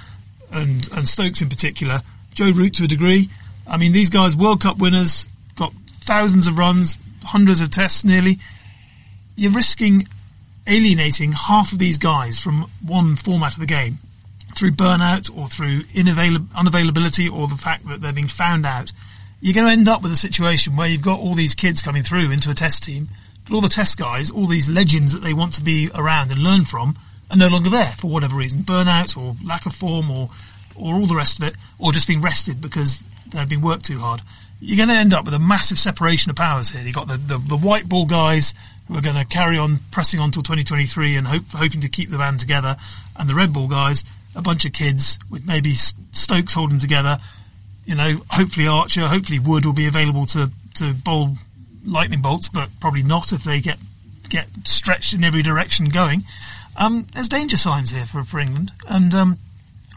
and, 0.52 0.88
and 0.94 1.08
Stokes 1.08 1.42
in 1.42 1.50
particular, 1.50 2.02
Joe 2.34 2.52
Root 2.52 2.76
to 2.76 2.84
a 2.86 2.88
degree. 2.88 3.30
I 3.68 3.78
mean, 3.78 3.92
these 3.92 4.10
guys, 4.10 4.36
World 4.36 4.62
Cup 4.62 4.78
winners, 4.78 5.26
got 5.56 5.74
thousands 5.90 6.48
of 6.48 6.58
runs, 6.58 6.98
hundreds 7.24 7.62
of 7.62 7.70
tests 7.70 8.04
nearly. 8.04 8.38
You're 9.36 9.52
risking 9.52 10.08
alienating 10.68 11.32
half 11.32 11.72
of 11.72 11.80
these 11.80 11.98
guys 11.98 12.40
from 12.40 12.70
one 12.86 13.16
format 13.16 13.54
of 13.54 13.60
the 13.60 13.66
game 13.66 13.98
through 14.56 14.72
burnout 14.72 15.36
or 15.36 15.48
through 15.48 15.82
unavailability 15.84 17.32
or 17.32 17.48
the 17.48 17.56
fact 17.56 17.88
that 17.88 18.02
they're 18.02 18.14
being 18.14 18.28
found 18.28 18.66
out. 18.66 18.92
You're 19.42 19.54
going 19.54 19.68
to 19.68 19.72
end 19.72 19.88
up 19.88 20.02
with 20.02 20.12
a 20.12 20.18
situation 20.18 20.76
where 20.76 20.88
you've 20.88 21.02
got 21.02 21.20
all 21.20 21.34
these 21.34 21.56
kids 21.56 21.82
coming 21.82 22.04
through 22.04 22.32
into 22.32 22.52
a 22.52 22.54
test 22.54 22.84
team, 22.84 23.08
but 23.46 23.56
all 23.56 23.62
the 23.62 23.70
test 23.70 23.98
guys, 23.98 24.30
all 24.30 24.48
these 24.48 24.68
legends 24.68 25.14
that 25.14 25.20
they 25.20 25.34
want 25.34 25.54
to 25.54 25.62
be 25.62 25.90
around 25.96 26.32
and 26.32 26.44
learn 26.44 26.66
from, 26.66 26.98
are 27.30 27.38
no 27.38 27.48
longer 27.48 27.70
there 27.70 27.94
for 27.98 28.10
whatever 28.10 28.36
reason, 28.36 28.62
burnout 28.62 29.18
or 29.18 29.36
lack 29.46 29.66
of 29.66 29.74
form 29.74 30.10
or 30.12 30.30
or 30.76 30.96
all 30.96 31.08
the 31.08 31.16
rest 31.16 31.40
of 31.40 31.48
it, 31.48 31.56
or 31.78 31.92
just 31.92 32.08
being 32.08 32.22
rested 32.22 32.62
because 32.62 33.02
they've 33.28 33.50
been 33.50 33.62
worked 33.62 33.86
too 33.86 34.00
hard. 34.00 34.22
You're 34.62 34.78
going 34.78 34.90
to 34.90 34.96
end 34.96 35.14
up 35.14 35.26
with 35.26 35.34
a 35.34 35.40
massive 35.40 35.78
separation 35.78 36.30
of 36.30 36.38
powers 36.38 36.70
here. 36.70 36.82
You've 36.82 36.96
got 36.96 37.08
the, 37.08 37.18
the, 37.18 37.38
the 37.38 37.58
white 37.58 37.88
ball 37.88 38.06
guys 38.06 38.54
who 38.88 38.98
are 38.98 39.02
going 39.02 39.16
to 39.16 39.26
carry 39.26 39.58
on 39.58 39.80
pressing 39.92 40.20
on 40.20 40.32
till 40.32 40.42
2023 40.42 41.18
and 41.18 41.28
hope, 41.28 41.44
hoping 41.54 41.82
to 41.82 41.90
keep 41.90 42.10
the 42.10 42.18
band 42.18 42.40
together, 42.40 42.78
and 43.18 43.30
the 43.30 43.36
red 43.36 43.54
ball 43.54 43.68
guys, 43.68 44.04
a 44.36 44.42
bunch 44.42 44.66
of 44.66 44.74
kids 44.74 45.20
with 45.30 45.46
maybe 45.46 45.74
Stokes 45.74 46.54
holding 46.54 46.80
together. 46.80 47.18
You 47.86 47.96
know, 47.96 48.22
hopefully 48.30 48.68
Archer, 48.68 49.02
hopefully 49.02 49.40
Wood 49.40 49.66
will 49.66 49.74
be 49.74 49.88
available 49.88 50.26
to, 50.28 50.50
to 50.76 50.94
bowl 50.94 51.36
lightning 51.86 52.22
bolts, 52.22 52.50
but 52.50 52.70
probably 52.80 53.04
not 53.04 53.34
if 53.34 53.44
they 53.44 53.62
get 53.62 53.80
get 54.30 54.48
stretched 54.64 55.14
in 55.14 55.24
every 55.24 55.42
direction 55.42 55.90
going. 55.90 56.24
Um, 56.80 57.06
there's 57.14 57.28
danger 57.28 57.58
signs 57.58 57.92
here 57.92 58.06
for, 58.06 58.24
for 58.24 58.40
England, 58.40 58.72
and 58.88 59.14
um, 59.14 59.38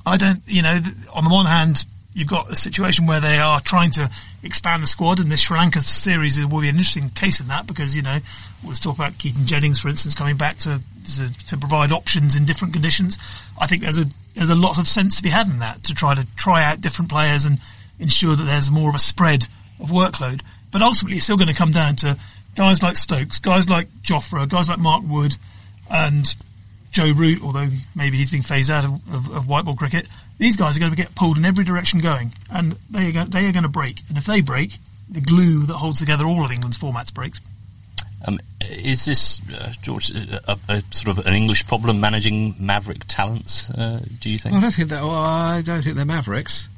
I 0.04 0.16
don't, 0.16 0.42
you 0.46 0.62
know, 0.62 0.80
on 1.14 1.22
the 1.22 1.30
one 1.30 1.46
hand, 1.46 1.84
you've 2.12 2.28
got 2.28 2.50
a 2.50 2.56
situation 2.56 3.06
where 3.06 3.20
they 3.20 3.38
are 3.38 3.60
trying 3.60 3.92
to 3.92 4.10
expand 4.42 4.82
the 4.82 4.88
squad, 4.88 5.20
and 5.20 5.30
this 5.30 5.42
Sri 5.42 5.56
Lanka 5.56 5.80
series 5.80 6.44
will 6.44 6.60
be 6.60 6.68
an 6.68 6.74
interesting 6.74 7.08
case 7.10 7.38
in 7.38 7.46
that 7.46 7.68
because 7.68 7.94
you 7.94 8.02
know, 8.02 8.18
let's 8.66 8.80
talk 8.80 8.96
about 8.96 9.16
Keaton 9.16 9.46
Jennings, 9.46 9.78
for 9.78 9.88
instance, 9.88 10.16
coming 10.16 10.36
back 10.36 10.58
to, 10.58 10.80
to 11.16 11.46
to, 11.50 11.56
provide 11.56 11.92
options 11.92 12.34
in 12.34 12.46
different 12.46 12.72
conditions. 12.72 13.16
I 13.60 13.68
think 13.68 13.82
there's 13.82 13.98
a 13.98 14.06
there's 14.34 14.50
a 14.50 14.56
lot 14.56 14.78
of 14.78 14.88
sense 14.88 15.16
to 15.16 15.22
be 15.22 15.30
had 15.30 15.46
in 15.46 15.60
that 15.60 15.84
to 15.84 15.94
try 15.94 16.14
to 16.14 16.26
try 16.36 16.64
out 16.64 16.80
different 16.80 17.12
players 17.12 17.46
and 17.46 17.58
ensure 18.00 18.34
that 18.34 18.42
there's 18.42 18.72
more 18.72 18.88
of 18.88 18.96
a 18.96 19.00
spread 19.00 19.46
of 19.78 19.90
workload. 19.90 20.40
But 20.72 20.82
ultimately, 20.82 21.18
it's 21.18 21.24
still 21.24 21.36
going 21.36 21.48
to 21.48 21.54
come 21.54 21.70
down 21.70 21.94
to 21.96 22.18
guys 22.56 22.82
like 22.82 22.96
Stokes, 22.96 23.38
guys 23.38 23.70
like 23.70 23.86
Jofra, 24.02 24.48
guys 24.48 24.68
like 24.68 24.80
Mark 24.80 25.04
Wood, 25.06 25.36
and 25.88 26.34
Joe 26.92 27.10
Root, 27.12 27.42
although 27.42 27.68
maybe 27.96 28.18
he's 28.18 28.30
being 28.30 28.42
phased 28.42 28.70
out 28.70 28.84
of, 28.84 28.92
of, 29.12 29.34
of 29.34 29.48
white 29.48 29.64
ball 29.64 29.74
cricket, 29.74 30.06
these 30.38 30.56
guys 30.56 30.76
are 30.76 30.80
going 30.80 30.92
to 30.92 30.96
get 30.96 31.14
pulled 31.14 31.38
in 31.38 31.44
every 31.44 31.64
direction 31.64 31.98
going, 32.00 32.32
and 32.50 32.78
they 32.90 33.08
are, 33.08 33.12
going, 33.12 33.30
they 33.30 33.46
are 33.46 33.52
going 33.52 33.62
to 33.64 33.68
break. 33.68 34.00
And 34.08 34.18
if 34.18 34.26
they 34.26 34.42
break, 34.42 34.76
the 35.08 35.22
glue 35.22 35.64
that 35.66 35.74
holds 35.74 35.98
together 35.98 36.26
all 36.26 36.44
of 36.44 36.52
England's 36.52 36.78
formats 36.78 37.12
breaks. 37.12 37.40
Um, 38.24 38.38
is 38.60 39.04
this, 39.04 39.40
uh, 39.52 39.72
George, 39.82 40.10
a, 40.10 40.58
a, 40.68 40.82
sort 40.90 41.18
of 41.18 41.26
an 41.26 41.34
English 41.34 41.66
problem 41.66 42.00
managing 42.00 42.54
maverick 42.58 43.04
talents? 43.08 43.68
Uh, 43.70 44.00
do 44.20 44.30
you 44.30 44.38
think? 44.38 44.54
I 44.54 44.60
don't 44.60 44.70
think 44.70 44.90
that. 44.90 45.02
Well, 45.02 45.10
I 45.14 45.62
don't 45.62 45.82
think 45.82 45.96
they're 45.96 46.04
mavericks. 46.04 46.68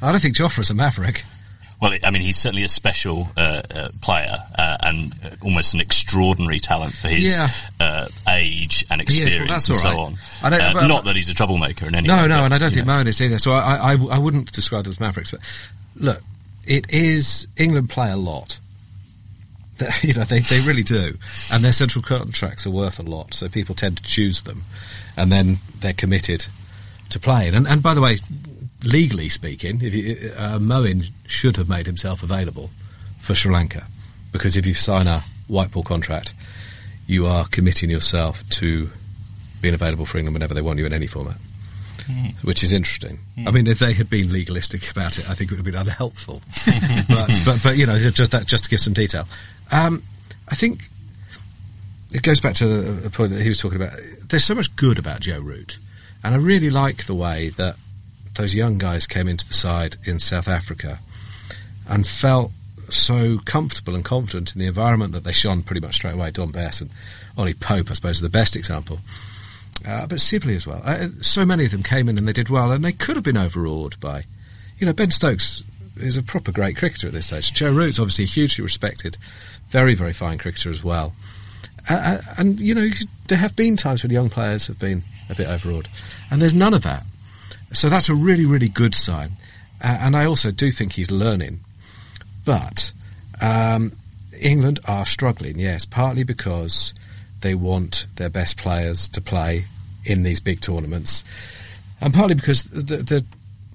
I 0.00 0.10
don't 0.10 0.20
think 0.20 0.36
Jofra's 0.36 0.70
a 0.70 0.74
maverick. 0.74 1.24
Well, 1.82 1.98
I 2.04 2.12
mean, 2.12 2.22
he's 2.22 2.36
certainly 2.36 2.62
a 2.62 2.68
special 2.68 3.26
uh, 3.36 3.62
uh, 3.68 3.88
player 4.00 4.38
uh, 4.56 4.76
and 4.82 5.12
uh, 5.24 5.30
almost 5.42 5.74
an 5.74 5.80
extraordinary 5.80 6.60
talent 6.60 6.92
for 6.92 7.08
his 7.08 7.36
yeah. 7.36 7.48
Uh, 7.80 8.06
age 8.28 8.86
and 8.88 9.00
experience 9.00 9.68
well, 9.68 9.76
and 9.76 9.82
so 9.82 9.98
on. 9.98 10.18
I 10.44 10.50
don't, 10.50 10.60
uh, 10.60 10.72
but, 10.74 10.86
not 10.86 11.04
that 11.06 11.16
he's 11.16 11.28
a 11.28 11.34
troublemaker 11.34 11.86
in 11.88 11.96
any 11.96 12.06
no, 12.06 12.18
way. 12.18 12.22
No, 12.22 12.28
no, 12.28 12.44
and 12.44 12.54
I 12.54 12.58
don't 12.58 12.72
think 12.72 12.86
Moeen 12.86 13.08
is 13.08 13.20
either. 13.20 13.40
So 13.40 13.50
I, 13.50 13.94
I, 13.94 13.96
I 14.12 14.18
wouldn't 14.18 14.52
describe 14.52 14.84
them 14.84 14.92
as 14.92 15.00
mavericks. 15.00 15.32
But 15.32 15.40
look, 15.96 16.22
it 16.64 16.88
is 16.92 17.48
England 17.56 17.90
play 17.90 18.12
a 18.12 18.16
lot. 18.16 18.60
you 20.02 20.14
know, 20.14 20.22
they, 20.22 20.38
they 20.38 20.60
really 20.60 20.84
do. 20.84 21.18
And 21.52 21.64
their 21.64 21.72
central 21.72 22.04
contracts 22.04 22.64
are 22.64 22.70
worth 22.70 23.00
a 23.00 23.02
lot, 23.02 23.34
so 23.34 23.48
people 23.48 23.74
tend 23.74 23.96
to 23.96 24.04
choose 24.04 24.42
them. 24.42 24.62
And 25.16 25.32
then 25.32 25.58
they're 25.80 25.92
committed 25.92 26.46
to 27.08 27.18
playing. 27.18 27.54
And, 27.54 27.66
and 27.66 27.82
by 27.82 27.94
the 27.94 28.00
way, 28.00 28.18
legally 28.84 29.28
speaking, 29.28 29.80
if 29.82 29.94
you, 29.94 30.32
uh, 30.36 30.58
Moeen 30.58 31.10
should 31.26 31.56
have 31.56 31.68
made 31.68 31.86
himself 31.86 32.22
available 32.22 32.70
for 33.20 33.34
Sri 33.34 33.52
Lanka, 33.52 33.86
because 34.32 34.56
if 34.56 34.66
you 34.66 34.74
sign 34.74 35.06
a 35.06 35.22
white 35.48 35.70
ball 35.70 35.82
contract, 35.82 36.34
you 37.06 37.26
are 37.26 37.46
committing 37.46 37.90
yourself 37.90 38.48
to 38.50 38.90
being 39.60 39.74
available 39.74 40.06
for 40.06 40.18
England 40.18 40.34
whenever 40.34 40.54
they 40.54 40.62
want 40.62 40.78
you 40.78 40.86
in 40.86 40.92
any 40.92 41.06
format. 41.06 41.36
Mm. 42.02 42.34
Which 42.44 42.64
is 42.64 42.72
interesting. 42.72 43.20
Mm. 43.38 43.48
I 43.48 43.50
mean, 43.52 43.66
if 43.68 43.78
they 43.78 43.92
had 43.92 44.10
been 44.10 44.32
legalistic 44.32 44.90
about 44.90 45.18
it, 45.18 45.30
I 45.30 45.34
think 45.34 45.52
it 45.52 45.56
would 45.56 45.64
have 45.64 45.72
been 45.72 45.80
unhelpful. 45.80 46.42
but, 47.08 47.30
but, 47.44 47.60
but, 47.62 47.76
you 47.76 47.86
know, 47.86 47.96
just 48.10 48.32
that, 48.32 48.46
just 48.46 48.64
to 48.64 48.70
give 48.70 48.80
some 48.80 48.92
detail. 48.92 49.28
Um, 49.70 50.02
I 50.48 50.56
think 50.56 50.88
it 52.10 52.22
goes 52.22 52.40
back 52.40 52.54
to 52.54 52.66
the 52.66 53.10
point 53.10 53.32
that 53.32 53.42
he 53.42 53.48
was 53.48 53.58
talking 53.58 53.80
about. 53.80 53.98
There's 54.28 54.44
so 54.44 54.54
much 54.54 54.74
good 54.74 54.98
about 54.98 55.20
Joe 55.20 55.38
Root, 55.38 55.78
and 56.24 56.34
I 56.34 56.38
really 56.38 56.70
like 56.70 57.06
the 57.06 57.14
way 57.14 57.50
that 57.50 57.76
those 58.34 58.54
young 58.54 58.78
guys 58.78 59.06
came 59.06 59.28
into 59.28 59.46
the 59.46 59.54
side 59.54 59.96
in 60.04 60.18
South 60.18 60.48
Africa 60.48 61.00
and 61.88 62.06
felt 62.06 62.52
so 62.88 63.38
comfortable 63.44 63.94
and 63.94 64.04
confident 64.04 64.54
in 64.54 64.58
the 64.58 64.66
environment 64.66 65.12
that 65.12 65.24
they 65.24 65.32
shone 65.32 65.62
pretty 65.62 65.80
much 65.80 65.96
straight 65.96 66.14
away. 66.14 66.30
Dom 66.30 66.50
Bess 66.50 66.80
and 66.80 66.90
Ollie 67.36 67.54
Pope, 67.54 67.90
I 67.90 67.94
suppose, 67.94 68.20
are 68.20 68.24
the 68.24 68.30
best 68.30 68.56
example. 68.56 68.98
Uh, 69.86 70.06
but 70.06 70.20
Sibley 70.20 70.54
as 70.54 70.66
well. 70.66 70.80
Uh, 70.84 71.08
so 71.22 71.44
many 71.44 71.64
of 71.64 71.70
them 71.70 71.82
came 71.82 72.08
in 72.08 72.18
and 72.18 72.28
they 72.28 72.32
did 72.32 72.48
well, 72.48 72.70
and 72.70 72.84
they 72.84 72.92
could 72.92 73.16
have 73.16 73.24
been 73.24 73.36
overawed 73.36 73.98
by, 74.00 74.24
you 74.78 74.86
know, 74.86 74.92
Ben 74.92 75.10
Stokes 75.10 75.62
is 75.96 76.16
a 76.16 76.22
proper 76.22 76.52
great 76.52 76.76
cricketer 76.76 77.08
at 77.08 77.12
this 77.12 77.26
stage. 77.26 77.52
Joe 77.52 77.72
Root's 77.72 77.98
obviously 77.98 78.26
hugely 78.26 78.62
respected, 78.62 79.16
very, 79.68 79.94
very 79.94 80.12
fine 80.12 80.38
cricketer 80.38 80.70
as 80.70 80.84
well. 80.84 81.14
Uh, 81.88 81.94
uh 81.94 82.22
and, 82.36 82.60
you 82.60 82.74
know, 82.74 82.88
there 83.28 83.38
have 83.38 83.56
been 83.56 83.76
times 83.76 84.02
when 84.02 84.12
young 84.12 84.30
players 84.30 84.68
have 84.68 84.78
been 84.78 85.02
a 85.28 85.34
bit 85.34 85.48
overawed. 85.48 85.88
And 86.30 86.40
there's 86.40 86.54
none 86.54 86.74
of 86.74 86.82
that 86.82 87.04
so 87.72 87.88
that's 87.88 88.08
a 88.08 88.14
really, 88.14 88.46
really 88.46 88.68
good 88.68 88.94
sign. 88.94 89.32
Uh, 89.82 89.98
and 90.00 90.16
I 90.16 90.24
also 90.26 90.50
do 90.50 90.70
think 90.70 90.92
he's 90.92 91.10
learning. 91.10 91.60
But 92.44 92.92
um, 93.40 93.92
England 94.38 94.80
are 94.86 95.04
struggling, 95.04 95.58
yes, 95.58 95.84
partly 95.84 96.24
because 96.24 96.94
they 97.40 97.54
want 97.54 98.06
their 98.16 98.30
best 98.30 98.56
players 98.56 99.08
to 99.10 99.20
play 99.20 99.64
in 100.04 100.22
these 100.22 100.40
big 100.40 100.60
tournaments, 100.60 101.24
and 102.00 102.12
partly 102.12 102.34
because 102.34 102.64
the, 102.64 102.96
the 102.96 103.24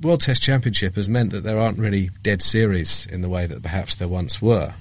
World 0.02 0.22
Test 0.22 0.42
Championship 0.44 0.96
has 0.96 1.08
meant 1.08 1.32
that 1.32 1.44
there 1.44 1.58
aren't 1.58 1.80
really 1.80 2.10
dead 2.22 2.42
series 2.42 3.06
in 3.06 3.22
the 3.22 3.30
way 3.30 3.46
that 3.46 3.64
perhaps 3.64 3.96
there 3.96 4.08
once 4.08 4.42
were, 4.42 4.74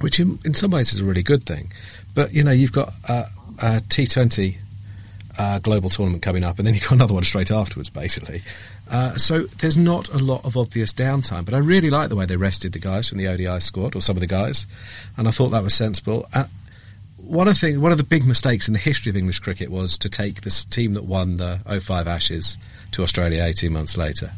which 0.00 0.20
in, 0.20 0.38
in 0.44 0.54
some 0.54 0.70
ways 0.70 0.92
is 0.92 1.00
a 1.00 1.04
really 1.04 1.22
good 1.22 1.44
thing. 1.44 1.72
But 2.14 2.32
you 2.32 2.44
know, 2.44 2.52
you've 2.52 2.72
got 2.72 2.92
a 3.08 3.28
a 3.58 3.80
T20 3.80 4.56
uh, 5.38 5.58
global 5.58 5.90
tournament 5.90 6.22
coming 6.22 6.44
up, 6.44 6.58
and 6.58 6.66
then 6.66 6.74
you've 6.74 6.82
got 6.84 6.92
another 6.92 7.14
one 7.14 7.24
straight 7.24 7.50
afterwards, 7.50 7.90
basically. 7.90 8.42
Uh, 8.90 9.16
so 9.16 9.42
there's 9.60 9.76
not 9.76 10.08
a 10.08 10.18
lot 10.18 10.44
of 10.44 10.56
obvious 10.56 10.92
downtime, 10.92 11.44
but 11.44 11.54
I 11.54 11.58
really 11.58 11.90
like 11.90 12.08
the 12.08 12.16
way 12.16 12.26
they 12.26 12.36
rested 12.36 12.72
the 12.72 12.78
guys 12.78 13.08
from 13.08 13.18
the 13.18 13.28
ODI 13.28 13.60
squad, 13.60 13.96
or 13.96 14.00
some 14.00 14.16
of 14.16 14.20
the 14.20 14.26
guys, 14.26 14.66
and 15.16 15.28
I 15.28 15.30
thought 15.30 15.48
that 15.48 15.62
was 15.62 15.74
sensible. 15.74 16.28
Uh, 16.32 16.44
one 17.16 17.48
of 17.48 17.54
the 17.54 17.60
things, 17.60 17.78
one 17.78 17.92
of 17.92 17.98
the 17.98 18.04
big 18.04 18.26
mistakes 18.26 18.68
in 18.68 18.74
the 18.74 18.80
history 18.80 19.10
of 19.10 19.16
English 19.16 19.38
cricket 19.38 19.70
was 19.70 19.96
to 19.98 20.08
take 20.08 20.42
this 20.42 20.64
team 20.64 20.94
that 20.94 21.04
won 21.04 21.36
the 21.36 21.60
05 21.80 22.08
Ashes 22.08 22.58
to 22.90 23.02
Australia 23.02 23.44
18 23.44 23.72
months 23.72 23.96
later. 23.96 24.32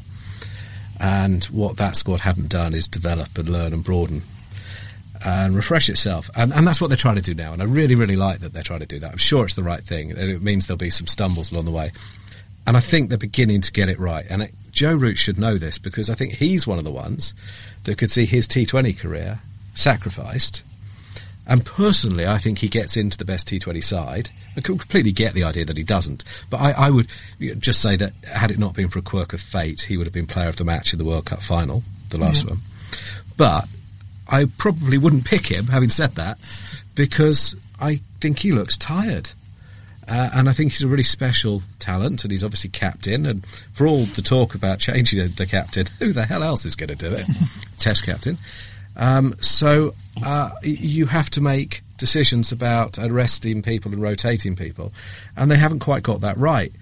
And 1.00 1.44
what 1.46 1.76
that 1.78 1.96
squad 1.96 2.20
hadn't 2.20 2.50
done 2.50 2.74
is 2.74 2.86
develop 2.86 3.36
and 3.36 3.48
learn 3.48 3.72
and 3.72 3.82
broaden 3.82 4.22
and 5.24 5.56
refresh 5.56 5.88
itself. 5.88 6.30
And, 6.34 6.52
and 6.52 6.66
that's 6.66 6.80
what 6.80 6.88
they're 6.88 6.96
trying 6.96 7.14
to 7.16 7.22
do 7.22 7.34
now. 7.34 7.54
And 7.54 7.62
I 7.62 7.64
really, 7.64 7.94
really 7.94 8.16
like 8.16 8.40
that 8.40 8.52
they're 8.52 8.62
trying 8.62 8.80
to 8.80 8.86
do 8.86 8.98
that. 9.00 9.10
I'm 9.10 9.16
sure 9.16 9.44
it's 9.44 9.54
the 9.54 9.62
right 9.62 9.82
thing. 9.82 10.10
And 10.10 10.30
it 10.30 10.42
means 10.42 10.66
there'll 10.66 10.78
be 10.78 10.90
some 10.90 11.06
stumbles 11.06 11.50
along 11.50 11.64
the 11.64 11.70
way. 11.70 11.92
And 12.66 12.76
I 12.76 12.80
think 12.80 13.08
they're 13.08 13.18
beginning 13.18 13.62
to 13.62 13.72
get 13.72 13.88
it 13.88 13.98
right. 13.98 14.26
And 14.28 14.42
it, 14.42 14.54
Joe 14.70 14.94
Root 14.94 15.16
should 15.16 15.38
know 15.38 15.56
this 15.56 15.78
because 15.78 16.10
I 16.10 16.14
think 16.14 16.34
he's 16.34 16.66
one 16.66 16.78
of 16.78 16.84
the 16.84 16.90
ones 16.90 17.32
that 17.84 17.96
could 17.96 18.10
see 18.10 18.26
his 18.26 18.46
T20 18.46 18.98
career 18.98 19.40
sacrificed. 19.74 20.62
And 21.46 21.64
personally, 21.64 22.26
I 22.26 22.38
think 22.38 22.58
he 22.58 22.68
gets 22.68 22.96
into 22.96 23.16
the 23.18 23.24
best 23.24 23.48
T20 23.48 23.82
side. 23.82 24.30
I 24.56 24.60
completely 24.60 25.12
get 25.12 25.34
the 25.34 25.44
idea 25.44 25.64
that 25.64 25.76
he 25.76 25.82
doesn't. 25.84 26.24
But 26.50 26.60
I, 26.60 26.72
I 26.72 26.90
would 26.90 27.08
just 27.58 27.80
say 27.80 27.96
that 27.96 28.12
had 28.24 28.50
it 28.50 28.58
not 28.58 28.74
been 28.74 28.88
for 28.88 28.98
a 28.98 29.02
quirk 29.02 29.32
of 29.32 29.40
fate, 29.40 29.82
he 29.82 29.96
would 29.96 30.06
have 30.06 30.14
been 30.14 30.26
player 30.26 30.48
of 30.48 30.56
the 30.56 30.64
match 30.64 30.92
in 30.92 30.98
the 30.98 31.04
World 31.04 31.26
Cup 31.26 31.42
final, 31.42 31.82
the 32.10 32.18
last 32.18 32.44
yeah. 32.44 32.50
one. 32.50 32.58
But 33.36 33.68
I 34.28 34.46
probably 34.58 34.98
wouldn't 34.98 35.24
pick 35.24 35.46
him, 35.46 35.66
having 35.66 35.90
said 35.90 36.14
that, 36.16 36.38
because 36.94 37.54
I 37.80 38.00
think 38.20 38.38
he 38.38 38.52
looks 38.52 38.76
tired. 38.76 39.30
Uh, 40.06 40.30
and 40.34 40.48
I 40.48 40.52
think 40.52 40.72
he's 40.72 40.82
a 40.82 40.88
really 40.88 41.02
special 41.02 41.62
talent, 41.78 42.24
and 42.24 42.30
he's 42.30 42.44
obviously 42.44 42.70
captain. 42.70 43.24
And 43.26 43.46
for 43.72 43.86
all 43.86 44.04
the 44.04 44.22
talk 44.22 44.54
about 44.54 44.78
changing 44.78 45.26
the 45.28 45.46
captain, 45.46 45.86
who 45.98 46.12
the 46.12 46.26
hell 46.26 46.42
else 46.42 46.64
is 46.64 46.76
going 46.76 46.88
to 46.88 46.96
do 46.96 47.14
it? 47.14 47.26
Test 47.78 48.04
captain. 48.04 48.36
Um, 48.96 49.34
so 49.40 49.94
uh, 50.24 50.50
you 50.62 51.06
have 51.06 51.30
to 51.30 51.40
make 51.40 51.82
decisions 51.96 52.52
about 52.52 52.98
arresting 52.98 53.62
people 53.62 53.92
and 53.92 54.02
rotating 54.02 54.56
people, 54.56 54.92
and 55.36 55.50
they 55.50 55.56
haven't 55.56 55.80
quite 55.80 56.02
got 56.02 56.20
that 56.20 56.36
right. 56.36 56.72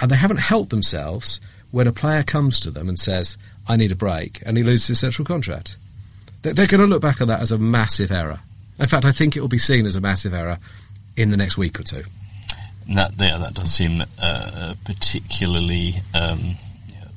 And 0.00 0.10
they 0.10 0.16
haven't 0.16 0.38
helped 0.38 0.70
themselves 0.70 1.40
when 1.70 1.86
a 1.86 1.92
player 1.92 2.22
comes 2.22 2.60
to 2.60 2.70
them 2.70 2.88
and 2.88 2.98
says, 2.98 3.36
"I 3.66 3.76
need 3.76 3.92
a 3.92 3.96
break," 3.96 4.42
and 4.46 4.56
he 4.56 4.62
loses 4.62 4.88
his 4.88 5.00
central 5.00 5.24
contract. 5.24 5.76
They're 6.42 6.66
going 6.66 6.80
to 6.80 6.86
look 6.86 7.02
back 7.02 7.20
on 7.20 7.28
that 7.28 7.40
as 7.40 7.50
a 7.50 7.58
massive 7.58 8.12
error. 8.12 8.40
In 8.78 8.86
fact, 8.86 9.04
I 9.04 9.12
think 9.12 9.36
it 9.36 9.40
will 9.40 9.48
be 9.48 9.58
seen 9.58 9.86
as 9.86 9.96
a 9.96 10.00
massive 10.00 10.32
error 10.32 10.58
in 11.16 11.30
the 11.30 11.36
next 11.36 11.56
week 11.56 11.80
or 11.80 11.82
two. 11.82 12.04
That 12.94 13.12
yeah, 13.18 13.36
that 13.38 13.54
does 13.54 13.72
seem 13.72 14.02
uh, 14.20 14.74
particularly 14.84 15.96
um, 16.14 16.56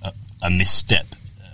a, 0.04 0.12
a, 0.42 0.50
misstep 0.50 1.06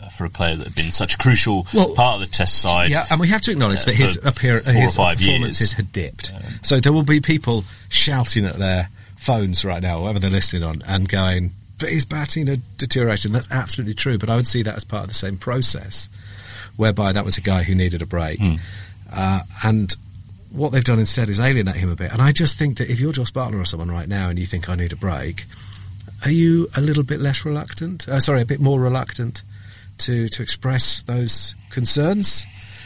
uh, 0.01 0.09
for 0.09 0.25
a 0.25 0.29
player 0.29 0.55
that 0.55 0.63
had 0.63 0.75
been 0.75 0.91
such 0.91 1.15
a 1.15 1.17
crucial 1.19 1.67
well, 1.71 1.93
part 1.93 2.15
of 2.15 2.21
the 2.21 2.33
Test 2.33 2.59
side. 2.59 2.89
Yeah, 2.89 3.05
and 3.11 3.19
we 3.19 3.27
have 3.27 3.41
to 3.41 3.51
acknowledge 3.51 3.81
uh, 3.81 3.85
that 3.85 3.93
his, 3.93 4.17
appear- 4.23 4.61
his 4.61 4.95
performances 4.95 5.59
years. 5.59 5.73
had 5.73 5.91
dipped. 5.91 6.31
Um, 6.33 6.41
so 6.63 6.79
there 6.79 6.93
will 6.93 7.03
be 7.03 7.19
people 7.19 7.63
shouting 7.89 8.45
at 8.45 8.55
their 8.55 8.89
phones 9.17 9.63
right 9.63 9.83
now, 9.83 10.01
whatever 10.01 10.19
they're 10.19 10.31
listening 10.31 10.63
on, 10.63 10.81
and 10.87 11.07
going, 11.07 11.51
but 11.77 11.89
his 11.89 12.05
batting 12.05 12.47
had 12.47 12.61
deteriorated. 12.77 13.31
That's 13.33 13.51
absolutely 13.51 13.93
true, 13.93 14.17
but 14.17 14.29
I 14.29 14.35
would 14.35 14.47
see 14.47 14.63
that 14.63 14.75
as 14.75 14.83
part 14.83 15.03
of 15.03 15.09
the 15.09 15.13
same 15.13 15.37
process, 15.37 16.09
whereby 16.77 17.11
that 17.11 17.25
was 17.25 17.37
a 17.37 17.41
guy 17.41 17.63
who 17.63 17.75
needed 17.75 18.01
a 18.01 18.05
break. 18.05 18.39
Uh, 19.11 19.41
and 19.63 19.95
what 20.51 20.71
they've 20.71 20.83
done 20.83 20.99
instead 20.99 21.29
is 21.29 21.39
alienate 21.39 21.75
him 21.75 21.91
a 21.91 21.95
bit. 21.95 22.11
And 22.11 22.21
I 22.21 22.31
just 22.31 22.57
think 22.57 22.77
that 22.77 22.89
if 22.89 22.99
you're 22.99 23.11
Jos 23.11 23.31
Buttler 23.31 23.61
or 23.61 23.65
someone 23.65 23.91
right 23.91 24.07
now 24.07 24.29
and 24.29 24.39
you 24.39 24.45
think 24.45 24.69
I 24.69 24.75
need 24.75 24.93
a 24.93 24.95
break, 24.95 25.43
are 26.23 26.31
you 26.31 26.69
a 26.75 26.81
little 26.81 27.03
bit 27.03 27.19
less 27.19 27.45
reluctant? 27.45 28.07
Uh, 28.07 28.19
sorry, 28.19 28.41
a 28.41 28.45
bit 28.45 28.59
more 28.59 28.79
reluctant 28.79 29.43
to, 29.99 30.29
to 30.29 30.41
express 30.41 31.03
those 31.03 31.55
concerns? 31.69 32.45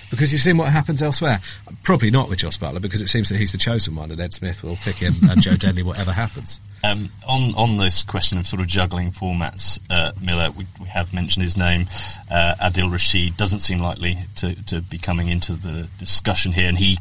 Because 0.10 0.34
you've 0.34 0.42
seen 0.42 0.58
what 0.58 0.70
happens 0.70 1.02
elsewhere. 1.02 1.40
Probably 1.84 2.12
not 2.12 2.30
with 2.30 2.40
Jos 2.40 2.58
Buttler, 2.58 2.82
because 2.82 3.02
it 3.02 3.08
seems 3.08 3.30
that 3.30 3.38
he's 3.38 3.54
the 3.54 3.58
chosen 3.58 3.96
one, 3.96 4.12
and 4.12 4.20
Ed 4.20 4.34
Smith 4.34 4.64
will 4.64 4.76
pick 4.76 4.96
him 4.96 5.14
and 5.30 5.42
Joe 5.42 5.56
Denley, 5.58 5.84
whatever 5.84 6.12
happens. 6.12 6.60
Um, 6.84 7.10
on 7.28 7.54
on 7.56 7.78
this 7.78 8.04
question 8.04 8.40
of 8.40 8.48
sort 8.48 8.62
of 8.62 8.68
juggling 8.68 9.12
formats, 9.12 9.80
uh, 9.90 10.14
Miller, 10.22 10.50
we, 10.52 10.66
we 10.80 10.88
have 10.88 11.14
mentioned 11.14 11.44
his 11.44 11.56
name. 11.56 11.88
Uh, 12.30 12.56
Adil 12.60 12.92
Rashid 12.92 13.38
doesn't 13.38 13.60
seem 13.60 13.80
likely 13.80 14.18
to, 14.38 14.56
to 14.66 14.82
be 14.82 14.98
coming 14.98 15.28
into 15.28 15.54
the 15.54 15.88
discussion 16.00 16.52
here, 16.52 16.68
and 16.68 16.78
he 16.78 16.98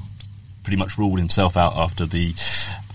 pretty 0.62 0.76
much 0.76 0.98
ruled 0.98 1.18
himself 1.18 1.56
out 1.56 1.76
after 1.76 2.04
the 2.04 2.32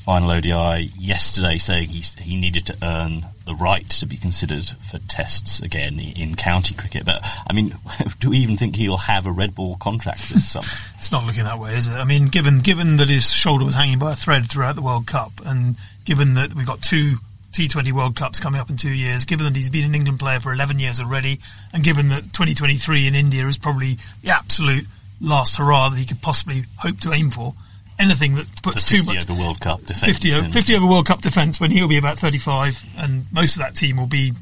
final 0.05 0.29
ODI 0.29 0.91
yesterday, 0.97 1.57
saying 1.57 1.89
he 1.89 2.03
he 2.21 2.39
needed 2.39 2.67
to 2.67 2.77
earn 2.83 3.25
the 3.45 3.55
right 3.55 3.87
to 3.89 4.05
be 4.05 4.17
considered 4.17 4.65
for 4.65 4.97
tests 5.07 5.59
again 5.61 5.99
in 5.99 6.35
county 6.35 6.73
cricket. 6.73 7.05
But 7.05 7.21
I 7.23 7.53
mean, 7.53 7.75
do 8.19 8.31
we 8.31 8.37
even 8.39 8.57
think 8.57 8.75
he'll 8.75 8.97
have 8.97 9.25
a 9.25 9.31
red 9.31 9.55
ball 9.55 9.77
contract 9.77 10.29
this 10.29 10.51
summer? 10.51 10.67
It's 10.97 11.11
not 11.11 11.27
looking 11.27 11.43
that 11.43 11.59
way, 11.59 11.75
is 11.75 11.85
it? 11.85 11.93
I 11.93 12.03
mean, 12.03 12.29
given 12.29 12.59
given 12.59 12.97
that 12.97 13.09
his 13.09 13.31
shoulder 13.31 13.63
was 13.63 13.75
hanging 13.75 13.99
by 13.99 14.13
a 14.13 14.15
thread 14.15 14.49
throughout 14.49 14.75
the 14.75 14.81
World 14.81 15.05
Cup, 15.05 15.33
and 15.45 15.75
given 16.03 16.33
that 16.33 16.55
we've 16.55 16.65
got 16.65 16.81
two 16.81 17.17
T20 17.55 17.91
World 17.91 18.15
Cups 18.15 18.39
coming 18.39 18.59
up 18.59 18.71
in 18.71 18.77
two 18.77 18.89
years, 18.89 19.25
given 19.25 19.45
that 19.45 19.55
he's 19.55 19.69
been 19.69 19.85
an 19.85 19.93
England 19.93 20.19
player 20.19 20.39
for 20.39 20.51
11 20.51 20.79
years 20.79 20.99
already, 20.99 21.39
and 21.73 21.83
given 21.83 22.09
that 22.09 22.23
2023 22.33 23.05
in 23.05 23.13
India 23.13 23.47
is 23.47 23.59
probably 23.59 23.97
the 24.23 24.31
absolute 24.31 24.85
last 25.21 25.57
hurrah 25.57 25.89
that 25.89 25.97
he 25.97 26.05
could 26.05 26.21
possibly 26.21 26.63
hope 26.77 26.99
to 27.01 27.13
aim 27.13 27.29
for, 27.29 27.53
anything 27.99 28.35
that 28.35 28.61
puts 28.61 28.83
too 28.83 29.03
much 29.03 29.17
over 29.17 29.33
World 29.33 29.59
Cup 29.59 29.79
defence. 29.85 30.03
50, 30.19 30.33
o- 30.33 30.37
and- 30.45 30.53
50 30.53 30.75
over 30.75 30.85
World 30.85 31.05
Cup 31.05 31.21
defence 31.21 31.59
when 31.59 31.71
he'll 31.71 31.87
be 31.87 31.97
about 31.97 32.19
35 32.19 32.85
and 32.97 33.25
most 33.31 33.55
of 33.55 33.61
that 33.61 33.75
team 33.75 33.97
will 33.97 34.05
be 34.07 34.33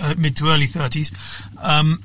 uh, 0.00 0.14
mid 0.18 0.36
to 0.36 0.46
early 0.48 0.66
30s. 0.66 1.14
Um, 1.60 2.02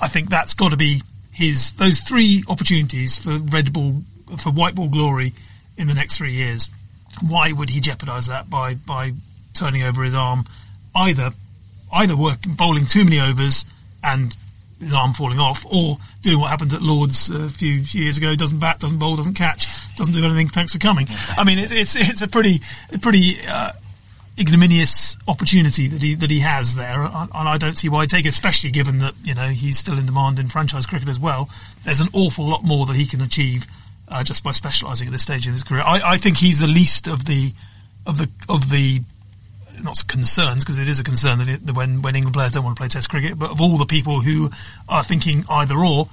I 0.00 0.08
think 0.08 0.30
that's 0.30 0.54
got 0.54 0.70
to 0.70 0.76
be 0.76 1.02
his, 1.32 1.72
those 1.72 2.00
three 2.00 2.44
opportunities 2.48 3.16
for 3.16 3.38
red 3.38 3.72
ball, 3.72 4.02
for 4.38 4.50
white 4.50 4.74
ball 4.74 4.88
glory 4.88 5.32
in 5.76 5.86
the 5.86 5.94
next 5.94 6.16
three 6.18 6.32
years. 6.32 6.70
Why 7.20 7.52
would 7.52 7.70
he 7.70 7.80
jeopardise 7.80 8.26
that 8.28 8.48
by, 8.48 8.74
by 8.74 9.12
turning 9.54 9.82
over 9.82 10.02
his 10.02 10.14
arm? 10.14 10.44
Either, 10.94 11.30
either 11.92 12.16
work, 12.16 12.38
bowling 12.46 12.86
too 12.86 13.04
many 13.04 13.20
overs 13.20 13.64
and 14.02 14.36
his 14.82 14.94
arm 14.94 15.12
falling 15.12 15.38
off, 15.38 15.64
or 15.66 15.98
doing 16.22 16.40
what 16.40 16.50
happened 16.50 16.72
at 16.72 16.82
Lords 16.82 17.30
a 17.30 17.48
few 17.48 17.72
years 17.72 18.18
ago, 18.18 18.34
doesn't 18.34 18.58
bat, 18.58 18.80
doesn't 18.80 18.98
bowl, 18.98 19.16
doesn't 19.16 19.34
catch, 19.34 19.66
doesn't 19.96 20.14
do 20.14 20.24
anything, 20.24 20.48
thanks 20.48 20.72
for 20.72 20.78
coming. 20.78 21.06
I 21.36 21.44
mean, 21.44 21.58
it, 21.58 21.72
it's, 21.72 21.96
it's 21.96 22.22
a 22.22 22.28
pretty, 22.28 22.60
a 22.92 22.98
pretty, 22.98 23.38
uh, 23.46 23.72
ignominious 24.38 25.18
opportunity 25.28 25.88
that 25.88 26.00
he, 26.00 26.14
that 26.14 26.30
he 26.30 26.40
has 26.40 26.74
there, 26.74 27.02
and 27.02 27.30
I 27.32 27.58
don't 27.58 27.76
see 27.76 27.88
why 27.88 28.02
he'd 28.02 28.10
take 28.10 28.24
it, 28.24 28.30
especially 28.30 28.70
given 28.70 28.98
that, 28.98 29.14
you 29.22 29.34
know, 29.34 29.48
he's 29.48 29.78
still 29.78 29.98
in 29.98 30.06
demand 30.06 30.38
in 30.38 30.48
franchise 30.48 30.86
cricket 30.86 31.08
as 31.08 31.20
well. 31.20 31.50
There's 31.84 32.00
an 32.00 32.08
awful 32.14 32.46
lot 32.46 32.64
more 32.64 32.86
that 32.86 32.96
he 32.96 33.06
can 33.06 33.20
achieve, 33.20 33.66
uh, 34.08 34.24
just 34.24 34.42
by 34.42 34.52
specialising 34.52 35.08
at 35.08 35.12
this 35.12 35.22
stage 35.22 35.46
in 35.46 35.52
his 35.52 35.62
career. 35.62 35.82
I, 35.84 36.12
I 36.12 36.16
think 36.16 36.38
he's 36.38 36.60
the 36.60 36.66
least 36.66 37.08
of 37.08 37.26
the, 37.26 37.52
of 38.06 38.16
the, 38.18 38.30
of 38.48 38.70
the, 38.70 39.02
not 39.82 39.96
concerns 40.08 40.64
because 40.64 40.78
it 40.78 40.88
is 40.88 40.98
a 41.00 41.04
concern 41.04 41.38
that, 41.38 41.48
it, 41.48 41.66
that 41.66 41.74
when 41.74 42.02
when 42.02 42.14
England 42.16 42.34
players 42.34 42.52
don't 42.52 42.64
want 42.64 42.76
to 42.76 42.80
play 42.80 42.88
Test 42.88 43.08
cricket, 43.08 43.38
but 43.38 43.50
of 43.50 43.60
all 43.60 43.78
the 43.78 43.86
people 43.86 44.20
who 44.20 44.50
are 44.88 45.02
thinking 45.04 45.44
either 45.48 45.76
or, 45.78 46.08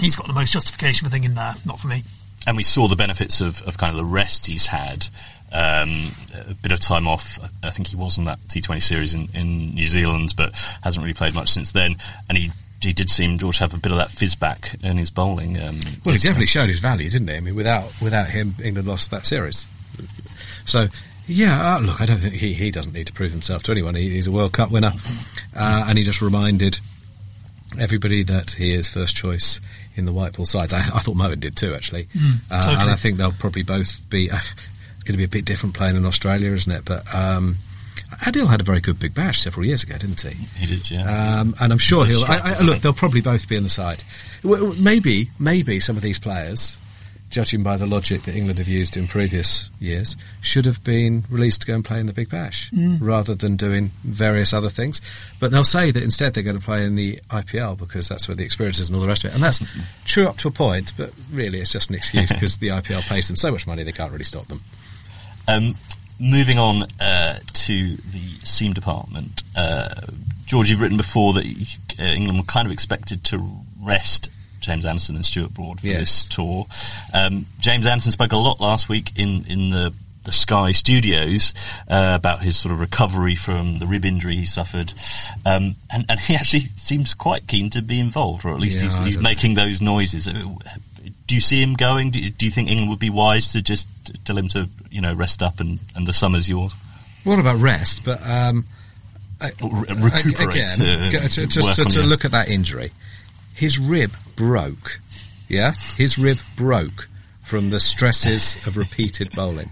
he's 0.00 0.16
got 0.16 0.26
the 0.26 0.32
most 0.32 0.52
justification 0.52 1.04
for 1.06 1.10
thinking, 1.10 1.34
nah, 1.34 1.54
not 1.64 1.78
for 1.78 1.88
me. 1.88 2.02
and 2.46 2.56
we 2.56 2.64
saw 2.64 2.88
the 2.88 2.96
benefits 2.96 3.40
of, 3.40 3.62
of 3.62 3.78
kind 3.78 3.90
of 3.90 3.96
the 3.96 4.04
rest 4.04 4.46
he's 4.46 4.66
had. 4.66 5.06
Um, 5.54 6.12
a 6.48 6.54
bit 6.54 6.72
of 6.72 6.80
time 6.80 7.06
off. 7.06 7.38
I- 7.62 7.66
I 7.68 7.70
think 7.70 7.88
he 7.88 7.96
was 7.96 8.16
in 8.18 8.24
that 8.24 8.40
T20 8.48 8.80
series 8.82 9.12
in, 9.14 9.28
in 9.34 9.74
New 9.74 9.86
Zealand, 9.86 10.34
but 10.36 10.52
hasn't 10.82 11.02
really 11.04 11.12
played 11.14 11.34
much 11.34 11.50
since 11.50 11.72
then. 11.72 11.96
And 12.28 12.38
he 12.38 12.50
he 12.80 12.92
did 12.92 13.08
seem 13.10 13.38
to 13.38 13.48
have 13.52 13.74
a 13.74 13.76
bit 13.78 13.92
of 13.92 13.98
that 13.98 14.10
fizz 14.10 14.34
back 14.34 14.74
in 14.82 14.96
his 14.96 15.10
bowling. 15.10 15.56
Um, 15.62 15.78
Well, 16.04 16.14
he 16.14 16.18
definitely 16.18 16.46
showed 16.46 16.68
his 16.68 16.80
value, 16.80 17.08
didn't 17.10 17.28
he? 17.28 17.36
I 17.36 17.40
mean, 17.40 17.54
without 17.54 17.92
without 18.00 18.28
him, 18.28 18.54
England 18.64 18.88
lost 18.88 19.10
that 19.12 19.24
series. 19.26 19.68
So, 20.64 20.88
yeah, 21.26 21.76
uh, 21.76 21.80
look, 21.80 22.00
I 22.00 22.06
don't 22.06 22.18
think 22.18 22.34
he, 22.34 22.52
he 22.54 22.70
doesn't 22.70 22.92
need 22.92 23.06
to 23.06 23.12
prove 23.12 23.30
himself 23.32 23.62
to 23.64 23.72
anyone. 23.72 23.94
He, 23.94 24.10
he's 24.10 24.26
a 24.26 24.32
World 24.32 24.52
Cup 24.52 24.70
winner, 24.70 24.92
uh, 25.56 25.84
and 25.88 25.96
he 25.98 26.04
just 26.04 26.22
reminded 26.22 26.78
everybody 27.78 28.22
that 28.24 28.50
he 28.50 28.72
is 28.74 28.88
first 28.88 29.16
choice 29.16 29.60
in 29.94 30.04
the 30.04 30.12
white 30.12 30.34
ball 30.36 30.46
sides. 30.46 30.72
I, 30.72 30.78
I 30.78 31.00
thought 31.00 31.16
Moeen 31.16 31.40
did 31.40 31.56
too, 31.56 31.74
actually, 31.74 32.08
uh, 32.50 32.62
totally. 32.62 32.82
and 32.82 32.90
I 32.90 32.94
think 32.96 33.16
they'll 33.18 33.32
probably 33.32 33.62
both 33.62 34.08
be. 34.10 34.30
Uh, 34.30 34.36
it's 34.96 35.04
going 35.08 35.14
to 35.14 35.18
be 35.18 35.24
a 35.24 35.28
bit 35.28 35.44
different 35.44 35.74
playing 35.74 35.96
in 35.96 36.06
Australia, 36.06 36.52
isn't 36.52 36.70
it? 36.72 36.84
But 36.84 37.12
um, 37.12 37.56
Adil 38.20 38.46
had 38.48 38.60
a 38.60 38.64
very 38.64 38.80
good 38.80 38.98
big 39.00 39.14
bash 39.14 39.40
several 39.42 39.66
years 39.66 39.82
ago, 39.82 39.98
didn't 39.98 40.20
he? 40.20 40.34
he 40.60 40.66
did, 40.66 40.88
yeah. 40.90 41.40
Um, 41.40 41.56
and 41.60 41.72
I'm 41.72 41.78
sure 41.78 42.04
he'll. 42.06 42.24
I, 42.26 42.54
I, 42.56 42.60
look, 42.60 42.80
they'll 42.82 42.92
probably 42.92 43.20
both 43.20 43.48
be 43.48 43.56
in 43.56 43.64
the 43.64 43.68
side. 43.68 44.04
W- 44.42 44.62
w- 44.62 44.82
Maybe, 44.82 45.30
maybe 45.40 45.80
some 45.80 45.96
of 45.96 46.02
these 46.02 46.20
players, 46.20 46.78
judging 47.32 47.62
by 47.62 47.76
the 47.76 47.86
logic 47.86 48.22
that 48.22 48.36
England 48.36 48.58
have 48.58 48.68
used 48.68 48.96
in 48.96 49.08
previous 49.08 49.70
years, 49.80 50.16
should 50.42 50.66
have 50.66 50.84
been 50.84 51.24
released 51.30 51.62
to 51.62 51.66
go 51.66 51.74
and 51.74 51.84
play 51.84 51.98
in 51.98 52.06
the 52.06 52.12
Big 52.12 52.28
Bash 52.28 52.70
rather 53.00 53.34
than 53.34 53.56
doing 53.56 53.90
various 54.04 54.52
other 54.52 54.68
things. 54.68 55.00
But 55.40 55.50
they'll 55.50 55.64
say 55.64 55.90
that 55.90 56.02
instead 56.02 56.34
they're 56.34 56.44
going 56.44 56.58
to 56.58 56.64
play 56.64 56.84
in 56.84 56.94
the 56.94 57.18
IPL 57.30 57.78
because 57.78 58.08
that's 58.08 58.28
where 58.28 58.34
the 58.36 58.44
experience 58.44 58.78
is 58.78 58.90
and 58.90 58.96
all 58.96 59.02
the 59.02 59.08
rest 59.08 59.24
of 59.24 59.30
it. 59.30 59.34
And 59.34 59.42
that's 59.42 59.64
true 60.04 60.28
up 60.28 60.36
to 60.38 60.48
a 60.48 60.52
point, 60.52 60.92
but 60.96 61.12
really 61.32 61.58
it's 61.58 61.72
just 61.72 61.88
an 61.88 61.96
excuse 61.96 62.30
because 62.32 62.58
the 62.58 62.68
IPL 62.68 63.08
pays 63.08 63.26
them 63.26 63.36
so 63.36 63.50
much 63.50 63.66
money 63.66 63.82
they 63.82 63.92
can't 63.92 64.12
really 64.12 64.24
stop 64.24 64.46
them. 64.46 64.60
Um, 65.48 65.74
moving 66.20 66.58
on 66.58 66.84
uh, 67.00 67.38
to 67.52 67.96
the 67.96 68.38
seam 68.44 68.74
department, 68.74 69.42
uh, 69.56 69.88
George, 70.44 70.70
you've 70.70 70.82
written 70.82 70.98
before 70.98 71.32
that 71.32 71.46
uh, 71.98 72.02
England 72.02 72.38
were 72.38 72.44
kind 72.44 72.66
of 72.66 72.72
expected 72.72 73.24
to 73.24 73.42
rest 73.80 74.28
James 74.62 74.86
Anderson 74.86 75.16
and 75.16 75.24
Stuart 75.26 75.52
Broad 75.52 75.80
for 75.80 75.86
Yes. 75.86 75.98
this 76.00 76.24
tour. 76.26 76.66
Um, 77.12 77.46
James 77.60 77.84
Anderson 77.86 78.12
spoke 78.12 78.32
a 78.32 78.36
lot 78.38 78.60
last 78.60 78.88
week 78.88 79.12
in 79.16 79.44
in 79.46 79.70
the 79.70 79.92
the 80.24 80.30
Sky 80.32 80.70
Studios 80.70 81.52
uh, 81.88 82.12
about 82.14 82.42
his 82.42 82.56
sort 82.56 82.72
of 82.72 82.78
recovery 82.78 83.34
from 83.34 83.80
the 83.80 83.86
rib 83.86 84.04
injury 84.04 84.36
he 84.36 84.46
suffered, 84.46 84.92
um, 85.44 85.74
and, 85.90 86.04
and 86.08 86.20
he 86.20 86.36
actually 86.40 86.60
seems 86.76 87.12
quite 87.12 87.46
keen 87.48 87.70
to 87.70 87.82
be 87.82 87.98
involved, 87.98 88.44
or 88.44 88.54
at 88.54 88.60
least 88.60 88.76
Yeah, 88.78 88.84
he's, 88.84 88.98
he's 88.98 89.16
know. 89.16 89.22
making 89.22 89.54
those 89.54 89.82
noises. 89.82 90.28
Uh, 90.28 90.32
Do 91.26 91.34
you 91.34 91.40
see 91.40 91.60
him 91.60 91.74
going? 91.74 92.12
Do 92.12 92.20
you, 92.20 92.30
do 92.30 92.44
you 92.46 92.52
think 92.52 92.68
England 92.68 92.90
would 92.90 93.00
be 93.00 93.10
wise 93.10 93.50
to 93.54 93.62
just 93.62 93.88
tell 94.24 94.38
him 94.38 94.46
to, 94.48 94.68
you 94.92 95.00
know, 95.00 95.12
rest 95.12 95.42
up 95.42 95.58
and, 95.58 95.80
and 95.96 96.06
the 96.06 96.12
summer's 96.12 96.48
yours? 96.48 96.72
What 97.24 97.40
about 97.40 97.58
rest? 97.58 98.04
But 98.04 98.24
um, 98.24 98.64
I- 99.40 99.50
re- 99.60 99.84
recuperate, 99.90 100.50
again. 100.50 100.82
uh, 100.82 101.10
to, 101.30 101.46
just 101.48 101.74
to, 101.76 101.84
to 101.84 102.02
look 102.04 102.24
at 102.24 102.30
that 102.30 102.46
injury, 102.48 102.92
his 103.54 103.78
rib 103.78 104.12
broke. 104.36 105.00
Yeah, 105.48 105.72
his 105.96 106.18
rib 106.18 106.38
broke 106.56 107.08
from 107.42 107.70
the 107.70 107.80
stresses 107.80 108.66
of 108.66 108.76
repeated 108.76 109.32
bowling. 109.32 109.70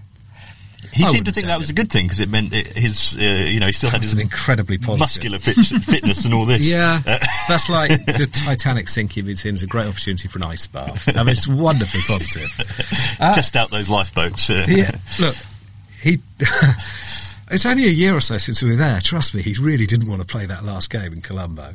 He 0.93 1.05
I 1.05 1.09
seemed 1.09 1.27
to 1.27 1.33
think 1.33 1.47
that 1.47 1.59
was 1.59 1.71
a 1.71 1.73
good 1.73 1.91
thing 1.91 2.07
because 2.07 2.21
it 2.21 2.29
meant 2.29 2.53
it, 2.53 2.67
his, 2.77 3.17
uh, 3.17 3.23
you 3.23 3.61
know, 3.61 3.67
he 3.67 3.73
still 3.73 3.91
had 3.91 4.03
his 4.03 4.13
an 4.13 4.21
incredibly 4.21 4.77
positive. 4.77 5.01
muscular 5.01 5.39
fit, 5.39 5.55
fitness 5.85 6.25
and 6.25 6.35
all 6.35 6.47
this. 6.47 6.69
Yeah, 6.75 7.01
Uh, 7.07 7.19
that's 7.49 7.69
like 7.71 7.91
the 8.07 8.27
Titanic 8.33 8.89
sinking. 8.89 9.29
It 9.29 9.39
seems 9.39 9.63
a 9.63 9.67
great 9.69 9.87
opportunity 9.87 10.27
for 10.27 10.39
an 10.39 10.45
ice 10.45 10.67
bath. 10.67 11.09
I 11.17 11.23
mean, 11.23 11.29
it's 11.31 11.47
wonderfully 11.49 12.03
positive. 12.09 12.51
test 13.19 13.57
out 13.57 13.71
those 13.71 13.89
lifeboats. 13.89 14.51
Uh, 14.51 14.67
Yeah, 14.69 14.91
look, 15.21 15.37
he. 16.03 16.19
it's 17.51 17.67
only 17.67 17.85
a 17.85 17.91
year 17.91 18.15
or 18.17 18.21
so 18.21 18.39
since 18.39 18.61
we 18.63 18.71
were 18.71 18.77
there. 18.77 19.01
Trust 19.01 19.35
me, 19.35 19.43
he 19.43 19.55
really 19.63 19.87
didn't 19.87 20.09
want 20.09 20.23
to 20.23 20.27
play 20.27 20.47
that 20.47 20.65
last 20.65 20.91
game 20.91 21.13
in 21.13 21.21
Colombo. 21.21 21.75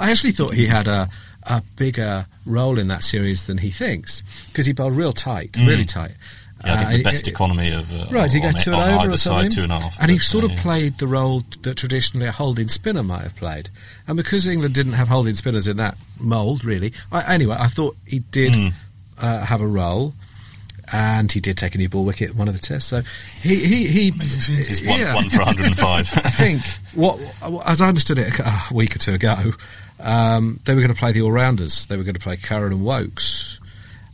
I 0.00 0.10
actually 0.10 0.32
thought 0.32 0.54
he 0.54 0.66
had 0.66 0.88
a 0.88 1.08
a 1.44 1.60
bigger 1.76 2.26
role 2.46 2.78
in 2.78 2.86
that 2.88 3.02
series 3.02 3.46
than 3.48 3.58
he 3.58 3.70
thinks 3.70 4.22
because 4.46 4.64
he 4.64 4.72
bowled 4.72 4.96
real 4.96 5.12
tight, 5.12 5.56
really 5.58 5.84
tight. 5.84 6.12
Mm. 6.12 6.66
Yeah, 6.66 6.72
I 6.72 6.76
think 6.76 6.86
Uh, 6.86 6.90
the 6.92 6.96
he- 6.98 7.02
best 7.02 7.26
economy 7.28 7.72
of 7.72 7.92
uh, 7.92 8.06
Right, 8.10 8.32
he 8.32 8.38
got 8.38 8.56
two 8.60 8.72
and 8.72 9.00
over 9.00 9.14
or 9.14 9.16
something, 9.16 9.50
side, 9.50 9.56
two 9.56 9.62
and 9.64 9.72
a 9.72 9.80
half. 9.80 9.96
and 10.00 10.08
he 10.08 10.18
sort 10.20 10.44
of 10.44 10.52
yeah. 10.52 10.62
played 10.62 10.98
the 10.98 11.08
role 11.08 11.42
that 11.62 11.74
traditionally 11.76 12.26
a 12.28 12.30
holding 12.32 12.68
spinner 12.68 13.02
might 13.02 13.22
have 13.24 13.34
played. 13.34 13.70
And 14.06 14.16
because 14.16 14.46
England 14.46 14.74
didn't 14.74 14.92
have 14.92 15.08
holding 15.08 15.34
spinners 15.34 15.66
in 15.66 15.78
that 15.78 15.96
mould, 16.20 16.64
really, 16.64 16.92
I, 17.10 17.34
anyway, 17.34 17.56
I 17.58 17.66
thought 17.66 17.96
he 18.06 18.20
did 18.20 18.54
Hmm. 18.54 18.68
uh, 19.18 19.40
have 19.44 19.60
a 19.60 19.66
role, 19.66 20.14
and 20.90 21.30
he 21.30 21.40
did 21.40 21.56
take 21.56 21.74
a 21.74 21.78
new 21.78 21.88
ball 21.88 22.04
wicket 22.04 22.30
in 22.30 22.36
one 22.36 22.48
of 22.48 22.54
the 22.54 22.60
tests. 22.66 22.88
So 22.90 23.02
he 23.40 23.56
he 23.56 23.86
he. 23.86 24.10
He's 24.10 24.84
one, 24.86 24.98
yeah. 25.00 25.14
one 25.14 25.28
for 25.30 25.38
105. 25.38 26.10
I 26.24 26.30
think 26.30 26.62
what, 26.94 27.18
as 27.66 27.80
I 27.82 27.88
understood 27.88 28.18
it 28.18 28.38
a 28.38 28.62
week 28.74 28.96
or 28.96 28.98
two 28.98 29.14
ago, 29.14 29.52
um, 30.00 30.58
they 30.64 30.74
were 30.74 30.80
going 30.80 30.92
to 30.92 30.98
play 30.98 31.12
the 31.12 31.22
all 31.22 31.32
rounders. 31.32 31.86
They 31.86 31.96
were 31.96 32.04
going 32.04 32.14
to 32.14 32.20
play 32.20 32.36
Curran 32.36 32.72
and 32.72 32.84
Woakes. 32.84 33.58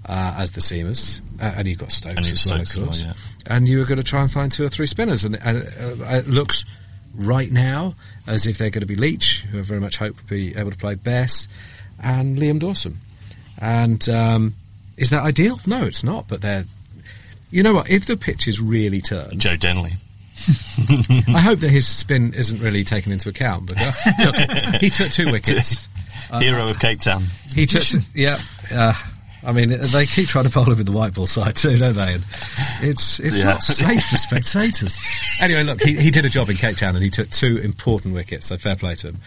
uh, 0.07 0.35
as 0.39 0.53
the 0.53 0.61
seamers, 0.61 1.21
uh, 1.41 1.53
and 1.57 1.69
you've 1.69 1.79
got 1.79 1.93
Stokes 1.93 2.17
And 2.17 2.25
as 2.25 2.31
you've 2.47 2.51
well, 2.51 2.65
Stokes 2.65 2.79
as 2.79 2.85
course. 2.85 3.05
well, 3.05 3.15
And 3.47 3.69
you 3.69 3.79
were 3.79 3.85
going 3.85 3.99
to 3.99 4.05
try 4.05 4.23
and 4.23 4.33
find 4.33 4.51
two 4.51 4.65
or 4.65 4.69
three 4.71 4.87
spinners, 4.87 5.25
and, 5.25 5.37
and 5.37 5.59
uh, 6.03 6.05
it 6.17 6.29
looks 6.29 6.65
right 7.15 7.51
now 7.51 7.95
as 8.27 8.47
if 8.47 8.57
they're 8.59 8.71
going 8.71 8.81
to 8.83 8.87
be 8.87 8.95
Leach, 8.95 9.43
who 9.51 9.59
I 9.59 9.63
very 9.63 9.81
much 9.81 9.97
hope 9.97 10.17
will 10.17 10.29
be 10.29 10.57
able 10.57 10.71
to 10.71 10.79
play 10.79 10.95
Bess, 10.95 11.47
and 12.03 12.39
Liam 12.39 12.59
Dawson. 12.61 12.99
And 13.59 14.07
um, 14.09 14.55
is 14.99 15.11
that 15.11 15.23
ideal? 15.23 15.61
No, 15.67 15.85
it's 15.85 16.05
not. 16.05 16.29
But 16.29 16.41
they're, 16.43 16.65
you 17.51 17.63
know 17.63 17.73
what? 17.75 17.89
If 17.91 18.07
the 18.07 18.17
pitch 18.17 18.47
is 18.49 18.61
really 18.61 19.01
turned, 19.01 19.41
Joe 19.41 19.57
Denley. 19.57 19.95
I 21.29 21.41
hope 21.41 21.61
that 21.61 21.71
his 21.71 21.87
spin 21.87 22.33
isn't 22.35 22.61
really 22.61 22.85
taken 22.85 23.11
into 23.13 23.29
account. 23.29 23.67
But 23.69 23.77
uh, 23.81 23.93
look, 24.25 24.37
he 24.81 24.91
took 24.91 25.11
two 25.11 25.31
wickets. 25.33 25.89
Hero 26.41 26.69
of 26.69 26.79
Cape 26.79 27.01
Town. 27.01 27.25
He 27.55 27.65
took, 27.67 27.83
yeah. 28.15 28.39
Uh, 28.71 28.93
I 29.45 29.53
mean, 29.53 29.71
they 29.71 30.05
keep 30.05 30.29
trying 30.29 30.45
to 30.45 30.51
bowl 30.51 30.65
him 30.65 30.77
with 30.77 30.87
the 30.87 30.93
white 30.93 31.15
ball 31.15 31.27
side 31.27 31.57
too, 31.57 31.77
don't 31.79 31.95
they? 31.95 32.15
And 32.15 32.25
it's 32.83 33.19
it's 33.19 33.39
Yeah. 33.39 33.45
not 33.47 33.63
safe 33.63 34.05
for 34.05 34.17
spectators. 34.17 34.99
Anyway, 35.41 35.63
look, 35.63 35.83
he, 35.83 35.95
he 35.95 36.11
did 36.11 36.25
a 36.25 36.29
job 36.29 36.51
in 36.51 36.57
Cape 36.57 36.77
Town 36.77 36.95
and 36.97 37.03
he 37.05 37.09
took 37.11 37.31
two 37.31 37.57
important 37.59 38.15
wickets. 38.15 38.47
So 38.49 38.59
fair 38.59 38.77
play 38.77 38.95
to 38.97 39.09
him. 39.09 39.19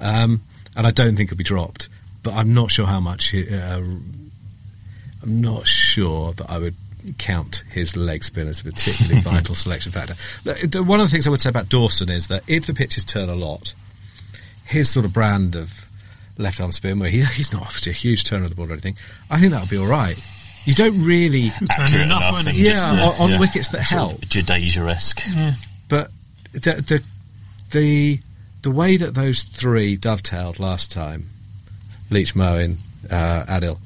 Um, 0.00 0.42
and 0.76 0.86
I 0.86 0.90
don't 0.90 1.16
think 1.16 1.30
he'll 1.30 1.36
be 1.38 1.44
dropped, 1.44 1.88
but 2.22 2.34
I'm 2.34 2.54
not 2.54 2.70
sure 2.70 2.86
how 2.86 3.00
much. 3.00 3.28
He, 3.28 3.48
uh, 3.56 3.80
I'm 5.28 5.40
not 5.42 5.66
sure 5.66 6.32
that 6.34 6.50
I 6.50 6.58
would 6.58 6.74
count 7.18 7.62
his 7.70 7.96
leg 7.96 8.24
spin 8.24 8.48
as 8.48 8.60
a 8.60 8.64
particularly 8.64 9.20
vital 9.22 9.54
selection 9.54 9.92
factor. 9.92 10.14
Look, 10.44 10.58
the- 10.60 10.82
One 10.82 11.00
of 11.00 11.06
the 11.06 11.10
things 11.10 11.26
I 11.26 11.30
would 11.30 11.40
say 11.40 11.50
about 11.50 11.68
Dawson 11.68 12.08
is 12.08 12.28
that 12.28 12.42
if 12.48 12.66
the 12.66 12.74
pitches 12.74 13.04
turn 13.04 13.28
a 13.28 13.34
lot, 13.34 13.74
his 14.64 14.90
sort 14.90 15.04
of 15.04 15.12
brand 15.12 15.54
of 15.54 15.86
left 16.38 16.60
arm 16.60 16.72
spin, 16.72 16.98
where 16.98 17.10
he, 17.10 17.22
he's 17.24 17.52
not 17.52 17.62
obviously 17.62 17.90
a 17.90 17.94
huge 17.94 18.24
turner 18.24 18.44
of 18.44 18.50
the 18.50 18.56
ball 18.56 18.68
or 18.68 18.72
anything, 18.72 18.96
I 19.30 19.38
think 19.38 19.52
that 19.52 19.60
would 19.60 19.70
be 19.70 19.76
all 19.78 19.86
right. 19.86 20.18
You 20.64 20.74
don't 20.74 21.02
really, 21.02 21.50
Turn 21.50 21.66
Accurate 21.70 22.02
enough, 22.02 22.20
enough. 22.20 22.32
won't 22.32 22.48
and 22.48 22.56
it? 22.56 22.60
Yeah, 22.60 22.72
just, 22.74 22.94
uh, 22.94 23.22
on- 23.22 23.32
on 23.32 23.40
wickets 23.40 23.68
that 23.68 23.84
sort 23.86 24.00
help. 24.00 24.20
Jadeja-esque. 24.22 25.22
but 25.88 26.10
the 26.52 26.58
the 26.60 27.02
the 27.70 28.20
the 28.62 28.70
way 28.70 28.96
that 28.96 29.14
those 29.14 29.42
three 29.44 29.96
dovetailed 29.96 30.58
last 30.58 30.90
time, 30.90 31.28
Leach, 32.10 32.34
Moeen, 32.34 32.76
uh, 33.10 33.44
Adil, 33.46 33.78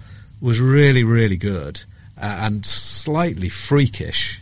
was 0.42 0.60
really 0.60 1.04
really 1.04 1.38
good 1.38 1.80
uh, 2.20 2.24
and 2.26 2.66
slightly 2.66 3.48
freakish. 3.48 4.38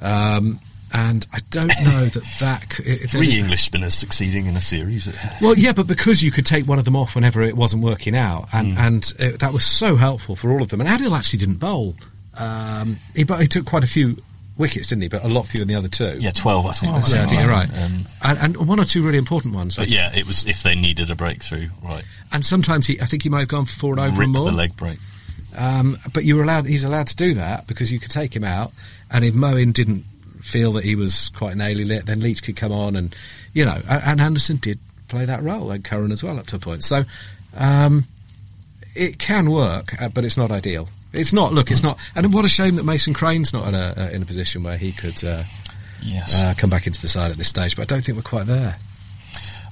Um, 0.00 0.60
and 0.92 1.26
I 1.32 1.40
don't 1.50 1.66
know 1.84 2.04
that 2.06 2.24
that. 2.40 2.80
if 2.80 3.10
Three 3.10 3.38
English 3.38 3.62
spinners 3.62 3.94
succeeding 3.94 4.46
in 4.46 4.56
a 4.56 4.60
series. 4.62 5.06
Well, 5.42 5.54
yeah, 5.58 5.72
but 5.72 5.86
because 5.86 6.22
you 6.22 6.30
could 6.30 6.46
take 6.46 6.66
one 6.66 6.78
of 6.78 6.84
them 6.86 6.96
off 6.96 7.14
whenever 7.14 7.42
it 7.42 7.56
wasn't 7.56 7.82
working 7.82 8.16
out, 8.16 8.48
and 8.52 8.72
Hmm. 8.72 8.78
and 8.78 9.12
uh, 9.20 9.36
that 9.38 9.52
was 9.52 9.64
so 9.66 9.96
helpful 9.96 10.34
for 10.36 10.50
all 10.50 10.62
of 10.62 10.68
them. 10.68 10.80
And 10.80 10.88
Adil 10.88 11.16
actually 11.16 11.40
didn't 11.40 11.56
bowl. 11.56 11.94
Um, 12.34 12.96
he, 13.14 13.24
but 13.24 13.40
he 13.40 13.46
took 13.48 13.66
quite 13.66 13.84
a 13.84 13.88
few 13.88 14.22
wickets, 14.58 14.88
didn't 14.88 15.02
he? 15.02 15.08
But 15.08 15.24
a 15.24 15.28
lot 15.28 15.46
fewer 15.46 15.64
than 15.64 15.68
the 15.68 15.76
other 15.76 15.88
two. 15.88 16.18
Yeah, 16.18 16.30
12, 16.30 16.66
I 16.66 16.72
think. 16.72 16.92
Oh, 16.92 16.96
Yeah, 16.96 17.22
I 17.22 17.26
think 17.26 17.40
you're 17.40 17.50
right. 17.50 17.68
Um, 17.82 18.04
and, 18.22 18.38
and 18.38 18.68
one 18.68 18.80
or 18.80 18.84
two 18.84 19.04
really 19.04 19.18
important 19.18 19.54
ones. 19.54 19.76
but 19.76 19.88
yeah, 19.88 20.14
it 20.14 20.26
was 20.26 20.44
if 20.44 20.62
they 20.62 20.74
needed 20.74 21.10
a 21.10 21.14
breakthrough, 21.14 21.68
right. 21.84 22.04
And 22.32 22.44
sometimes 22.44 22.86
he, 22.86 23.00
I 23.00 23.04
think 23.06 23.22
he 23.22 23.28
might 23.28 23.40
have 23.40 23.48
gone 23.48 23.64
for 23.64 23.78
four 23.78 23.92
and 23.92 24.00
over 24.00 24.18
Rip 24.18 24.24
and 24.24 24.32
more. 24.32 24.50
the 24.50 24.56
leg 24.56 24.76
break. 24.76 24.98
Um, 25.56 25.98
but 26.12 26.24
you 26.24 26.36
were 26.36 26.42
allowed, 26.42 26.66
he's 26.66 26.84
allowed 26.84 27.06
to 27.08 27.16
do 27.16 27.34
that 27.34 27.66
because 27.66 27.90
you 27.90 27.98
could 27.98 28.10
take 28.10 28.34
him 28.34 28.44
out, 28.44 28.72
and 29.10 29.24
if 29.24 29.34
Moeen 29.34 29.72
didn't 29.72 30.04
feel 30.42 30.72
that 30.72 30.84
he 30.84 30.94
was 30.94 31.30
quite 31.30 31.56
naily 31.56 31.86
lit, 31.86 32.06
then 32.06 32.20
Leach 32.20 32.42
could 32.42 32.56
come 32.56 32.72
on, 32.72 32.96
and 32.96 33.14
you 33.54 33.64
know, 33.64 33.80
and, 33.88 34.02
and 34.04 34.20
Anderson 34.20 34.56
did 34.56 34.78
play 35.08 35.24
that 35.24 35.42
role, 35.42 35.70
and 35.70 35.82
Curran 35.84 36.12
as 36.12 36.22
well 36.22 36.38
up 36.38 36.46
to 36.48 36.56
a 36.56 36.58
point. 36.58 36.84
So 36.84 37.04
um, 37.56 38.04
it 38.94 39.18
can 39.18 39.50
work, 39.50 40.00
uh, 40.00 40.08
but 40.08 40.24
it's 40.24 40.36
not 40.36 40.50
ideal. 40.50 40.88
It's 41.12 41.32
not. 41.32 41.52
Look, 41.52 41.70
it's 41.70 41.82
not. 41.82 41.98
And 42.14 42.32
what 42.32 42.44
a 42.44 42.48
shame 42.48 42.76
that 42.76 42.84
Mason 42.84 43.14
Crane's 43.14 43.52
not 43.52 43.66
in 43.68 43.74
a 43.74 43.94
uh, 43.96 44.10
in 44.12 44.22
a 44.22 44.26
position 44.26 44.62
where 44.62 44.76
he 44.76 44.92
could 44.92 45.22
uh, 45.24 45.44
Yes. 46.02 46.34
uh, 46.40 46.54
come 46.56 46.70
back 46.70 46.86
into 46.86 47.00
the 47.00 47.08
side 47.08 47.30
at 47.30 47.36
this 47.36 47.48
stage. 47.48 47.76
But 47.76 47.82
I 47.82 47.94
don't 47.94 48.04
think 48.04 48.16
we're 48.16 48.22
quite 48.22 48.46
there. 48.46 48.76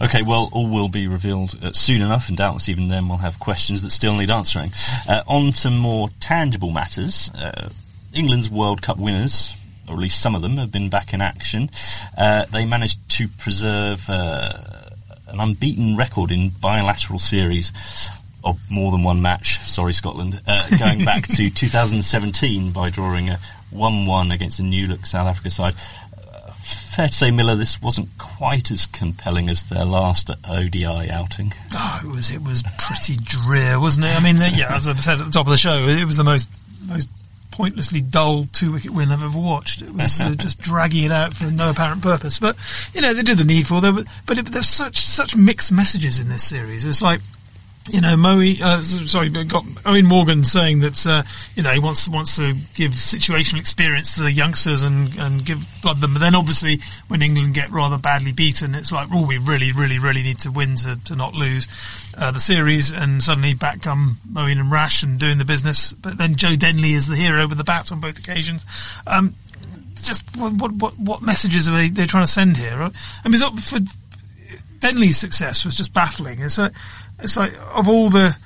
Okay, 0.03 0.23
well, 0.23 0.51
all 0.53 0.69
will 0.69 0.89
be 0.89 1.07
revealed 1.09 1.59
uh, 1.63 1.73
soon 1.73 2.03
enough, 2.03 2.29
and 2.29 2.37
doubtless 2.37 2.69
even 2.69 2.89
then 2.89 3.09
we'll 3.09 3.19
have 3.19 3.39
questions 3.39 3.83
that 3.83 3.91
still 3.91 4.15
need 4.17 4.31
answering. 4.31 4.71
Uh, 5.09 5.23
on 5.27 5.53
to 5.53 5.71
more 5.71 6.11
tangible 6.21 6.71
matters. 6.71 7.31
Uh, 7.35 7.71
England's 8.13 8.51
World 8.51 8.83
Cup 8.83 8.99
winners, 8.99 9.55
or 9.89 9.95
at 9.95 10.01
least 10.01 10.21
some 10.21 10.35
of 10.35 10.43
them, 10.43 10.57
have 10.59 10.71
been 10.71 10.91
back 10.91 11.15
in 11.15 11.21
action. 11.23 11.71
Uh, 12.17 12.45
they 12.47 12.67
managed 12.67 13.09
to 13.13 13.29
preserve 13.39 14.05
uh, 14.11 14.53
an 15.29 15.41
unbeaten 15.41 15.97
record 15.97 16.31
in 16.31 16.51
bilateral 16.51 17.19
series 17.19 17.73
of 18.47 18.61
more 18.71 18.91
than 18.93 19.03
one 19.03 19.21
match. 19.21 19.61
Sorry, 19.69 19.93
Scotland. 19.93 20.41
Uh, 20.47 20.69
going 20.79 21.05
back 21.05 21.27
to 21.29 21.51
2017 21.55 22.71
by 22.71 22.91
drawing 22.91 23.29
a 23.29 23.39
1-1 23.75 24.33
against 24.33 24.59
the 24.59 24.63
new 24.63 24.87
look 24.87 25.05
South 25.05 25.27
Africa 25.27 25.51
side. 25.51 25.75
Uh, 26.17 26.53
Fair 26.53 27.09
to 27.09 27.15
say, 27.15 27.31
Miller, 27.31 27.57
this 27.57 27.83
wasn't 27.83 28.09
quite 28.19 28.71
as 28.71 28.87
compelling 28.87 29.49
as 29.49 29.65
their 29.65 29.85
last 29.85 30.31
ODI 30.49 31.11
outing. 31.11 31.53
Oh, 31.75 32.01
it 32.05 32.09
was 32.09 32.31
it 32.31 32.43
was 32.43 32.63
pretty 32.79 33.17
drear, 33.23 33.79
wasn't 33.79 34.07
it? 34.07 34.17
I 34.17 34.21
mean, 34.21 34.37
yeah, 34.37 34.75
as 34.75 34.89
I 34.89 34.95
said 34.97 35.21
at 35.21 35.27
the 35.27 35.33
top 35.33 35.47
of 35.47 35.51
the 35.51 35.57
show, 35.59 35.87
it 35.87 36.05
was 36.05 36.17
the 36.17 36.25
most 36.25 36.49
most 36.87 37.09
pointlessly 37.51 38.03
dull 38.03 38.45
two 38.53 38.73
wicket 38.73 38.91
win 38.91 39.11
I've 39.11 39.25
ever 39.25 39.39
watched. 39.39 39.81
It 39.83 39.93
was 39.93 40.21
uh, 40.21 40.35
just 40.35 40.61
dragging 40.61 41.05
it 41.05 41.13
out 41.13 41.35
for 41.35 41.45
no 41.45 41.71
apparent 41.71 42.03
purpose. 42.03 42.39
But 42.39 42.57
you 42.95 43.01
know, 43.01 43.15
they 43.15 43.23
did 43.23 43.39
the 43.39 43.45
needful. 43.45 43.81
There, 43.81 43.93
but 43.93 44.07
but 44.27 44.39
it, 44.39 44.47
there's 44.47 44.69
such 44.69 44.99
such 44.99 45.35
mixed 45.35 45.73
messages 45.73 46.21
in 46.21 46.29
this 46.29 46.45
series. 46.45 46.85
It's 46.85 47.03
like. 47.03 47.21
You 47.89 48.01
know, 48.01 48.17
Moe, 48.17 48.41
uh, 48.41 48.83
sorry, 48.83 49.29
got 49.29 49.63
Eoin 49.85 50.05
Morgan 50.05 50.43
saying 50.43 50.81
that 50.81 51.07
uh, 51.07 51.23
you 51.55 51.63
know 51.63 51.71
he 51.71 51.79
wants 51.79 52.09
wants 52.09 52.35
to 52.37 52.55
give 52.75 52.93
situational 52.93 53.61
experience 53.61 54.17
to 54.17 54.23
the 54.23 54.33
youngsters 54.33 54.83
and 54.83 55.17
and 55.19 55.45
give 55.45 55.65
blood 55.83 55.99
them. 55.99 56.15
But 56.15 56.21
then 56.21 56.35
obviously 56.35 56.81
when 57.07 57.23
England 57.23 57.55
get 57.55 57.71
rather 57.71 57.99
badly 57.99 58.33
beaten, 58.33 58.75
it's 58.75 58.91
like, 58.91 59.09
oh, 59.13 59.25
we 59.25 59.39
really, 59.39 59.71
really, 59.71 60.01
really 60.01 60.23
need 60.23 60.39
to 60.41 60.51
win 60.51 60.75
to, 60.77 60.99
to 61.05 61.15
not 61.15 61.35
lose 61.35 61.69
uh, 62.19 62.33
the 62.33 62.41
series. 62.41 62.93
And 62.93 63.23
suddenly 63.23 63.55
back 63.55 63.83
come 63.83 64.19
Moeen 64.31 64.59
and 64.59 64.73
Rash 64.73 65.05
and 65.05 65.21
doing 65.21 65.39
the 65.39 65.45
business. 65.45 65.93
But 65.93 66.19
then 66.19 66.35
Joe 66.35 66.57
Denley 66.57 66.93
is 66.93 67.07
the 67.07 67.17
hero 67.17 67.47
with 67.47 67.59
the 67.59 67.65
bat 67.65 67.93
on 67.93 68.01
both 68.01 68.19
occasions. 68.19 68.65
Um, 69.07 69.35
just 70.03 70.25
what 70.37 70.53
what 70.55 70.73
what, 70.73 70.99
what 70.99 71.23
messages 71.23 71.69
are 71.69 71.77
they 71.77 71.89
they're 71.89 72.07
trying 72.07 72.25
to 72.27 72.33
send 72.33 72.57
here? 72.57 72.91
I 73.25 73.29
mean, 73.29 73.41
for 73.59 73.79
Denley's 74.81 75.17
success 75.17 75.65
was 75.65 75.77
just 75.77 75.93
baffling. 75.93 76.41
It's 76.41 76.59
like, 76.59 76.73
it's 77.21 77.37
like 77.37 77.53
of 77.75 77.89
all 77.89 78.11
the 78.11 78.37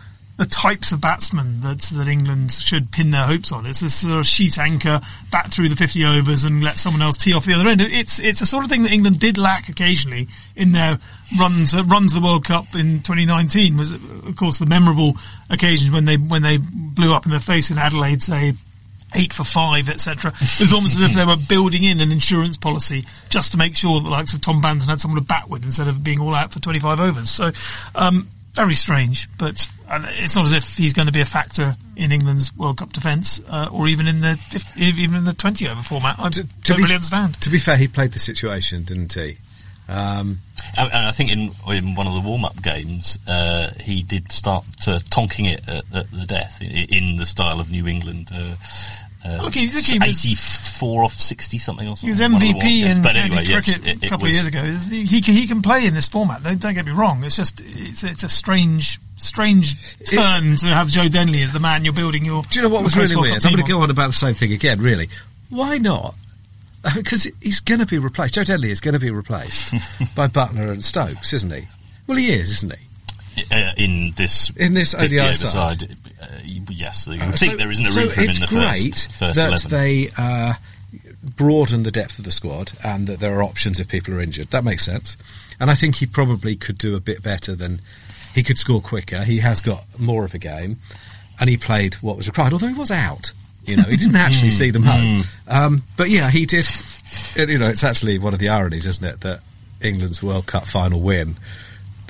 the 0.41 0.47
types 0.47 0.91
of 0.91 1.03
batsmen 1.03 1.61
that 1.61 1.81
that 1.81 2.09
England 2.09 2.51
should 2.51 2.91
pin 2.91 3.11
their 3.11 3.25
hopes 3.25 3.53
on. 3.53 3.67
It's 3.67 3.81
this 3.81 4.01
sort 4.01 4.21
of 4.21 4.27
sheet 4.27 4.59
anchor, 4.59 5.03
bat 5.31 5.53
through 5.53 5.69
the 5.69 5.77
fifty 5.77 6.03
overs 6.03 6.45
and 6.45 6.65
let 6.65 6.79
someone 6.79 7.03
else 7.03 7.19
tee 7.19 7.35
off 7.35 7.45
the 7.45 7.53
other 7.53 7.69
end. 7.69 7.83
It's 7.83 8.19
it's 8.19 8.41
a 8.41 8.47
sort 8.47 8.65
of 8.65 8.71
thing 8.71 8.85
that 8.85 8.93
England 8.93 9.21
did 9.21 9.37
lack 9.37 9.69
occasionally 9.69 10.29
in 10.57 10.73
their 10.73 10.99
runs 11.39 11.75
uh, 11.75 11.85
runs 11.85 12.15
the 12.15 12.23
World 12.23 12.47
Cup 12.47 12.75
in 12.75 13.03
2019. 13.03 13.77
Was 13.77 13.93
of 13.93 14.35
course 14.37 14.59
the 14.59 14.65
memorable 14.65 15.15
occasions 15.51 15.91
when 15.91 16.07
they 16.07 16.17
when 16.17 16.43
they 16.43 16.57
blew 16.57 17.13
up 17.13 17.27
in 17.27 17.31
their 17.31 17.41
face 17.41 17.71
in 17.71 17.77
Adelaide, 17.77 18.23
say 18.23 18.55
eight 19.15 19.35
for 19.35 19.45
five, 19.45 19.91
etc. 19.91 20.33
It 20.41 20.61
was 20.61 20.73
almost 20.73 20.97
as 20.97 21.03
if 21.03 21.13
they 21.13 21.25
were 21.25 21.37
building 21.37 21.83
in 21.83 22.01
an 22.01 22.11
insurance 22.11 22.57
policy 22.57 23.05
just 23.29 23.53
to 23.53 23.59
make 23.59 23.77
sure 23.77 23.99
that 23.99 24.05
the 24.05 24.11
likes 24.11 24.33
of 24.33 24.41
Tom 24.41 24.63
Banton 24.63 24.89
had 24.89 25.01
someone 25.01 25.21
to 25.21 25.27
bat 25.27 25.51
with 25.51 25.65
instead 25.65 25.89
of 25.89 26.03
being 26.03 26.21
all 26.21 26.35
out 26.35 26.53
for 26.53 26.61
25 26.61 27.01
overs. 27.01 27.29
So, 27.29 27.53
um, 27.95 28.29
very 28.55 28.75
strange, 28.75 29.29
but 29.39 29.67
uh, 29.89 30.05
it's 30.11 30.37
not 30.37 30.45
as 30.45 30.53
if 30.53 30.77
he's 30.77 30.93
going 30.93 31.07
to 31.07 31.13
be 31.13 31.21
a 31.21 31.25
factor 31.27 31.77
in 31.97 32.13
England's 32.13 32.55
World 32.57 32.79
Cup 32.79 32.93
defence, 32.93 33.41
uh, 33.49 33.69
or 33.73 33.89
even 33.89 34.07
in 34.07 34.21
the 34.21 34.39
even 34.77 35.15
in 35.17 35.25
the 35.25 35.33
20 35.35 35.69
over 35.69 35.83
format. 35.83 36.17
I 36.19 36.29
To- 36.31 36.43
don't 36.45 36.65
to 36.65 36.75
be- 36.77 36.83
really 36.83 36.95
understand. 36.95 37.41
To 37.43 37.51
be 37.51 37.59
fair, 37.59 37.77
he 37.77 37.89
played 37.89 38.13
the 38.13 38.19
situation, 38.19 38.85
didn't 38.85 39.13
he? 39.13 39.39
Um, 39.89 40.39
And, 40.79 40.93
and 40.93 41.07
I 41.07 41.11
think 41.11 41.31
in 41.33 41.51
in 41.69 41.95
one 41.97 42.07
of 42.07 42.15
the 42.15 42.21
warm 42.21 42.45
up 42.45 42.63
games, 42.63 43.19
uh, 43.27 43.71
he 43.81 44.03
did 44.05 44.31
start 44.31 44.65
uh, 44.87 45.01
tonking 45.11 45.53
it 45.53 45.67
at, 45.69 45.85
at 45.93 46.11
the 46.13 46.27
death 46.27 46.59
i- 46.61 46.87
in 46.89 47.17
the 47.17 47.27
style 47.27 47.59
of 47.61 47.71
New 47.71 47.87
England. 47.89 48.31
Uh, 49.25 49.29
uh, 49.29 49.43
Look, 49.45 49.55
he- 49.55 49.69
look, 49.71 49.85
he 49.85 49.99
was- 49.99 50.25
84 50.25 51.05
off 51.05 51.15
60 51.21 51.59
something 51.59 51.87
or 51.87 51.97
something. 51.97 52.07
He 52.09 52.11
was 52.13 52.21
one 52.21 52.35
of 52.35 52.41
the 52.41 52.53
warm-up 52.53 52.63
MVP 52.63 52.81
games. 52.81 52.97
in 52.99 53.03
but 53.03 53.13
county 53.15 53.21
anyway, 53.37 53.45
yes, 53.47 53.65
cricket 53.65 53.87
it- 53.87 54.05
a 54.05 54.09
couple 54.09 54.27
was- 54.27 54.37
of 54.47 54.55
years 54.55 54.81
ago. 54.81 54.97
He 54.97 55.21
can, 55.21 55.35
he 55.35 55.47
can 55.47 55.63
play 55.63 55.87
in 55.87 55.93
this 55.95 56.09
format. 56.09 56.43
Don't, 56.43 56.59
don't 56.61 56.75
get 56.75 56.87
me 56.87 56.93
wrong. 56.93 57.23
It's 57.25 57.37
just 57.37 57.61
it's, 57.61 58.03
it's 58.05 58.23
a 58.23 58.29
strange 58.29 58.99
strange 59.19 59.77
turn 60.07 60.57
to 60.57 60.67
have 60.69 60.89
Joe 60.89 61.09
Denley 61.09 61.43
as 61.43 61.53
the 61.53 61.61
man 61.61 61.85
you're 61.85 61.93
building 61.93 62.25
your. 62.25 62.43
Do 62.45 62.49
you 62.59 62.63
know 62.63 62.71
what 62.71 62.83
was 62.83 62.97
really 62.97 63.15
weird? 63.17 63.45
I'm 63.45 63.53
going 63.53 63.63
to 63.65 63.71
go 63.71 63.83
on 63.83 63.91
about 63.91 64.07
the 64.07 64.13
same 64.15 64.33
thing 64.35 64.53
again, 64.53 64.81
really. 64.81 65.09
Why 65.51 65.77
not? 65.79 66.15
Because 66.95 67.25
he's 67.43 67.61
going 67.61 67.81
to 67.81 67.87
be 67.87 67.99
replaced. 67.99 68.33
Joe 68.37 68.45
Denley 68.45 68.71
is 68.71 68.81
going 68.81 68.95
to 68.95 68.99
be 69.01 69.11
replaced 69.11 69.73
by 70.15 70.29
Buttler 70.29 70.71
and 70.73 70.83
Stokes, 70.83 71.35
isn't 71.35 71.53
he? 71.53 71.69
Well, 72.07 72.17
he 72.17 72.33
is, 72.33 72.51
isn't 72.51 72.73
he? 72.73 72.79
Uh, 73.51 73.73
in 73.77 74.13
this 74.17 74.51
In 74.57 74.75
this 74.75 74.95
50 74.95 75.19
ODI 75.21 75.35
side. 75.35 75.81
side, 75.81 75.97
uh, 76.23 76.27
yes, 76.71 77.09
I 77.09 77.13
would 77.27 77.35
think 77.37 77.53
So- 77.53 77.57
there 77.57 77.71
isn't 77.71 77.87
a 77.87 77.91
so 77.93 78.01
room 78.03 78.11
for 78.11 78.21
him 78.23 78.31
in 78.31 78.41
the 78.41 78.47
great 78.49 78.95
first, 78.95 79.13
first 79.13 79.37
that 79.37 79.49
11. 79.49 79.71
they 79.71 80.11
uh, 80.17 80.55
broaden 81.23 81.83
the 81.83 81.91
depth 81.91 82.19
of 82.19 82.25
the 82.25 82.31
squad 82.31 82.73
and 82.85 83.07
that 83.07 83.21
there 83.21 83.35
are 83.39 83.43
options 83.43 83.79
if 83.81 83.89
people 83.89 84.15
are 84.15 84.21
injured. 84.21 84.51
That 84.51 84.65
makes 84.65 84.85
sense. 84.85 85.17
And 85.59 85.71
I 85.71 85.75
think 85.75 85.97
he 85.97 86.07
probably 86.07 86.57
could 86.57 86.79
do 86.79 86.97
a 86.97 87.01
bit 87.01 87.23
better 87.23 87.55
than 87.55 87.81
he 88.35 88.43
could 88.43 88.59
score 88.59 88.81
quicker. 88.81 89.23
He 89.25 89.39
has 89.41 89.61
got 89.61 89.85
more 89.99 90.25
of 90.25 90.35
a 90.35 90.39
game. 90.39 90.79
and 91.39 91.49
he 91.49 91.57
played 91.57 91.95
what 91.97 92.17
was 92.19 92.27
required, 92.29 92.53
although 92.53 92.69
he 92.69 92.75
was 92.75 92.91
out. 92.91 93.33
You 93.65 93.77
know, 93.77 93.85
he 93.85 93.97
didn't 93.97 94.17
actually 94.29 94.51
see 94.51 94.71
them 94.71 94.83
home. 94.83 95.23
Um, 95.49 95.83
but 95.97 96.11
yeah, 96.11 96.31
he 96.31 96.47
did. 96.47 96.67
You 97.37 97.59
know, 97.59 97.69
it's 97.69 97.83
actually 97.83 98.19
one 98.21 98.35
of 98.35 98.41
the 98.41 98.51
ironies, 98.51 98.87
isn't 98.87 99.05
it, 99.05 99.21
that 99.23 99.41
England's 99.83 100.23
World 100.23 100.47
Cup 100.47 100.65
final 100.67 101.01
win, 101.01 101.37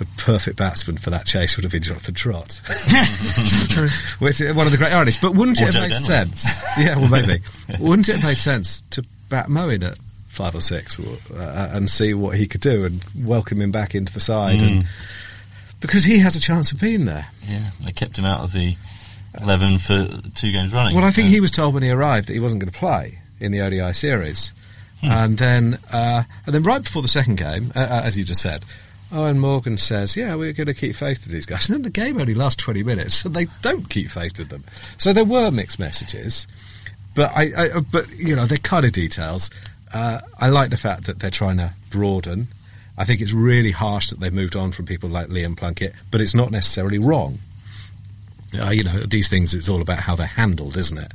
the 0.01 0.07
perfect 0.17 0.57
batsman 0.57 0.97
for 0.97 1.11
that 1.11 1.27
chase 1.27 1.57
would 1.57 1.65
have 1.65 1.73
been 1.73 1.83
Jonathan 1.83 2.15
Trott. 2.15 2.61
True. 3.69 3.89
Which 4.19 4.41
one 4.41 4.67
of 4.67 4.73
the 4.73 4.79
great 4.79 4.93
ironies. 4.93 5.19
But 5.19 5.35
wouldn't 5.35 5.61
Or 5.61 5.65
it 5.65 5.67
have 5.67 5.75
Joe 5.75 5.81
made 5.83 5.91
Denley. 5.91 6.07
sense? 6.07 6.47
yeah, 6.79 6.97
well, 6.99 7.09
maybe. 7.11 7.43
wouldn't 7.79 8.09
it 8.09 8.17
have 8.17 8.25
made 8.25 8.39
sense 8.39 8.83
to 8.91 9.05
bat 9.29 9.49
Moeen 9.49 9.87
at 9.87 9.99
five 10.29 10.55
or 10.55 10.63
six 10.63 10.99
or, 10.99 11.19
uh, 11.37 11.69
and 11.73 11.91
see 11.91 12.15
what 12.15 12.37
he 12.37 12.47
could 12.47 12.63
do 12.63 12.85
and 12.87 13.05
welcome 13.15 13.61
him 13.61 13.71
back 13.71 13.95
into 13.95 14.13
the 14.13 14.21
side? 14.21 14.63
And, 14.63 14.87
because 15.81 16.03
he 16.05 16.19
has 16.21 16.35
a 16.37 16.41
chance 16.41 16.73
of 16.73 16.81
being 16.81 17.05
there. 17.05 17.27
Yeah, 17.47 17.71
they 17.85 17.93
kept 17.93 18.19
him 18.19 18.25
out 18.25 18.41
of 18.41 18.53
the 18.53 18.75
11 19.41 19.79
for 19.79 20.09
two 20.35 20.51
games 20.53 20.73
running. 20.73 20.97
Well, 20.97 21.05
I 21.05 21.11
think 21.11 21.27
Uh, 21.27 21.31
he 21.33 21.41
was 21.41 21.51
told 21.51 21.75
when 21.75 21.83
he 21.83 21.91
arrived 21.91 22.29
that 22.29 22.33
he 22.33 22.41
wasn't 22.41 22.61
going 22.63 22.73
to 22.73 22.79
play 22.79 23.19
in 23.39 23.53
the 23.53 23.61
ODI 23.61 23.93
series, 23.93 24.53
and 25.03 25.39
then 25.39 25.79
uh, 25.93 26.25
and 26.47 26.55
then 26.55 26.63
right 26.63 26.83
before 26.83 27.01
the 27.03 27.09
second 27.09 27.37
game, 27.37 27.73
uh, 27.75 27.79
uh, 27.79 28.03
as 28.05 28.19
you 28.19 28.25
just 28.25 28.43
said, 28.43 28.63
Eoin 29.11 29.39
Morgan 29.39 29.77
says, 29.77 30.17
"Yeah, 30.17 30.35
we're 30.37 30.53
going 30.53 30.67
to 30.69 30.75
keep 30.75 30.95
faith 30.95 31.25
with 31.25 31.33
these 31.33 31.47
guys." 31.47 31.69
And 31.69 31.77
then 31.77 31.83
the 31.83 31.91
game 31.91 32.21
only 32.21 32.35
lasts 32.35 32.63
twenty 32.63 32.83
minutes, 32.83 33.25
and 33.25 33.35
they 33.35 33.47
don't 33.63 33.89
keep 33.89 34.11
faith 34.11 34.39
with 34.39 34.49
them. 34.49 34.65
So 34.99 35.13
there 35.13 35.25
were 35.25 35.51
mixed 35.51 35.79
messages, 35.79 36.47
but 37.15 37.33
I, 37.35 37.53
I 37.57 37.71
uh, 37.71 37.81
but 37.81 38.11
you 38.17 38.37
know 38.37 38.47
they're 38.47 38.59
kind 38.59 38.85
of 38.85 38.93
details. 38.93 39.51
Uh, 39.93 40.21
I 40.39 40.49
like 40.49 40.71
the 40.71 40.77
fact 40.77 41.07
that 41.07 41.19
they're 41.19 41.31
trying 41.31 41.57
to 41.59 41.73
broaden. 41.91 42.49
I 42.97 43.05
think 43.05 43.21
it's 43.21 43.33
really 43.33 43.71
harsh 43.71 44.11
that 44.11 44.21
they've 44.21 44.33
moved 44.33 44.55
on 44.55 44.73
from 44.73 44.87
people 44.87 45.09
like 45.09 45.29
Liam 45.29 45.57
Plunkett, 45.57 45.95
but 46.11 46.21
it's 46.21 46.35
not 46.35 46.51
necessarily 46.51 46.99
wrong. 46.99 47.39
Uh, 48.59 48.71
you 48.71 48.83
know, 48.83 49.01
these 49.05 49.29
things, 49.29 49.55
it's 49.55 49.69
all 49.69 49.81
about 49.81 50.01
how 50.01 50.17
they're 50.17 50.27
handled, 50.27 50.77
isn't 50.77 50.99
it? 50.99 51.13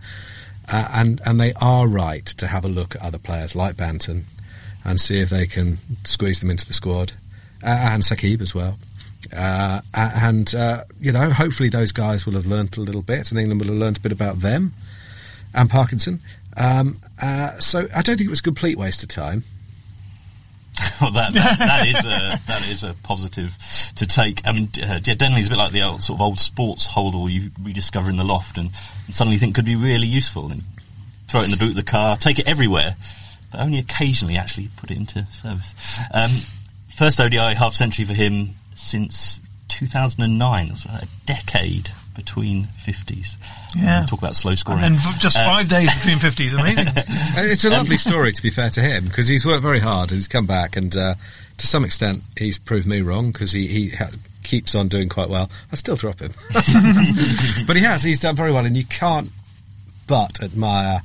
Uh, 0.67 0.87
and, 0.93 1.21
and 1.25 1.39
they 1.39 1.53
are 1.61 1.87
right 1.87 2.25
to 2.25 2.47
have 2.47 2.65
a 2.65 2.67
look 2.67 2.95
at 2.95 3.01
other 3.01 3.19
players 3.19 3.55
like 3.55 3.75
Banton 3.75 4.23
and 4.83 4.99
see 4.99 5.19
if 5.19 5.29
they 5.29 5.45
can 5.45 5.77
squeeze 6.03 6.39
them 6.39 6.49
into 6.49 6.65
the 6.65 6.73
squad. 6.73 7.13
Uh, 7.66 7.70
and 7.93 8.03
Sakib 8.03 8.41
as 8.41 8.53
well. 8.53 8.78
Uh, 9.36 9.82
and, 9.93 10.53
uh, 10.53 10.84
you 10.99 11.11
know, 11.11 11.32
hopefully 11.32 11.70
those 11.70 11.91
guys 11.91 12.26
will 12.28 12.34
have 12.34 12.45
learnt 12.45 12.78
a 12.78 12.82
little 12.82 13.01
bit 13.01 13.32
and 13.32 13.39
England 13.39 13.59
will 13.59 13.70
have 13.70 13.78
learnt 13.78 13.97
a 13.97 14.01
bit 14.01 14.11
about 14.11 14.39
them 14.39 14.72
and 15.55 15.68
Parkinson. 15.70 16.20
Um, 16.55 17.01
uh, 17.20 17.57
so 17.57 17.88
I 17.93 18.01
don't 18.01 18.18
think 18.18 18.28
it 18.28 18.30
was 18.30 18.41
a 18.41 18.43
complete 18.43 18.78
waste 18.78 19.01
of 19.01 19.09
time. 19.09 19.43
well, 21.01 21.11
that, 21.11 21.34
that, 21.34 21.57
that 21.57 21.88
is 21.88 22.05
a 22.05 22.41
that 22.47 22.70
is 22.70 22.84
a 22.84 22.93
positive 23.01 23.57
to 23.95 24.05
take. 24.05 24.45
I 24.45 24.51
mean, 24.51 24.68
uh, 24.84 24.99
Denley's 24.99 25.47
a 25.47 25.49
bit 25.49 25.57
like 25.57 25.72
the 25.72 25.84
old, 25.84 26.03
sort 26.03 26.18
of 26.18 26.22
old 26.22 26.38
sports 26.38 26.86
holdall 26.86 27.32
you 27.32 27.51
rediscover 27.61 28.09
in 28.09 28.18
the 28.18 28.26
loft, 28.26 28.57
and, 28.57 28.72
and 29.05 29.16
suddenly 29.16 29.38
think 29.38 29.55
could 29.55 29.66
be 29.66 29.78
really 29.78 30.07
useful. 30.07 30.51
And 30.51 30.63
throw 31.30 31.41
it 31.41 31.45
in 31.45 31.51
the 31.51 31.57
boot 31.57 31.70
of 31.70 31.76
the 31.76 31.84
car, 31.84 32.18
take 32.18 32.39
it 32.39 32.47
everywhere, 32.47 32.97
but 33.51 33.61
only 33.61 33.80
occasionally 33.80 34.36
actually 34.36 34.70
put 34.76 34.91
it 34.91 34.97
into 34.97 35.26
service. 35.32 35.74
Um, 36.13 36.32
first 36.95 37.19
ODI 37.19 37.37
half 37.55 37.73
century 37.73 38.05
for 38.05 38.13
him 38.13 38.49
since 38.75 39.39
2009. 39.69 40.67
It's 40.71 40.85
a 40.85 41.07
decade 41.25 41.89
between 42.15 42.63
50s. 42.85 43.35
Yeah. 43.75 43.99
Um, 44.01 44.05
talk 44.07 44.19
about 44.19 44.35
slow 44.37 44.55
scoring. 44.55 44.83
And 44.83 44.95
then 44.95 45.19
just 45.19 45.35
five 45.35 45.67
days 45.67 45.93
between 45.95 46.17
50s. 46.17 46.57
Amazing. 46.57 46.87
Uh, 47.37 47.41
It's 47.51 47.65
a 47.65 47.69
lovely 47.69 47.97
story, 47.97 48.31
to 48.31 48.41
be 48.41 48.49
fair 48.49 48.69
to 48.69 48.81
him, 48.81 49.03
because 49.05 49.27
he's 49.27 49.45
worked 49.45 49.61
very 49.61 49.79
hard. 49.79 50.11
And 50.11 50.17
he's 50.17 50.29
come 50.29 50.45
back, 50.45 50.77
and 50.77 50.95
uh, 50.95 51.15
to 51.57 51.67
some 51.67 51.83
extent, 51.83 52.21
he's 52.37 52.57
proved 52.57 52.87
me 52.87 53.01
wrong 53.01 53.31
because 53.33 53.51
he, 53.51 53.67
he 53.67 53.89
ha- 53.89 54.11
keeps 54.43 54.73
on 54.75 54.87
doing 54.87 55.09
quite 55.09 55.27
well. 55.29 55.49
I 55.71 55.75
still 55.75 55.97
drop 55.97 56.21
him, 56.21 56.31
but 57.67 57.75
he 57.75 57.81
has. 57.83 58.03
He's 58.03 58.21
done 58.21 58.37
very 58.37 58.53
well, 58.53 58.65
and 58.65 58.77
you 58.77 58.85
can't 58.85 59.29
but 60.07 60.41
admire 60.41 61.01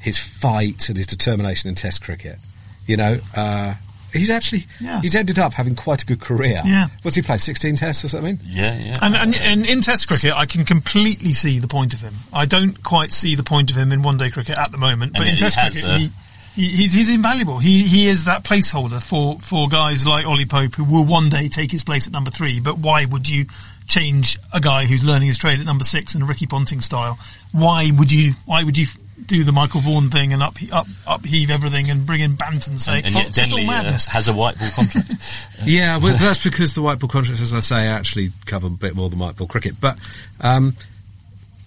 his 0.00 0.18
fight 0.18 0.88
and 0.88 0.96
his 0.96 1.06
determination 1.06 1.68
in 1.68 1.74
Test 1.74 2.02
cricket. 2.02 2.38
You 2.86 2.96
know, 2.96 3.18
uh, 3.34 3.74
he's 4.18 4.30
actually 4.30 4.66
Yeah. 4.80 5.00
he's 5.00 5.14
ended 5.14 5.38
up 5.38 5.52
having 5.54 5.74
quite 5.76 6.02
a 6.02 6.06
good 6.06 6.20
career. 6.20 6.62
Yeah. 6.64 6.86
What's 7.02 7.16
he 7.16 7.22
played? 7.22 7.40
Sixteen 7.40 7.76
Tests 7.76 8.04
or 8.04 8.08
something? 8.08 8.38
yeah, 8.44 8.76
yeah. 8.78 8.98
And, 9.02 9.14
and, 9.14 9.34
and 9.36 9.66
in 9.66 9.80
Test 9.80 10.08
cricket, 10.08 10.32
I 10.34 10.46
can 10.46 10.64
completely 10.64 11.32
see 11.34 11.58
the 11.58 11.68
point 11.68 11.94
of 11.94 12.00
him. 12.00 12.14
I 12.32 12.46
don't 12.46 12.82
quite 12.82 13.12
see 13.12 13.34
the 13.34 13.42
point 13.42 13.70
of 13.70 13.76
him 13.76 13.92
in 13.92 14.02
one 14.02 14.16
day 14.18 14.30
cricket 14.30 14.56
at 14.58 14.70
the 14.72 14.78
moment, 14.78 15.12
but 15.12 15.22
And 15.22 15.30
in 15.30 15.36
Test 15.36 15.58
cricket, 15.58 15.84
uh, 15.84 15.98
he, 15.98 16.10
he, 16.54 16.68
he's, 16.68 16.92
he's 16.92 17.10
invaluable. 17.10 17.58
He 17.58 17.82
he 17.88 18.06
is 18.08 18.26
that 18.26 18.44
placeholder 18.44 19.02
for, 19.02 19.38
for 19.40 19.68
guys 19.68 20.06
like 20.06 20.24
Ollie 20.26 20.46
Pope 20.46 20.74
who 20.74 20.84
will 20.84 21.04
one 21.04 21.28
day 21.28 21.48
take 21.48 21.70
his 21.72 21.82
place 21.82 22.06
at 22.06 22.12
number 22.12 22.30
three. 22.30 22.60
But 22.60 22.78
why 22.78 23.04
would 23.04 23.28
you 23.28 23.46
change 23.86 24.38
a 24.52 24.60
guy 24.60 24.86
who's 24.86 25.04
learning 25.04 25.28
his 25.28 25.36
trade 25.36 25.60
at 25.60 25.66
number 25.66 25.84
six 25.84 26.14
in 26.14 26.22
a 26.22 26.24
Ricky 26.24 26.46
Ponting 26.46 26.80
style? 26.80 27.18
Why 27.52 27.90
would 27.98 28.10
you? 28.12 28.34
Why 28.46 28.62
would 28.64 28.78
you? 28.78 28.86
Do 29.26 29.44
the 29.44 29.52
Michael 29.52 29.80
Vaughan 29.80 30.10
thing 30.10 30.32
and 30.32 30.42
up, 30.42 30.56
up, 30.72 30.86
upheave 31.06 31.50
everything 31.50 31.88
and 31.88 32.04
bring 32.04 32.20
in 32.20 32.36
Banton 32.36 32.68
and 32.68 32.80
say, 32.80 32.96
and, 32.98 33.06
and 33.06 33.14
oh, 33.14 33.18
yet 33.20 33.28
it's 33.28 33.38
just 33.38 33.52
all 33.52 33.58
Denley 33.58 33.74
uh, 33.74 33.98
has 34.10 34.28
a 34.28 34.32
white 34.34 34.58
ball 34.58 34.70
contract. 34.74 35.10
Yeah, 35.64 35.96
well, 35.98 36.16
that's 36.16 36.42
because 36.42 36.74
the 36.74 36.82
white 36.82 36.98
ball 36.98 37.08
contracts, 37.08 37.40
as 37.40 37.54
I 37.54 37.60
say, 37.60 37.86
actually 37.86 38.30
cover 38.44 38.66
a 38.66 38.70
bit 38.70 38.94
more 38.94 39.08
than 39.08 39.18
white 39.18 39.36
ball 39.36 39.46
cricket. 39.46 39.80
But, 39.80 39.98
um, 40.40 40.76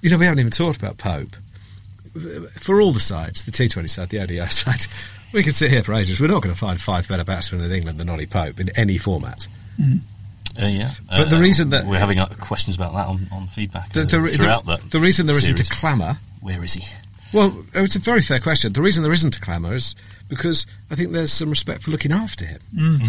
you 0.01 0.09
know, 0.09 0.17
we 0.17 0.25
haven't 0.25 0.39
even 0.39 0.51
talked 0.51 0.77
about 0.77 0.97
Pope. 0.97 1.35
For 2.59 2.81
all 2.81 2.91
the 2.91 2.99
sides, 2.99 3.45
the 3.45 3.51
T20 3.51 3.89
side, 3.89 4.09
the 4.09 4.19
ODI 4.19 4.47
side, 4.49 4.85
we 5.33 5.41
could 5.41 5.55
sit 5.55 5.71
here 5.71 5.83
for 5.83 5.93
ages. 5.93 6.19
We're 6.19 6.27
not 6.27 6.41
going 6.43 6.53
to 6.53 6.59
find 6.59 6.79
five 6.79 7.07
better 7.07 7.23
batsmen 7.23 7.63
in 7.63 7.71
England 7.71 7.99
than 7.99 8.09
Ollie 8.09 8.25
Pope 8.27 8.59
in 8.59 8.69
any 8.77 8.97
format. 8.97 9.47
Uh, 9.79 10.65
yeah, 10.65 10.91
But 11.09 11.29
the 11.29 11.37
Uh, 11.37 11.39
reason 11.39 11.69
that- 11.69 11.85
we're 11.85 11.99
having 11.99 12.19
uh, 12.19 12.25
questions 12.27 12.75
about 12.75 12.93
that 12.93 13.07
on, 13.07 13.27
on 13.31 13.47
feedback 13.47 13.93
The, 13.93 14.01
uh, 14.01 14.05
the, 14.05 14.29
throughout 14.31 14.65
the, 14.65 14.77
that 14.77 14.91
the 14.91 14.99
reason 14.99 15.27
there 15.27 15.37
isn't 15.37 15.59
a 15.59 15.63
clamour 15.63 16.17
Where 16.41 16.63
is 16.63 16.73
he? 16.73 16.83
Well, 17.33 17.65
it's 17.73 17.95
a 17.95 17.99
very 17.99 18.21
fair 18.21 18.39
question. 18.39 18.73
The 18.73 18.81
reason 18.81 19.03
there 19.03 19.13
isn't 19.13 19.35
a 19.37 19.41
clamour 19.41 19.75
is 19.75 19.95
because 20.29 20.65
I 20.91 20.95
think 20.95 21.11
there's 21.11 21.31
some 21.33 21.49
respect 21.49 21.83
for 21.83 21.91
looking 21.91 22.11
after 22.11 22.45
him. 22.45 23.01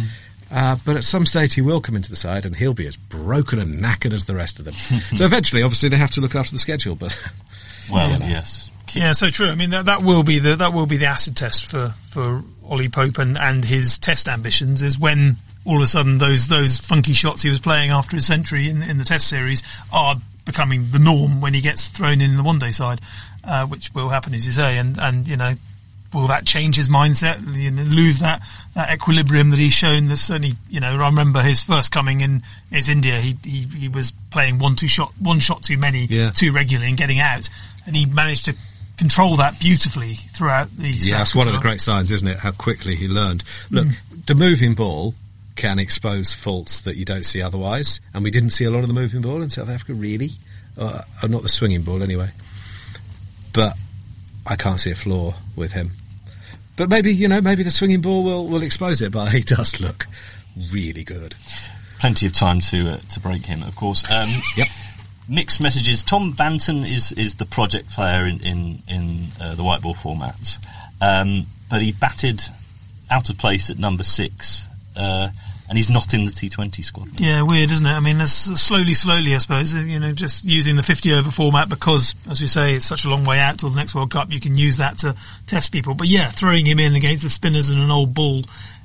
Uh, 0.50 0.76
but 0.84 0.96
at 0.96 1.04
some 1.04 1.26
stage 1.26 1.54
he 1.54 1.60
will 1.60 1.80
come 1.80 1.94
into 1.94 2.08
the 2.10 2.16
side 2.16 2.46
and 2.46 2.56
he'll 2.56 2.72
be 2.74 2.86
as 2.86 2.96
broken 2.96 3.58
and 3.58 3.82
knackered 3.82 4.12
as 4.14 4.24
the 4.24 4.34
rest 4.34 4.58
of 4.58 4.64
them. 4.64 4.74
so 5.16 5.24
eventually, 5.24 5.62
obviously, 5.62 5.88
they 5.88 5.96
have 5.96 6.10
to 6.12 6.20
look 6.20 6.34
after 6.34 6.52
the 6.52 6.58
schedule. 6.58 6.94
But 6.94 7.18
Well, 7.90 8.10
Yeah. 8.20 8.28
yes. 8.28 8.70
Yeah, 8.94 9.12
so 9.12 9.28
true. 9.28 9.48
I 9.50 9.54
mean, 9.54 9.70
that, 9.70 9.84
that 9.86 10.02
will 10.02 10.22
be 10.22 10.38
the 10.38 10.56
that 10.56 10.72
will 10.72 10.86
be 10.86 10.96
the 10.96 11.06
acid 11.06 11.36
test 11.36 11.66
for 11.66 11.94
for 12.08 12.42
Ollie 12.64 12.88
Pope 12.88 13.18
and, 13.18 13.36
and 13.36 13.62
his 13.62 13.98
test 13.98 14.28
ambitions 14.28 14.80
is 14.80 14.98
when 14.98 15.36
all 15.66 15.76
of 15.76 15.82
a 15.82 15.86
sudden 15.86 16.16
those 16.16 16.48
those 16.48 16.78
funky 16.78 17.12
shots 17.12 17.42
he 17.42 17.50
was 17.50 17.58
playing 17.58 17.90
after 17.90 18.16
his 18.16 18.24
century 18.26 18.70
in 18.70 18.82
in 18.82 18.96
the 18.96 19.04
test 19.04 19.28
series 19.28 19.62
are 19.92 20.16
becoming 20.46 20.86
the 20.92 20.98
norm 20.98 21.42
when 21.42 21.52
he 21.52 21.60
gets 21.60 21.88
thrown 21.88 22.22
in 22.22 22.38
the 22.38 22.42
one 22.42 22.58
day 22.58 22.70
side, 22.70 23.02
uh, 23.44 23.66
which 23.66 23.92
will 23.94 24.08
happen 24.08 24.34
as 24.34 24.46
you 24.46 24.52
say, 24.52 24.78
and 24.78 24.98
and 24.98 25.26
you 25.28 25.36
know. 25.36 25.54
Will 26.14 26.28
that 26.28 26.46
change 26.46 26.76
his 26.76 26.88
mindset? 26.88 27.44
Know, 27.46 27.82
lose 27.82 28.20
that, 28.20 28.40
that 28.74 28.94
equilibrium 28.94 29.50
that 29.50 29.58
he's 29.58 29.74
shown? 29.74 30.06
There's 30.06 30.22
certainly, 30.22 30.54
you 30.70 30.80
know, 30.80 30.96
I 30.98 31.08
remember 31.08 31.42
his 31.42 31.62
first 31.62 31.92
coming 31.92 32.22
in. 32.22 32.42
It's 32.72 32.88
India. 32.88 33.20
He, 33.20 33.36
he 33.44 33.58
he 33.64 33.88
was 33.88 34.14
playing 34.30 34.58
one 34.58 34.74
two 34.74 34.88
shot, 34.88 35.12
one 35.20 35.38
shot 35.38 35.64
too 35.64 35.76
many, 35.76 36.06
Yeah. 36.06 36.30
too 36.30 36.50
regularly, 36.50 36.88
and 36.88 36.96
getting 36.96 37.20
out. 37.20 37.50
And 37.84 37.94
he 37.94 38.06
managed 38.06 38.46
to 38.46 38.54
control 38.96 39.36
that 39.36 39.60
beautifully 39.60 40.14
throughout 40.14 40.74
the. 40.74 40.88
yeah, 40.88 41.18
that's 41.18 41.34
one 41.34 41.46
of 41.46 41.52
the 41.52 41.60
great 41.60 41.82
signs, 41.82 42.10
isn't 42.10 42.26
it? 42.26 42.38
How 42.38 42.52
quickly 42.52 42.96
he 42.96 43.06
learned. 43.06 43.44
Look, 43.70 43.88
the 44.24 44.34
moving 44.34 44.72
ball 44.72 45.14
can 45.56 45.78
expose 45.78 46.32
faults 46.32 46.80
that 46.82 46.96
you 46.96 47.04
don't 47.04 47.24
see 47.24 47.42
otherwise, 47.42 48.00
and 48.14 48.24
we 48.24 48.30
didn't 48.30 48.50
see 48.50 48.64
a 48.64 48.70
lot 48.70 48.80
of 48.80 48.88
the 48.88 48.94
moving 48.94 49.20
ball 49.20 49.42
in 49.42 49.50
South 49.50 49.68
Africa, 49.68 49.92
really, 49.92 50.30
uh, 50.78 51.02
uh, 51.22 51.26
not 51.26 51.42
the 51.42 51.50
swinging 51.50 51.82
ball 51.82 52.02
anyway. 52.02 52.30
But 53.58 53.76
I 54.46 54.54
can't 54.54 54.78
see 54.78 54.92
a 54.92 54.94
flaw 54.94 55.34
with 55.56 55.72
him. 55.72 55.90
But 56.76 56.88
maybe 56.88 57.12
you 57.12 57.26
know, 57.26 57.40
maybe 57.40 57.64
the 57.64 57.72
swinging 57.72 58.00
ball 58.00 58.22
will 58.22 58.46
will 58.46 58.62
expose 58.62 59.02
it. 59.02 59.10
But 59.10 59.32
he 59.32 59.40
does 59.40 59.80
look 59.80 60.06
really 60.72 61.02
good. 61.02 61.34
Plenty 61.98 62.26
of 62.26 62.32
time 62.34 62.60
to 62.70 62.90
uh, 62.90 62.96
to 62.98 63.18
break 63.18 63.44
him, 63.46 63.64
of 63.64 63.74
course. 63.74 64.08
Um, 64.08 64.28
Yep. 64.56 64.68
Mixed 65.28 65.60
messages. 65.60 66.04
Tom 66.04 66.34
Banton 66.34 66.88
is 66.88 67.10
is 67.10 67.34
the 67.34 67.46
project 67.46 67.90
player 67.90 68.26
in 68.26 68.38
in 68.40 68.82
in 68.88 69.24
uh, 69.40 69.56
the 69.56 69.64
white 69.64 69.82
ball 69.82 69.94
formats, 69.94 70.64
um, 71.00 71.44
but 71.68 71.82
he 71.82 71.90
batted 71.90 72.40
out 73.10 73.28
of 73.28 73.38
place 73.38 73.70
at 73.70 73.78
number 73.78 74.04
six, 74.04 74.68
uh, 74.94 75.30
and 75.68 75.76
he's 75.76 75.90
not 75.90 76.14
in 76.14 76.24
the 76.24 76.30
T20 76.30 76.82
squad. 76.82 77.20
Yeah, 77.20 77.42
weird, 77.42 77.70
isn't 77.70 77.84
it? 77.84 77.90
I 77.90 78.00
mean, 78.00 78.20
it's 78.20 78.32
slowly, 78.32 78.94
slowly, 78.94 79.34
I 79.34 79.38
suppose. 79.38 79.74
You 79.74 80.00
know, 80.00 80.12
just 80.12 80.44
using 80.44 80.76
the 80.76 80.82
50 80.82 81.12
over 81.12 81.30
format 81.30 81.68
because, 81.68 82.14
as 82.28 82.40
we 82.40 82.46
say, 82.46 82.74
it's 82.74 82.86
such 82.86 83.04
a 83.04 83.08
long 83.08 83.24
way 83.24 83.38
out 83.38 83.58
till 83.58 83.68
the 83.68 83.76
next 83.76 83.94
World 83.94 84.10
Cup. 84.10 84.32
You 84.32 84.40
can 84.40 84.56
use 84.56 84.78
that 84.78 84.98
to 84.98 85.14
test 85.46 85.70
people. 85.70 85.94
But 85.94 86.08
yeah, 86.08 86.30
throwing 86.30 86.64
him 86.64 86.78
in 86.78 86.94
against 86.94 87.22
the 87.22 87.30
spinners 87.30 87.68
and 87.68 87.80
an 87.80 87.90
old 87.90 88.14
ball 88.14 88.44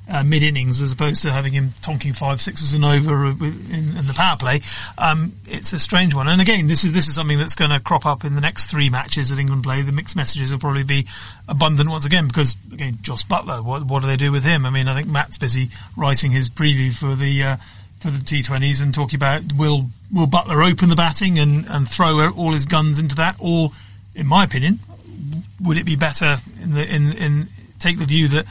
uh, 0.09 0.23
mid 0.23 0.43
innings 0.43 0.81
as 0.81 0.91
opposed 0.91 1.21
to 1.21 1.31
having 1.31 1.53
him 1.53 1.69
tonking 1.81 2.15
five 2.15 2.41
sixes 2.41 2.73
and 2.73 2.83
over 2.83 3.27
in, 3.27 3.97
in 3.97 4.07
the 4.07 4.13
power 4.15 4.37
play, 4.37 4.59
um, 4.97 5.33
it's 5.47 5.71
a 5.73 5.79
strange 5.79 6.13
one. 6.13 6.27
And 6.27 6.41
again, 6.41 6.67
this 6.67 6.83
is 6.83 6.93
this 6.93 7.07
is 7.07 7.15
something 7.15 7.37
that's 7.37 7.55
going 7.55 7.71
to 7.71 7.79
crop 7.79 8.05
up 8.05 8.25
in 8.25 8.35
the 8.35 8.41
next 8.41 8.69
three 8.69 8.89
matches 8.89 9.29
that 9.29 9.39
England 9.39 9.63
play. 9.63 9.81
The 9.81 9.91
mixed 9.91 10.15
messages 10.15 10.51
will 10.51 10.59
probably 10.59 10.83
be 10.83 11.07
abundant 11.47 11.89
once 11.89 12.05
again 12.05 12.27
because 12.27 12.55
again, 12.71 12.97
Jos 13.01 13.23
Buttler. 13.23 13.63
What 13.63 13.83
what 13.83 14.01
do 14.01 14.07
they 14.07 14.17
do 14.17 14.31
with 14.31 14.43
him? 14.43 14.65
I 14.65 14.69
mean, 14.69 14.87
I 14.87 14.95
think 14.95 15.07
Matt's 15.07 15.37
busy 15.37 15.69
writing 15.97 16.31
his 16.31 16.49
preview 16.49 16.93
for 16.93 17.15
the. 17.15 17.43
Uh, 17.43 17.57
for 17.99 18.09
the 18.09 18.19
T20s 18.19 18.83
and 18.83 18.93
talking 18.93 19.15
about 19.15 19.53
will 19.53 19.89
will 20.13 20.27
Buttler 20.27 20.69
open 20.69 20.89
the 20.89 20.95
batting 20.97 21.39
and, 21.39 21.65
and 21.69 21.87
throw 21.87 22.29
all 22.31 22.51
his 22.51 22.65
guns 22.65 22.99
into 22.99 23.15
that, 23.15 23.37
or, 23.39 23.71
in 24.13 24.27
my 24.27 24.43
opinion, 24.43 24.79
would 25.61 25.77
it 25.77 25.85
be 25.85 25.95
better 25.95 26.35
in 26.61 26.73
the 26.73 26.85
in 26.93 27.13
in 27.13 27.47
take 27.79 27.99
the 27.99 28.05
view 28.05 28.27
that 28.27 28.45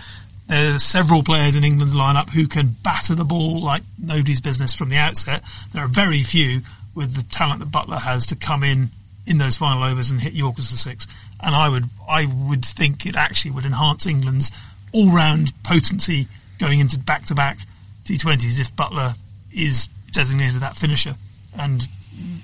there 0.49 0.75
are 0.75 0.79
several 0.79 1.23
players 1.23 1.55
in 1.55 1.65
England's 1.65 1.95
lineup 1.95 2.31
who 2.31 2.47
can 2.47 2.69
batter 2.83 3.15
the 3.15 3.25
ball 3.25 3.61
like 3.61 3.83
nobody's 3.99 4.41
business 4.41 4.75
from 4.75 4.89
the 4.89 4.97
outset. 4.97 5.43
There 5.73 5.85
are 5.85 5.89
very 5.89 6.23
few 6.23 6.63
with 6.95 7.15
the 7.15 7.23
talent 7.23 7.61
that 7.61 7.71
Buttler 7.71 8.01
has 8.01 8.27
to 8.29 8.37
come 8.37 8.63
in 8.63 8.91
in 9.27 9.39
those 9.39 9.57
final 9.57 9.83
overs 9.85 10.11
and 10.11 10.21
hit 10.21 10.33
Yorkers 10.33 10.71
for 10.71 10.77
six. 10.77 11.07
And 11.41 11.55
I 11.55 11.69
would 11.69 11.85
I 12.09 12.27
would 12.27 12.65
think 12.65 13.07
it 13.07 13.17
actually 13.17 13.53
would 13.53 13.65
enhance 13.65 14.07
England's 14.07 14.51
all 14.93 15.11
round 15.11 15.53
potency 15.63 16.29
going 16.59 16.81
into 16.81 16.99
back 16.99 17.25
to 17.27 17.35
back 17.35 17.59
T20s 18.05 18.61
if 18.61 18.75
Buttler 18.77 19.17
is 19.53 19.89
designated 20.13 20.61
that 20.61 20.77
finisher. 20.77 21.15
And 21.59 21.87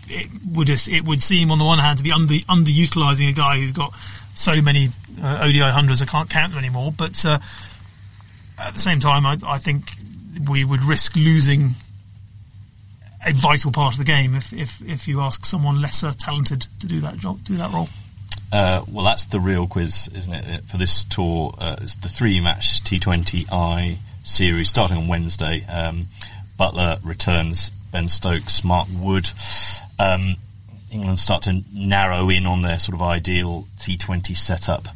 it 0.09 0.31
would 0.53 0.69
it 0.69 1.05
would 1.05 1.23
seem 1.23 1.51
on 1.51 1.59
the 1.59 1.65
one 1.65 1.79
hand 1.79 1.99
to 1.99 2.05
be 2.05 2.13
under 2.13 2.35
underutilizing 2.35 3.29
a 3.29 3.33
guy 3.33 3.59
who's 3.59 3.73
got 3.73 3.93
so 4.35 4.63
many 4.63 4.89
uh, 5.23 5.41
ODI 5.43 5.59
hundreds 5.61 6.01
I 6.01 6.07
can't 6.07 6.31
count 6.31 6.53
them 6.53 6.59
anymore. 6.59 6.93
But 6.97 7.25
uh, 7.25 7.39
at 8.59 8.75
the 8.75 8.81
same 8.81 9.01
time, 9.01 9.27
I, 9.27 9.39
I, 9.45 9.59
think 9.59 9.91
we 10.49 10.65
would 10.65 10.85
risk 10.85 11.17
losing 11.17 11.71
a 13.25 13.33
vital 13.33 13.73
part 13.73 13.95
of 13.95 13.99
the 13.99 14.05
game 14.05 14.35
if, 14.35 14.53
if, 14.53 14.81
if 14.83 15.09
you 15.09 15.21
ask 15.21 15.45
someone 15.45 15.81
lesser 15.81 16.13
talented 16.13 16.67
to 16.81 16.87
do 16.87 17.01
that 17.01 17.17
job, 17.17 17.43
do 17.45 17.57
that 17.57 17.73
role. 17.73 17.89
Uh, 18.51 18.83
well, 18.91 19.05
that's 19.05 19.27
the 19.27 19.41
real 19.41 19.67
quiz, 19.67 20.09
isn't 20.15 20.33
it? 20.33 20.65
For 20.65 20.79
this 20.79 21.05
tour, 21.05 21.55
uh, 21.59 21.77
it's 21.81 21.95
the 21.95 22.09
three-match 22.09 22.83
T20I 22.83 23.99
series 24.25 24.69
starting 24.69 24.97
on 24.97 25.09
Wednesday. 25.09 25.65
Um, 25.67 26.07
Buttler 26.59 26.99
returns 27.05 27.71
Ben 27.93 28.09
Stokes, 28.09 28.65
Mark 28.65 28.89
Wood. 28.93 29.31
Um, 29.99 30.37
England 30.91 31.19
start 31.19 31.43
to 31.45 31.63
narrow 31.73 32.31
in 32.31 32.47
on 32.47 32.63
their 32.63 32.79
sort 32.79 32.95
of 32.95 33.03
ideal 33.03 33.67
T20 33.81 34.37
setup. 34.37 34.89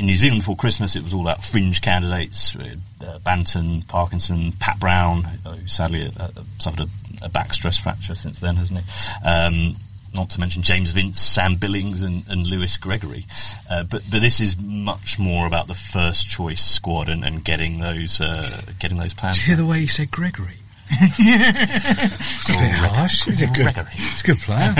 In 0.00 0.06
New 0.06 0.16
Zealand 0.16 0.40
before 0.40 0.56
Christmas, 0.56 0.96
it 0.96 1.04
was 1.04 1.12
all 1.12 1.20
about 1.20 1.44
fringe 1.44 1.82
candidates: 1.82 2.56
uh, 2.56 3.18
Banton, 3.18 3.86
Parkinson, 3.86 4.52
Pat 4.52 4.80
Brown, 4.80 5.24
who 5.24 5.68
sadly 5.68 6.10
uh, 6.18 6.28
suffered 6.58 6.88
a, 7.20 7.26
a, 7.26 7.28
back 7.28 7.52
stress 7.52 7.76
fracture 7.76 8.14
since 8.14 8.40
then, 8.40 8.56
hasn't 8.56 8.80
he? 8.80 9.28
Um, 9.28 9.76
not 10.14 10.30
to 10.30 10.40
mention 10.40 10.62
James 10.62 10.92
Vince, 10.92 11.20
Sam 11.20 11.56
Billings, 11.56 12.02
and, 12.02 12.24
and 12.30 12.46
Lewis 12.46 12.78
Gregory. 12.78 13.26
Uh, 13.70 13.82
but 13.82 14.00
but 14.10 14.22
this 14.22 14.40
is 14.40 14.56
much 14.58 15.18
more 15.18 15.46
about 15.46 15.66
the 15.66 15.74
first 15.74 16.30
choice 16.30 16.64
squad 16.64 17.10
and, 17.10 17.22
and 17.22 17.44
getting 17.44 17.80
those 17.80 18.22
uh, 18.22 18.62
getting 18.78 18.96
those 18.96 19.12
plans. 19.12 19.36
Did 19.36 19.48
you 19.48 19.54
hear 19.54 19.62
the 19.62 19.70
way 19.70 19.80
he 19.80 19.86
said 19.86 20.10
Gregory? 20.10 20.56
it's 20.90 22.48
a 22.48 22.52
bit 22.52 22.70
harsh. 22.72 23.26
He's 23.26 23.42
a 23.42 23.48
good, 23.48 23.86
he's 23.88 24.22
a 24.22 24.26
good 24.26 24.38
player. 24.38 24.74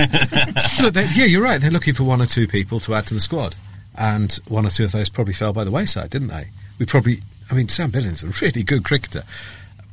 Look, 0.83 0.95
yeah, 1.15 1.27
you're 1.27 1.43
right. 1.43 1.61
They're 1.61 1.71
looking 1.71 1.93
for 1.93 2.05
one 2.05 2.23
or 2.23 2.27
two 2.27 2.49
people 2.49 2.81
to 2.81 2.95
add 2.95 3.07
to 3.09 3.15
the 3.15 3.21
squad, 3.21 3.55
and 4.01 4.33
one 4.49 4.67
or 4.67 4.71
two 4.71 4.85
of 4.85 4.93
those 4.93 5.11
probably 5.11 5.35
fell 5.35 5.53
by 5.53 5.63
the 5.63 5.71
wayside, 5.71 6.09
didn't 6.09 6.29
they? 6.29 6.47
We 6.79 6.87
probably, 6.87 7.21
I 7.51 7.55
mean, 7.55 7.69
Sam 7.69 7.91
Billings 7.91 8.23
is 8.23 8.43
a 8.43 8.45
really 8.45 8.63
good 8.63 8.83
cricketer, 8.83 9.25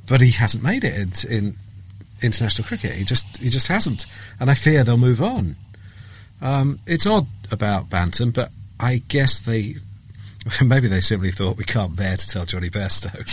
but 0.08 0.22
he 0.22 0.32
hasn't 0.32 0.64
made 0.64 0.86
it 0.86 0.96
in, 0.96 1.32
in 1.32 1.58
international 2.22 2.66
cricket. 2.66 2.94
He 2.94 3.04
just 3.04 3.38
he 3.38 3.50
just 3.50 3.68
hasn't, 3.68 4.06
and 4.40 4.50
I 4.50 4.54
fear 4.54 4.86
they'll 4.86 4.98
move 4.98 5.22
on. 5.22 5.58
Um, 6.42 6.80
it's 6.88 7.06
odd 7.06 7.28
about 7.52 7.90
Banton, 7.90 8.34
but 8.34 8.50
I 8.80 9.02
guess 9.10 9.40
they 9.42 9.76
maybe 10.64 10.88
they 10.88 11.02
simply 11.02 11.32
thought 11.32 11.58
we 11.58 11.66
can't 11.66 11.94
bear 11.94 12.16
to 12.16 12.28
tell 12.30 12.46
Jonny 12.46 12.70
Bairstow 12.70 13.28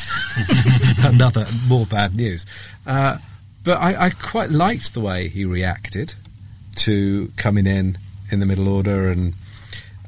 another 1.15 1.47
more 1.69 1.87
bad 1.87 2.17
news. 2.17 2.47
Uh, 2.85 3.19
but 3.63 3.81
I, 3.81 4.07
I, 4.07 4.11
quite 4.11 4.51
liked 4.51 4.93
the 4.93 5.01
way 5.01 5.29
he 5.29 5.45
reacted 5.45 6.15
to 6.77 7.33
coming 7.37 7.67
in 7.67 7.97
in 8.31 8.41
the 8.41 8.47
middle 8.47 8.69
order, 8.69 9.09
and 9.09 9.35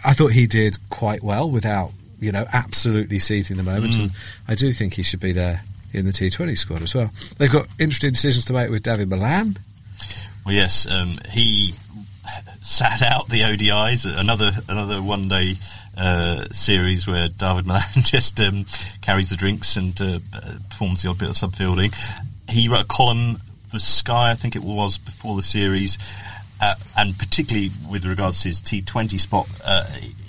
I 0.07 0.12
thought 0.12 0.32
he 0.32 0.46
did 0.46 0.78
quite 0.88 1.22
well 1.22 1.50
without 1.50 1.92
you 2.20 2.32
know 2.32 2.46
absolutely 2.52 3.18
seizing 3.18 3.57
the 3.57 3.62
moment. 3.62 3.94
Mm. 3.94 4.00
And 4.02 4.11
I 4.48 4.54
do 4.54 4.72
think 4.72 4.94
he 4.94 5.02
should 5.02 5.20
be 5.20 5.32
there 5.32 5.62
in 5.92 6.07
the 6.07 6.12
T20 6.12 6.57
squad 6.57 6.82
as 6.82 6.94
well. 6.94 7.11
They've 7.38 7.50
got 7.50 7.66
interesting 7.78 8.12
decisions 8.12 8.44
to 8.46 8.52
make 8.52 8.70
with 8.70 8.82
David 8.82 9.09
Malan. 9.09 9.57
Well, 10.44 10.54
yes, 10.54 10.86
um, 10.88 11.18
he 11.28 11.74
sat 12.62 13.02
out 13.02 13.28
the 13.28 13.40
ODIs, 13.40 14.07
another 14.07 14.52
another 14.68 15.02
one 15.02 15.28
day 15.28 15.54
uh, 15.96 16.44
series 16.52 17.07
where 17.07 17.28
David 17.28 17.66
Malan 17.66 17.82
just 18.02 18.38
um, 18.38 18.64
carries 19.02 19.28
the 19.28 19.36
drinks 19.36 19.76
and 19.76 20.00
uh, 20.00 20.20
performs 20.70 21.02
the 21.02 21.11
odd 21.11 21.18
bit 21.18 21.30
of 21.30 21.36
subfielding. 21.36 21.94
He 22.48 22.68
wrote 22.68 22.82
a 22.82 22.84
column 22.84 23.38
for 23.70 23.80
Sky, 23.80 24.30
I 24.30 24.34
think 24.34 24.54
it 24.54 24.62
was, 24.62 24.98
before 24.98 25.34
the 25.34 25.42
series, 25.42 25.98
uh, 26.61 26.74
and 26.96 27.18
particularly 27.18 27.70
with 27.90 28.04
regards 28.04 28.42
to 28.42 28.48
his 28.48 28.61
T20 28.61 29.18
spot, 29.18 29.48
uh, 29.64 29.84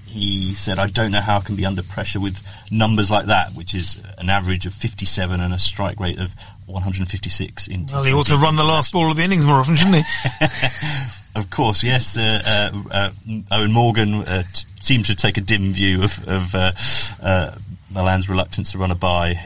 he 0.06 0.54
said, 0.54 0.80
I 0.80 0.88
don't 0.88 1.12
know 1.12 1.22
how 1.22 1.38
I 1.38 1.42
can 1.42 1.56
be 1.56 1.66
under 1.66 1.84
pressure 1.84 2.20
with 2.20 2.42
numbers 2.72 3.12
like 3.12 3.28
that, 3.28 3.54
which 3.54 3.76
is 3.76 4.02
an 4.18 4.30
average 4.30 4.66
of 4.66 4.74
57 4.74 5.40
and 5.40 5.54
a 5.54 5.60
strike 5.60 6.00
rate 6.00 6.18
of 6.18 6.34
156 6.66 7.68
in 7.68 7.86
Well, 7.88 8.04
he 8.04 8.14
ought 8.14 8.26
to 8.28 8.38
run 8.38 8.56
the 8.56 8.64
last 8.64 8.92
ball 8.92 9.12
of 9.12 9.18
the 9.18 9.24
innings 9.24 9.46
more 9.46 9.60
often, 9.60 9.76
shouldn't 9.76 9.98
he? 9.98 10.46
of 11.36 11.50
course, 11.50 11.84
yes. 11.84 12.18
Uh, 12.18 12.42
uh, 12.46 12.84
uh, 12.92 13.10
Eoin 13.52 13.72
Morgan 13.72 14.16
uh, 14.16 14.42
t- 14.42 14.66
seemed 14.80 15.06
to 15.06 15.16
take 15.16 15.38
a 15.38 15.42
dim 15.42 15.72
view 15.72 16.04
of, 16.04 16.28
of 16.28 16.56
uh, 17.98 18.04
uh, 18.04 18.22
reluctance 18.30 18.72
to 18.72 18.78
run 18.78 18.92
a 18.92 18.96
bye 18.96 19.40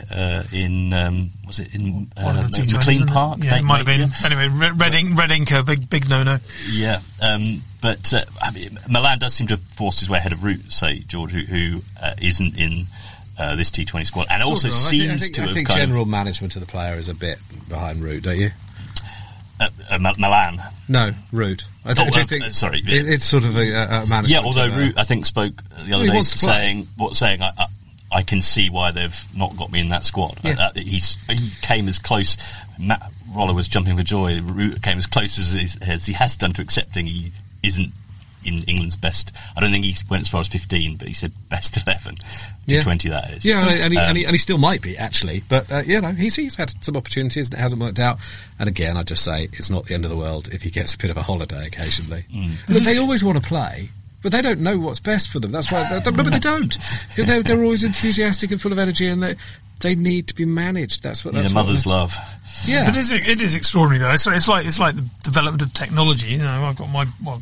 in 0.51 0.93
um, 0.93 1.31
was 1.47 1.59
it 1.59 1.73
in 1.73 2.09
McLean 2.17 3.07
Park? 3.07 3.39
Yeah, 3.41 3.57
it 3.57 3.63
might 3.63 3.77
have 3.77 3.85
been. 3.85 4.01
Yeah. 4.01 4.07
Anyway, 4.25 4.73
Red, 4.75 4.93
Ink, 4.93 5.17
Red 5.17 5.29
Inker, 5.29 5.65
big 5.65 5.89
big 5.89 6.09
no 6.09 6.23
no. 6.23 6.37
Yeah, 6.69 7.01
um, 7.21 7.61
but 7.81 8.13
I 8.41 8.51
mean, 8.51 8.79
Malan 8.89 9.19
does 9.19 9.33
seem 9.33 9.47
to 9.47 9.53
have 9.55 9.63
forced 9.63 9.99
his 9.99 10.09
way 10.09 10.17
ahead 10.17 10.33
of 10.33 10.43
Root, 10.43 10.71
say 10.71 10.99
George, 10.99 11.31
who, 11.31 11.39
who 11.41 11.81
not 12.19 12.57
in. 12.57 12.87
Uh, 13.39 13.55
this 13.55 13.71
T20 13.71 14.05
squad, 14.05 14.27
and 14.29 14.43
sort 14.43 14.51
also 14.51 14.67
of. 14.67 14.73
seems 14.75 15.03
I 15.03 15.17
think, 15.17 15.17
I 15.17 15.17
think, 15.17 15.33
to 15.33 15.41
I 15.41 15.45
have 15.45 15.53
think 15.55 15.69
general 15.69 16.01
of, 16.03 16.09
management 16.09 16.55
of 16.55 16.59
the 16.59 16.67
player 16.67 16.95
is 16.99 17.09
a 17.09 17.15
bit 17.15 17.39
behind 17.67 18.03
Root, 18.03 18.23
don't 18.23 18.37
you? 18.37 18.51
Uh, 19.59 19.69
uh, 19.89 19.97
Malan. 19.97 20.61
No, 20.89 21.13
Root. 21.31 21.65
I, 21.85 21.93
th- 21.93 22.09
oh, 22.13 22.19
I 22.19 22.23
think 22.25 22.43
uh, 22.43 22.49
sorry, 22.51 22.79
it, 22.79 23.07
it's 23.07 23.23
sort 23.23 23.45
of 23.45 23.55
a, 23.55 23.61
a 23.61 23.87
management. 23.87 24.27
Yeah, 24.29 24.39
although 24.39 24.75
Root, 24.75 24.97
I 24.97 25.03
think 25.03 25.25
spoke 25.25 25.53
the 25.87 25.93
other 25.93 26.07
day 26.07 26.21
saying 26.21 26.87
what 26.97 27.15
saying 27.15 27.41
I, 27.41 27.67
I, 28.11 28.23
can 28.23 28.41
see 28.41 28.69
why 28.69 28.91
they've 28.91 29.25
not 29.35 29.55
got 29.57 29.71
me 29.71 29.79
in 29.79 29.89
that 29.89 30.05
squad. 30.05 30.39
Yeah. 30.43 30.55
Uh, 30.59 30.71
he's 30.75 31.17
he 31.29 31.49
came 31.61 31.87
as 31.87 31.99
close. 31.99 32.37
Matt 32.79 33.11
Roller 33.35 33.53
was 33.53 33.67
jumping 33.67 33.97
for 33.97 34.03
joy. 34.03 34.39
Came 34.81 34.97
as 34.97 35.07
close 35.07 35.37
as, 35.37 35.77
as 35.81 36.05
he 36.05 36.13
has 36.13 36.37
done 36.37 36.53
to 36.53 36.61
accepting 36.61 37.05
he 37.05 37.31
isn't 37.63 37.91
in 38.43 38.63
England's 38.63 38.95
best. 38.95 39.31
I 39.55 39.59
don't 39.59 39.71
think 39.71 39.85
he 39.85 39.95
went 40.09 40.21
as 40.21 40.27
far 40.27 40.41
as 40.41 40.47
15, 40.47 40.97
but 40.97 41.07
he 41.07 41.13
said 41.13 41.31
best 41.49 41.77
11 41.85 42.15
to 42.15 42.23
yeah. 42.65 42.81
20. 42.81 43.09
That 43.09 43.31
is. 43.31 43.45
Yeah, 43.45 43.67
and 43.67 43.93
he, 43.93 43.99
um, 43.99 44.09
and, 44.09 44.17
he, 44.17 44.25
and 44.25 44.33
he, 44.33 44.37
still 44.37 44.57
might 44.57 44.81
be 44.81 44.97
actually, 44.97 45.43
but 45.47 45.71
uh, 45.71 45.83
you 45.85 46.01
know 46.01 46.11
he's 46.11 46.35
he's 46.35 46.55
had 46.55 46.71
some 46.83 46.95
opportunities 46.97 47.47
and 47.47 47.55
it 47.55 47.59
hasn't 47.59 47.81
worked 47.81 47.99
out. 47.99 48.19
And 48.59 48.69
again, 48.69 48.97
I 48.97 49.03
just 49.03 49.23
say 49.23 49.47
it's 49.53 49.69
not 49.69 49.85
the 49.85 49.93
end 49.93 50.05
of 50.05 50.11
the 50.11 50.17
world 50.17 50.49
if 50.51 50.63
he 50.63 50.69
gets 50.69 50.95
a 50.95 50.97
bit 50.97 51.09
of 51.11 51.17
a 51.17 51.21
holiday 51.21 51.67
occasionally. 51.67 52.25
Mm. 52.33 52.53
But 52.67 52.83
they 52.83 52.97
always 52.97 53.23
want 53.23 53.41
to 53.41 53.47
play. 53.47 53.89
But 54.21 54.31
they 54.31 54.41
don't 54.41 54.59
know 54.59 54.77
what's 54.77 54.99
best 54.99 55.29
for 55.29 55.39
them. 55.39 55.51
That's 55.51 55.71
why. 55.71 55.87
They, 55.89 56.11
no, 56.11 56.23
but 56.23 56.31
they 56.31 56.39
don't. 56.39 56.77
They're, 57.15 57.41
they're 57.41 57.63
always 57.63 57.83
enthusiastic 57.83 58.51
and 58.51 58.61
full 58.61 58.71
of 58.71 58.79
energy, 58.79 59.07
and 59.07 59.21
they 59.21 59.35
they 59.79 59.95
need 59.95 60.27
to 60.27 60.35
be 60.35 60.45
managed. 60.45 61.01
That's 61.01 61.25
what. 61.25 61.33
That's 61.33 61.51
a 61.51 61.55
mother's 61.55 61.85
love. 61.85 62.15
Yeah, 62.65 62.85
but 62.85 62.95
it 62.95 62.99
is, 62.99 63.11
it 63.11 63.41
is 63.41 63.55
extraordinary 63.55 63.99
though. 63.99 64.13
It's, 64.13 64.27
it's, 64.27 64.47
like 64.47 64.65
it's 64.65 64.79
like 64.79 64.95
the 64.95 65.09
development 65.23 65.61
of 65.61 65.73
technology. 65.73 66.29
You 66.29 66.39
know, 66.39 66.65
I've 66.65 66.77
got 66.77 66.89
my 66.89 67.05
well, 67.23 67.41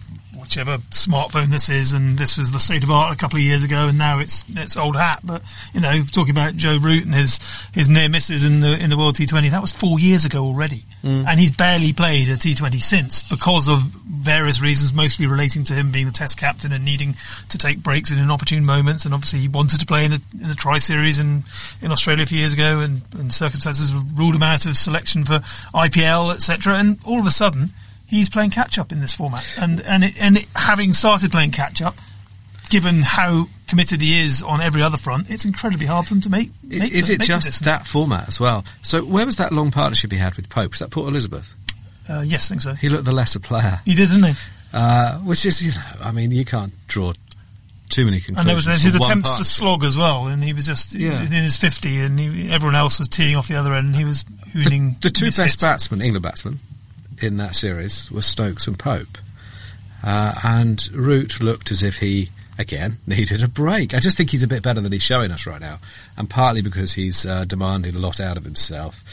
whichever 0.50 0.78
smartphone 0.90 1.48
this 1.48 1.70
is, 1.70 1.94
and 1.94 2.18
this 2.18 2.38
was 2.38 2.52
the 2.52 2.60
state 2.60 2.84
of 2.84 2.90
art 2.90 3.14
a 3.14 3.18
couple 3.18 3.38
of 3.38 3.44
years 3.44 3.64
ago, 3.64 3.88
and 3.88 3.98
now 3.98 4.20
it's 4.20 4.44
it's 4.56 4.78
old 4.78 4.96
hat. 4.96 5.20
But 5.24 5.44
you 5.74 5.82
know, 5.82 6.02
talking 6.12 6.32
about 6.32 6.56
Joe 6.56 6.78
Root 6.80 7.06
and 7.06 7.14
his 7.14 7.40
his 7.74 7.88
near 7.88 8.10
misses 8.10 8.46
in 8.46 8.60
the 8.60 8.82
in 8.82 8.90
the 8.90 8.98
World 8.98 9.16
T20, 9.16 9.52
that 9.52 9.62
was 9.62 9.72
four 9.72 10.00
years 10.00 10.26
ago 10.26 10.44
already, 10.44 10.84
mm. 11.04 11.26
and 11.28 11.40
he's 11.40 11.52
barely 11.52 11.94
played 11.94 12.30
a 12.30 12.36
T20 12.36 12.82
since 12.82 13.24
because 13.24 13.68
of 13.68 13.80
various 13.80 14.62
reasons, 14.62 14.94
mostly 14.94 15.28
relating 15.28 15.64
to 15.66 15.74
him 15.74 15.92
being 15.92 16.06
the 16.06 16.12
Test 16.12 16.38
captain 16.38 16.74
and 16.74 16.84
needing 16.84 17.16
to 17.50 17.58
take 17.58 17.78
breaks 17.82 18.12
in 18.12 18.18
inopportune 18.18 18.66
moments. 18.66 19.06
And 19.06 19.14
obviously, 19.14 19.40
he 19.40 19.48
wanted 19.48 19.80
to 19.80 19.86
play 19.86 20.06
in 20.06 20.12
the 20.12 20.22
in 20.42 20.50
the 20.50 20.56
Tri 20.56 20.78
Series 20.80 21.20
in 21.20 21.44
in 21.82 21.92
Australia 21.92 22.24
a 22.24 22.26
few 22.26 22.40
years 22.40 22.54
ago, 22.54 22.80
and, 22.80 23.02
and 23.14 23.34
circumstances 23.34 23.94
ruled 23.94 24.36
him 24.36 24.44
out 24.44 24.66
of 24.66 24.78
selection 24.78 25.09
for 25.26 25.40
IPL, 25.74 26.34
etc. 26.34 26.76
And 26.76 27.00
all 27.06 27.20
of 27.20 27.26
a 27.26 27.32
sudden 27.32 27.72
he's 28.08 28.30
playing 28.30 28.50
catch 28.50 28.78
up 28.78 28.92
in 28.92 29.00
this 29.00 29.14
format, 29.14 29.46
and 29.60 29.82
and 29.82 30.04
it, 30.04 30.22
and 30.22 30.38
it, 30.38 30.46
having 30.56 30.94
started 30.94 31.32
playing 31.32 31.52
catch 31.52 31.82
up, 31.82 31.96
given 32.70 33.02
how 33.02 33.48
committed 33.68 34.02
he 34.02 34.20
is 34.20 34.42
on 34.42 34.62
every 34.62 34.82
other 34.82 34.98
front, 34.98 35.30
it's 35.30 35.46
incredibly 35.46 35.86
hard 35.86 36.08
for 36.08 36.16
him 36.16 36.22
to 36.22 36.30
make. 36.30 36.52
make 36.64 36.92
is 36.92 37.10
it 37.10 37.22
just 37.22 37.64
that 37.66 37.86
format 37.86 38.28
as 38.28 38.40
well? 38.40 38.66
So 38.82 39.04
where 39.04 39.26
was 39.26 39.38
that 39.38 39.52
long 39.52 39.72
partnership 39.72 40.12
he 40.12 40.18
had 40.18 40.36
with 40.36 40.50
Pope? 40.50 40.72
Was 40.72 40.80
that 40.80 40.90
Port 40.90 41.08
Elizabeth? 41.08 41.54
Uh, 42.08 42.24
yes, 42.26 42.50
I 42.50 42.56
think 42.56 42.62
so. 42.62 42.74
He 42.74 42.90
looked 42.90 43.06
the 43.06 43.12
lesser 43.12 43.40
player. 43.40 43.80
He 43.86 43.94
did, 43.94 44.10
didn't 44.10 44.24
he? 44.24 44.34
Uh, 44.74 45.18
which 45.20 45.46
is, 45.46 45.64
you 45.64 45.72
know, 45.72 45.82
I 46.02 46.12
mean, 46.12 46.32
you 46.32 46.46
can't 46.46 46.74
draw 46.88 47.14
too 47.90 48.06
many 48.06 48.20
conclusions. 48.22 48.38
And 48.40 48.48
there 48.48 48.56
was 48.56 48.66
his 48.84 48.96
attempts 48.96 49.38
to 49.38 49.44
slog 49.44 49.84
as 49.84 49.98
well, 49.98 50.28
and 50.28 50.44
he 50.44 50.54
was 50.54 50.66
just 50.66 50.94
Yeah. 50.94 51.22
in 51.22 51.28
his 51.28 51.58
fifty, 51.58 52.00
and 52.00 52.20
he, 52.20 52.50
everyone 52.52 52.76
else 52.76 53.00
was 53.00 53.08
teeing 53.08 53.36
off 53.36 53.48
the 53.48 53.56
other 53.56 53.74
end, 53.74 53.88
and 53.88 53.96
he 53.96 54.06
was 54.06 54.24
hooning. 54.54 55.00
The 55.02 55.10
two 55.10 55.26
best 55.28 55.38
hits. 55.40 55.56
batsmen, 55.62 56.02
England 56.02 56.24
batsmen, 56.24 56.60
in 57.22 57.38
that 57.38 57.56
series 57.56 58.10
were 58.12 58.22
Stokes 58.22 58.68
and 58.68 58.78
Pope. 58.80 59.18
Uh, 60.04 60.34
and 60.44 60.90
Root 60.94 61.42
looked 61.42 61.72
as 61.72 61.84
if 61.84 61.98
he, 61.98 62.30
again, 62.58 62.98
needed 63.08 63.44
a 63.44 63.48
break. 63.48 63.94
I 63.94 64.00
just 64.00 64.16
think 64.16 64.30
he's 64.30 64.44
a 64.44 64.48
bit 64.48 64.64
better 64.64 64.80
than 64.82 64.92
he's 64.92 65.04
showing 65.04 65.32
us 65.32 65.46
right 65.46 65.60
now. 65.60 65.80
And 66.16 66.30
partly 66.30 66.62
because 66.62 66.94
he's 66.94 67.26
uh, 67.26 67.44
demanding 67.46 67.96
a 67.96 68.00
lot 68.00 68.20
out 68.22 68.38
of 68.38 68.46
himself. 68.46 69.04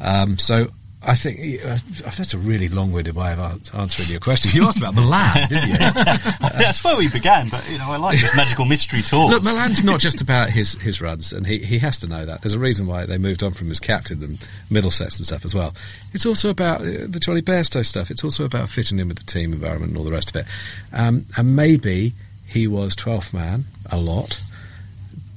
Um, 0.00 0.38
so 0.38 0.68
I 1.00 1.14
think 1.14 1.64
uh, 1.64 1.78
that's 2.16 2.34
a 2.34 2.38
really 2.38 2.68
long-winded 2.68 3.14
way 3.14 3.32
of 3.32 3.74
answering 3.74 4.08
your 4.08 4.18
question. 4.18 4.50
You 4.52 4.66
asked 4.66 4.78
about 4.78 4.94
Malan, 4.94 5.48
didn't 5.48 5.68
you? 5.68 5.76
That's 6.58 6.82
where 6.82 6.96
we 6.96 7.08
began, 7.08 7.48
but 7.48 7.68
you 7.70 7.78
know, 7.78 7.92
I 7.92 7.98
like 7.98 8.20
this 8.20 8.34
magical 8.36 8.64
mystery 8.64 9.02
tour. 9.02 9.28
Look, 9.28 9.44
Malan's 9.44 9.84
not 9.84 10.00
just 10.00 10.20
about 10.20 10.50
his, 10.50 10.72
his 10.74 11.00
runs, 11.00 11.32
and 11.32 11.46
he, 11.46 11.58
he 11.58 11.78
has 11.78 12.00
to 12.00 12.08
know 12.08 12.26
that. 12.26 12.42
There's 12.42 12.54
a 12.54 12.58
reason 12.58 12.88
why 12.88 13.06
they 13.06 13.16
moved 13.16 13.44
on 13.44 13.52
from 13.52 13.68
his 13.68 13.78
captain 13.78 14.24
and 14.24 14.44
Middlesex 14.70 15.18
and 15.18 15.26
stuff 15.26 15.44
as 15.44 15.54
well. 15.54 15.72
It's 16.14 16.26
also 16.26 16.50
about 16.50 16.80
uh, 16.80 17.06
the 17.06 17.20
Jonny 17.20 17.42
Bairstow 17.42 17.86
stuff. 17.86 18.10
It's 18.10 18.24
also 18.24 18.44
about 18.44 18.68
fitting 18.68 18.98
in 18.98 19.06
with 19.06 19.18
the 19.18 19.24
team 19.24 19.52
environment 19.52 19.90
and 19.90 19.98
all 19.98 20.04
the 20.04 20.12
rest 20.12 20.30
of 20.30 20.36
it. 20.36 20.46
Um, 20.92 21.26
and 21.36 21.54
maybe 21.54 22.12
he 22.44 22.66
was 22.66 22.96
12th 22.96 23.32
man 23.32 23.66
a 23.88 23.98
lot 23.98 24.40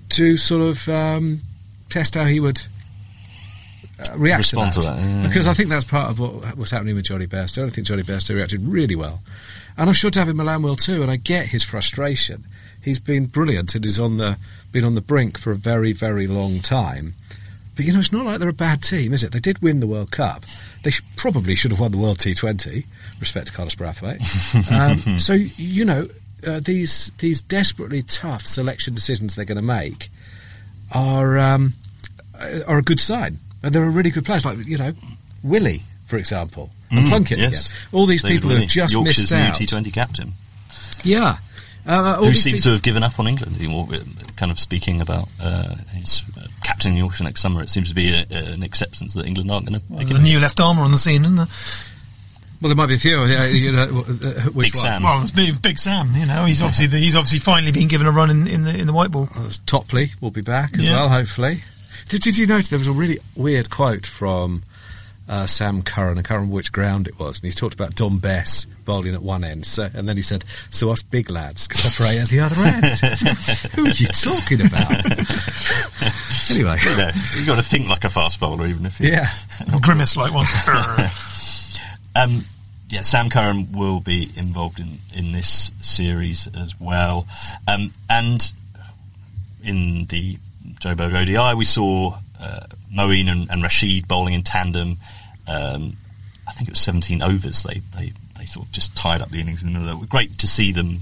to 0.10 0.38
sort 0.38 0.64
of 0.64 0.90
um, 0.90 1.42
test 1.90 2.16
how 2.16 2.26
he 2.26 2.40
would 2.40 2.62
react 4.16 4.40
Respond 4.40 4.74
to 4.74 4.82
to 4.82 4.86
that. 4.88 4.96
that, 4.98 5.08
yeah. 5.08 5.28
Because 5.28 5.48
I 5.48 5.54
think 5.54 5.70
that's 5.70 5.86
part 5.86 6.10
of 6.10 6.20
what 6.20 6.58
was 6.58 6.72
happening 6.72 6.96
with 6.96 7.06
Jonny 7.06 7.28
Bairstow. 7.28 7.66
I 7.66 7.70
think 7.70 7.88
Jonny 7.88 8.04
Bairstow 8.04 8.36
reacted 8.36 8.62
really 8.62 8.96
well. 8.96 9.22
And 9.78 9.90
I'm 9.90 9.94
sure 9.94 10.10
David 10.10 10.36
Malan 10.36 10.62
will 10.62 10.76
too, 10.76 11.02
and 11.02 11.10
I 11.12 11.16
get 11.16 11.46
his 11.48 11.64
frustration. 11.64 12.44
He's 12.82 13.00
been 13.00 13.26
brilliant 13.28 13.76
and 13.76 13.86
is 13.86 14.00
on 14.00 14.18
the 14.18 14.38
been 14.72 14.84
on 14.86 14.96
the 14.96 15.02
brink 15.02 15.38
for 15.38 15.52
a 15.52 15.56
very, 15.56 15.94
very 15.94 16.28
long 16.28 16.60
time. 16.60 17.14
But 17.76 17.86
you 17.86 17.94
know, 17.94 18.00
it's 18.00 18.12
not 18.12 18.26
like 18.26 18.40
they're 18.40 18.50
a 18.50 18.54
bad 18.54 18.84
team, 18.84 19.14
is 19.14 19.24
it? 19.24 19.32
They 19.32 19.40
did 19.40 19.62
win 19.62 19.80
the 19.80 19.88
World 19.88 20.12
Cup. 20.12 20.44
They 20.84 20.92
sh- 20.92 21.04
probably 21.16 21.56
should 21.56 21.72
have 21.72 21.80
won 21.80 21.92
the 21.92 21.98
World 21.98 22.18
T20. 22.18 22.86
Respect 23.20 23.48
to 23.48 23.54
Carlos 23.54 23.76
Brathwaite. 23.76 24.20
um, 25.08 25.20
so 25.20 25.34
you 25.34 25.86
know, 25.86 26.08
uh, 26.46 26.60
these 26.60 27.12
these 27.20 27.42
desperately 27.42 28.02
tough 28.02 28.46
selection 28.46 28.94
decisions 28.94 29.36
they're 29.36 29.46
going 29.46 29.56
to 29.58 29.62
make 29.62 30.10
are 30.92 31.38
um, 31.38 31.74
uh, 32.40 32.60
are 32.68 32.80
a 32.80 32.84
good 32.84 33.00
sign, 33.00 33.38
and 33.64 33.74
they're 33.74 33.90
really 33.90 34.12
good 34.12 34.26
players. 34.26 34.46
Like 34.46 34.58
you 34.66 34.78
know, 34.78 34.94
Willey, 35.44 35.82
for 36.08 36.18
example, 36.18 36.70
and 36.90 37.08
Plunkett 37.10 37.38
Mm, 37.38 37.52
yes. 37.52 37.68
again. 37.72 37.78
All 37.94 38.06
these 38.06 38.22
David 38.22 38.36
people 38.36 38.50
who 38.50 38.56
Willey, 38.56 38.66
have 38.66 38.72
just 38.72 38.94
Yorkshire's 38.94 39.32
missed 39.32 39.34
out. 39.34 39.60
new 39.60 39.66
T20 39.68 39.94
captain, 39.94 40.34
Yeah. 41.04 41.38
Uh, 41.84 42.18
who 42.18 42.26
seems 42.36 42.44
people- 42.58 42.62
to 42.62 42.70
have 42.74 42.84
given 42.84 43.02
up 43.02 43.20
on 43.20 43.28
England. 43.28 43.56
He 43.58 43.66
more, 43.68 43.88
uh, 43.92 43.98
kind 44.36 44.52
of 44.52 44.60
speaking 44.60 45.02
about 45.02 45.28
uh, 45.42 45.74
his 45.96 46.22
uh, 46.40 46.46
captain 46.64 46.96
Yorkshire 46.96 47.24
next 47.24 47.42
summer. 47.42 47.64
It 47.64 47.72
seems 47.72 47.90
to 47.90 47.96
be 47.96 48.14
a, 48.14 48.24
a- 48.30 48.52
an 48.54 48.62
acceptance 48.62 49.16
that 49.16 49.26
England 49.26 49.50
aren't 49.50 49.66
going 49.68 49.80
to. 49.82 49.86
There's 49.90 50.12
a 50.12 50.22
new 50.22 50.40
left 50.40 50.60
armour 50.60 50.84
on 50.84 50.92
the 50.92 51.00
scene, 51.00 51.24
isn't 51.26 51.38
there? 51.38 51.48
well, 52.62 52.70
there 52.70 52.76
might 52.76 52.86
be 52.86 52.94
a 52.94 53.00
few. 53.00 53.26
Yeah, 53.26 53.48
you 53.48 53.72
know, 53.72 53.82
uh, 53.84 54.42
which 54.52 54.74
Big 54.74 54.76
one? 54.76 54.84
Sam. 54.84 55.02
Well, 55.02 55.22
it's 55.24 55.32
big, 55.32 55.60
big 55.60 55.80
Sam. 55.80 56.14
You 56.14 56.28
know, 56.28 56.46
he's 56.46 56.62
obviously 56.62 56.86
the, 56.86 57.00
he's 57.00 57.16
obviously 57.16 57.40
finally 57.40 57.72
been 57.72 57.88
given 57.88 58.06
a 58.06 58.12
run 58.12 58.30
in, 58.30 58.46
in 58.46 58.64
the 58.64 58.78
in 58.78 58.86
the 58.86 58.94
white 58.94 59.10
ball. 59.10 59.28
Uh, 59.36 59.50
Topley 59.66 60.12
will 60.22 60.30
be 60.30 60.42
back 60.42 60.78
as 60.78 60.88
Yeah. 60.88 60.98
well, 60.98 61.10
hopefully. 61.10 61.64
Did, 62.10 62.22
did 62.22 62.38
you 62.38 62.48
notice 62.48 62.70
there 62.70 62.80
was 62.80 62.88
a 62.88 62.92
really 62.92 63.20
weird 63.36 63.70
quote 63.70 64.06
from 64.06 64.64
uh, 65.28 65.48
Sam 65.48 65.82
Curran? 65.82 66.18
I 66.18 66.22
can't 66.22 66.38
remember 66.38 66.56
which 66.56 66.72
ground 66.72 67.08
it 67.08 67.20
was, 67.20 67.40
and 67.40 67.46
he 67.46 67.52
talked 67.52 67.74
about 67.74 67.96
Dom 67.96 68.20
Bess 68.20 68.66
bowling 68.86 69.14
at 69.14 69.22
one 69.22 69.44
end, 69.44 69.66
so, 69.66 69.90
and 69.94 70.08
then 70.08 70.18
he 70.18 70.24
said, 70.24 70.44
"So 70.70 70.92
us 70.92 71.02
big 71.02 71.30
lads 71.30 71.68
can 71.68 71.80
operate 71.90 72.20
at 72.20 72.30
the 72.30 72.40
other 72.40 72.56
end." 72.56 72.86
Who 73.76 73.86
are 73.86 73.90
you 73.90 74.08
talking 74.08 74.62
about? 74.66 74.92
anyway, 76.52 76.78
you've 77.36 77.48
got 77.48 77.56
to 77.56 77.64
think 77.64 77.88
like 77.88 78.04
a 78.04 78.10
fast 78.10 78.40
bowler, 78.40 78.68
even 78.68 78.86
if 78.86 79.00
you 79.00 79.12
yeah. 79.12 79.30
Grimace 79.82 80.18
like 80.18 80.34
one. 80.34 80.48
Um, 82.16 82.44
yeah, 82.90 83.02
Sam 83.02 83.30
Curran 83.30 83.72
will 83.72 84.02
be 84.02 84.30
involved 84.36 84.80
in, 84.80 84.98
in 85.16 85.32
this 85.32 85.72
series 85.82 86.48
as 86.48 86.78
well. 86.80 87.26
Um, 87.68 87.94
and 88.10 88.52
in 89.64 90.06
the 90.08 90.38
Joburg 90.80 91.14
ODI, 91.14 91.58
we 91.58 91.66
saw 91.66 92.18
uh, 92.40 92.62
Moeen 92.94 93.30
and, 93.30 93.50
and 93.50 93.64
Rashid 93.64 94.08
bowling 94.08 94.34
in 94.34 94.44
tandem. 94.44 94.98
Um, 95.48 95.98
I 96.48 96.52
think 96.54 96.68
it 96.68 96.72
was 96.72 96.82
17 96.82 97.22
overs. 97.22 97.64
They, 97.64 97.82
they 97.96 98.14
they 98.38 98.46
sort 98.46 98.66
of 98.66 98.72
just 98.72 98.96
tied 98.96 99.22
up 99.22 99.30
the 99.30 99.40
innings 99.40 99.64
in 99.64 99.74
the 99.74 99.80
middle. 99.80 100.04
It. 100.04 100.10
Great 100.10 100.40
to 100.40 100.48
see 100.48 100.72
them 100.72 101.00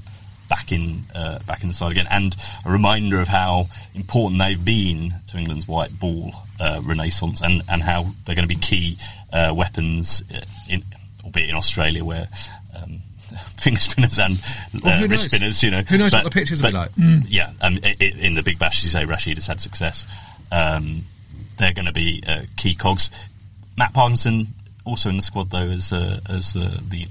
back 0.50 0.72
in 0.72 1.04
uh, 1.16 1.40
back 1.48 1.62
in 1.62 1.70
the 1.70 1.74
side 1.74 1.92
again, 1.92 2.08
and 2.12 2.36
a 2.66 2.72
reminder 2.72 3.20
of 3.22 3.28
how 3.28 3.70
important 3.96 4.40
they've 4.40 4.64
been 4.64 5.14
to 5.30 5.38
England's 5.38 5.68
white 5.68 5.98
ball 5.98 6.34
uh, 6.60 6.82
renaissance, 6.84 7.42
and, 7.42 7.62
and 7.70 7.82
how 7.82 8.04
they're 8.26 8.36
going 8.36 8.48
to 8.48 8.54
be 8.54 8.60
key 8.60 8.98
uh, 9.32 9.54
weapons, 9.56 10.22
uh, 10.34 10.42
in, 10.68 10.84
albeit 11.24 11.50
in 11.50 11.56
Australia 11.56 12.04
where. 12.04 12.28
Um, 12.76 13.02
Finger 13.60 13.80
spinners 13.80 14.20
and 14.20 14.40
uh, 14.84 14.98
who 14.98 15.08
wrist 15.08 15.10
knows? 15.10 15.24
spinners, 15.24 15.64
you 15.64 15.72
know. 15.72 15.82
Who 15.82 15.98
knows 15.98 16.14
what 16.14 16.24
the 16.24 16.30
pitches 16.30 16.62
will 16.62 16.70
be 16.70 16.78
but- 16.78 16.92
like? 16.98 17.26
Yeah, 17.28 17.52
um, 17.62 17.78
i 17.84 17.96
i 18.00 18.04
in 18.04 18.34
the 18.34 18.44
Big 18.44 18.60
Bash, 18.60 18.80
as 18.80 18.86
you 18.86 18.92
say, 18.92 19.06
Rashid 19.06 19.38
has 19.38 19.48
had 19.48 19.62
success. 19.62 20.08
Um, 20.52 21.04
they're 21.58 21.74
going 21.74 21.86
to 21.86 21.94
be 21.94 22.24
uh, 22.26 22.44
key 22.58 22.76
cogs. 22.76 23.12
Matt 23.78 23.94
Parkinson 23.94 24.48
also 24.86 25.10
in 25.10 25.18
the 25.18 25.22
squad 25.22 25.50
though 25.52 25.58
as 25.58 25.94
uh, 25.94 26.20
as 26.30 26.54
the, 26.54 26.82
the 26.90 27.08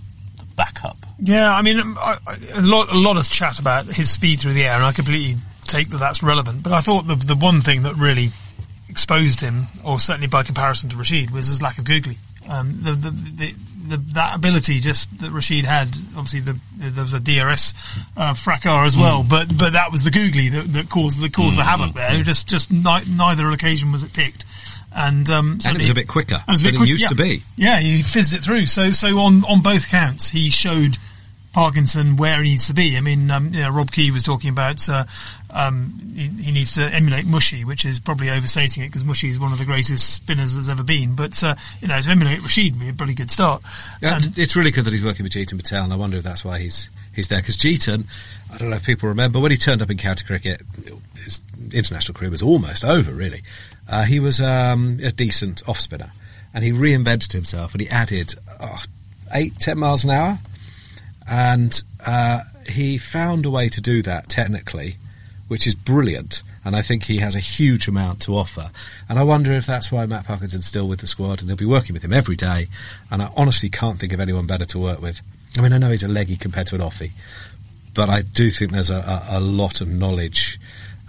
backup. 0.57 0.97
Yeah, 1.19 1.53
I 1.55 1.63
mean, 1.63 1.79
I, 1.81 2.19
I, 2.27 2.37
a 2.55 2.63
lot, 2.63 2.91
a 2.91 2.99
lot 2.99 3.17
of 3.17 3.29
chat 3.29 3.59
about 3.59 3.87
his 3.87 4.11
speed 4.11 4.41
through 4.41 4.55
the 4.55 4.65
air, 4.65 4.75
and 4.75 4.85
I 4.85 4.93
completely 4.93 5.41
take 5.65 5.89
that 5.91 5.99
that's 5.99 6.23
relevant. 6.23 6.63
But 6.63 6.73
I 6.73 6.81
thought 6.81 7.07
the 7.07 7.15
the 7.15 7.37
one 7.37 7.61
thing 7.61 7.83
that 7.83 7.95
really 7.95 8.31
exposed 8.89 9.41
him, 9.41 9.67
or 9.85 10.01
certainly 10.01 10.27
by 10.27 10.43
comparison 10.43 10.91
to 10.91 10.97
Rashid, 10.97 11.31
was 11.31 11.47
his 11.49 11.63
lack 11.63 11.79
of 11.79 11.85
googly. 11.85 12.19
Um, 12.49 12.83
the, 12.83 12.93
the, 12.93 13.11
the, 13.11 13.55
the, 13.89 13.97
that 14.15 14.37
ability 14.37 14.81
just 14.81 15.19
that 15.21 15.31
Rashid 15.31 15.65
had, 15.65 15.89
obviously 16.17 16.41
the, 16.41 16.59
there 16.77 17.05
was 17.05 17.15
a 17.15 17.21
DRS 17.21 17.75
uh, 18.17 18.35
fracas 18.35 18.87
as 18.87 18.97
well, 18.97 19.25
but 19.29 19.49
but 19.57 19.73
that 19.73 19.91
was 19.91 20.05
the 20.05 20.11
googly 20.11 20.49
that, 20.51 20.73
that 20.73 20.91
caused 20.91 21.21
the 21.21 21.31
caused 21.31 21.59
the 21.59 21.65
havoc 21.65 21.95
there. 21.95 22.23
Just 22.23 22.49
just 22.49 22.71
ni- 22.71 23.05
neither 23.09 23.51
occasion 23.51 23.93
was 23.93 24.05
it 24.05 24.13
picked, 24.13 24.45
and 24.95 25.29
um, 25.31 25.59
And 25.65 25.77
it 25.77 25.81
was 25.81 25.91
a 25.91 25.95
bit 25.95 26.09
quicker 26.09 26.43
it 26.47 26.51
was 26.51 26.63
a 26.63 26.65
than 26.65 26.75
bit 26.75 26.83
it 26.83 26.89
used 26.89 27.03
yeah. 27.03 27.09
to 27.09 27.15
be. 27.15 27.43
Yeah, 27.57 27.79
he 27.79 28.03
fizzed 28.03 28.35
it 28.35 28.43
through. 28.43 28.67
So, 28.67 28.91
so 28.91 29.19
on, 29.21 29.45
on 29.45 29.63
both 29.63 29.89
counts, 29.89 30.29
he 30.31 30.51
showed 30.51 30.99
Parkinson 31.53 32.17
where 32.17 32.43
he 32.43 32.51
needs 32.51 32.69
to 32.69 32.75
be. 32.75 32.97
I 32.97 33.01
mean, 33.01 33.31
um, 33.31 33.53
you 33.53 33.61
know, 33.61 33.71
Rob 33.71 33.91
Key 33.91 34.11
was 34.11 34.23
talking 34.23 34.51
about, 34.51 34.89
uh, 34.89 35.05
um, 35.51 36.13
he, 36.15 36.29
he 36.29 36.53
needs 36.53 36.73
to 36.73 36.83
emulate 36.83 37.27
Mushy, 37.27 37.65
which 37.65 37.85
is 37.85 38.01
probably 38.01 38.31
overstating 38.31 38.83
it 38.83 38.87
because 38.89 39.05
Mushy 39.05 39.29
is 39.29 39.39
one 39.41 39.53
of 39.53 39.59
the 39.59 39.65
greatest 39.65 40.15
spinners 40.15 40.53
there's 40.55 40.69
ever 40.69 40.83
been. 40.83 41.15
But, 41.15 41.43
uh, 41.43 41.55
you 41.81 41.89
know, 41.89 42.01
to 42.01 42.11
emulate 42.11 42.43
Rashid 42.43 42.75
would 42.75 42.81
be 42.81 42.89
a 42.91 42.93
pretty 42.93 43.15
good 43.15 43.31
start. 43.31 43.63
Yeah, 44.03 44.17
And- 44.17 44.37
it's 44.39 44.57
really 44.57 44.71
good 44.71 44.85
that 44.85 44.93
he's 44.93 45.05
working 45.05 45.25
with 45.25 45.33
Jeetan 45.33 45.57
Patel, 45.57 45.85
and 45.85 45.93
I 45.93 45.97
wonder 45.97 46.17
if 46.17 46.25
that's 46.25 46.45
why 46.45 46.59
he's 46.59 46.91
he's 47.15 47.29
there. 47.29 47.41
Because 47.41 47.57
Jeetan, 47.57 48.05
I 48.53 48.59
don't 48.59 48.71
know 48.71 48.77
if 48.77 48.85
people 48.85 49.09
remember 49.09 49.41
when 49.41 49.51
he 49.51 49.57
turned 49.57 49.83
up 49.83 49.91
in 49.91 49.97
county 49.97 50.25
cricket, 50.25 50.61
his 51.25 51.43
international 51.73 52.15
career 52.19 52.31
was 52.31 52.43
almost 52.43 52.85
over. 52.85 53.13
Really, 53.13 53.43
uh, 53.89 54.05
he 54.05 54.21
was 54.21 54.41
um, 54.41 55.01
a 55.03 55.11
decent 55.11 55.69
off 55.69 55.81
spinner, 55.81 56.13
and 56.55 56.63
he 56.65 56.73
reinvented 56.73 57.33
himself, 57.33 57.73
and 57.75 57.81
he 57.81 57.89
added 57.89 58.35
oh, 58.61 58.83
eight, 59.33 59.59
ten 59.59 59.79
miles 59.79 60.05
an 60.05 60.11
hour, 60.11 60.39
and 61.29 61.83
uh, 62.05 62.43
he 62.69 62.99
found 62.99 63.47
a 63.47 63.51
way 63.51 63.69
to 63.69 63.81
do 63.81 64.03
that 64.03 64.29
technically, 64.29 64.97
which 65.49 65.67
is 65.67 65.75
brilliant. 65.75 66.43
And 66.65 66.77
I 66.77 66.83
think 66.83 67.05
he 67.05 67.19
has 67.19 67.35
a 67.35 67.41
huge 67.41 67.89
amount 67.89 68.23
to 68.23 68.37
offer. 68.37 68.71
And 69.09 69.19
I 69.19 69.23
wonder 69.23 69.53
if 69.53 69.67
that's 69.67 69.91
why 69.91 70.07
Matt 70.07 70.27
Parkinson's 70.27 70.67
still 70.67 70.87
with 70.87 71.01
the 71.01 71.07
squad 71.07 71.41
and 71.41 71.49
they'll 71.49 71.57
be 71.57 71.65
working 71.65 71.95
with 71.95 72.05
him 72.05 72.13
every 72.13 72.37
day. 72.37 72.69
And 73.11 73.23
I 73.23 73.31
honestly 73.37 73.71
can't 73.71 73.99
think 73.99 74.13
of 74.13 74.21
anyone 74.21 74.47
better 74.47 74.67
to 74.67 74.79
work 74.79 75.01
with. 75.01 75.21
I 75.57 75.63
mean, 75.63 75.73
I 75.73 75.79
know 75.79 75.91
he's 75.91 76.03
a 76.03 76.09
leggy 76.09 76.37
compared 76.37 76.67
to 76.69 76.75
an 76.75 76.83
offie, 76.83 77.13
but 77.95 78.09
I 78.09 78.23
do 78.23 78.51
think 78.51 78.73
there's 78.73 78.91
a, 78.91 79.27
a, 79.31 79.39
a 79.39 79.41
lot 79.41 79.81
of 79.81 79.89
knowledge 79.89 80.61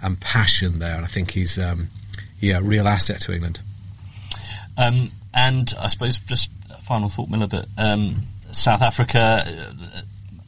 and 0.02 0.18
passion 0.18 0.78
there. 0.78 0.96
And 0.96 1.04
I 1.04 1.08
think 1.08 1.32
he's, 1.32 1.58
um, 1.58 1.88
yeah, 2.40 2.58
a 2.58 2.62
real 2.62 2.88
asset 2.88 3.20
to 3.22 3.34
England. 3.34 3.60
Um, 4.78 5.10
and 5.34 5.72
I 5.78 5.88
suppose 5.88 6.18
just 6.18 6.50
final 6.82 7.08
thought, 7.08 7.28
Miller, 7.28 7.46
but 7.46 7.66
um, 7.76 8.22
South 8.52 8.82
Africa 8.82 9.44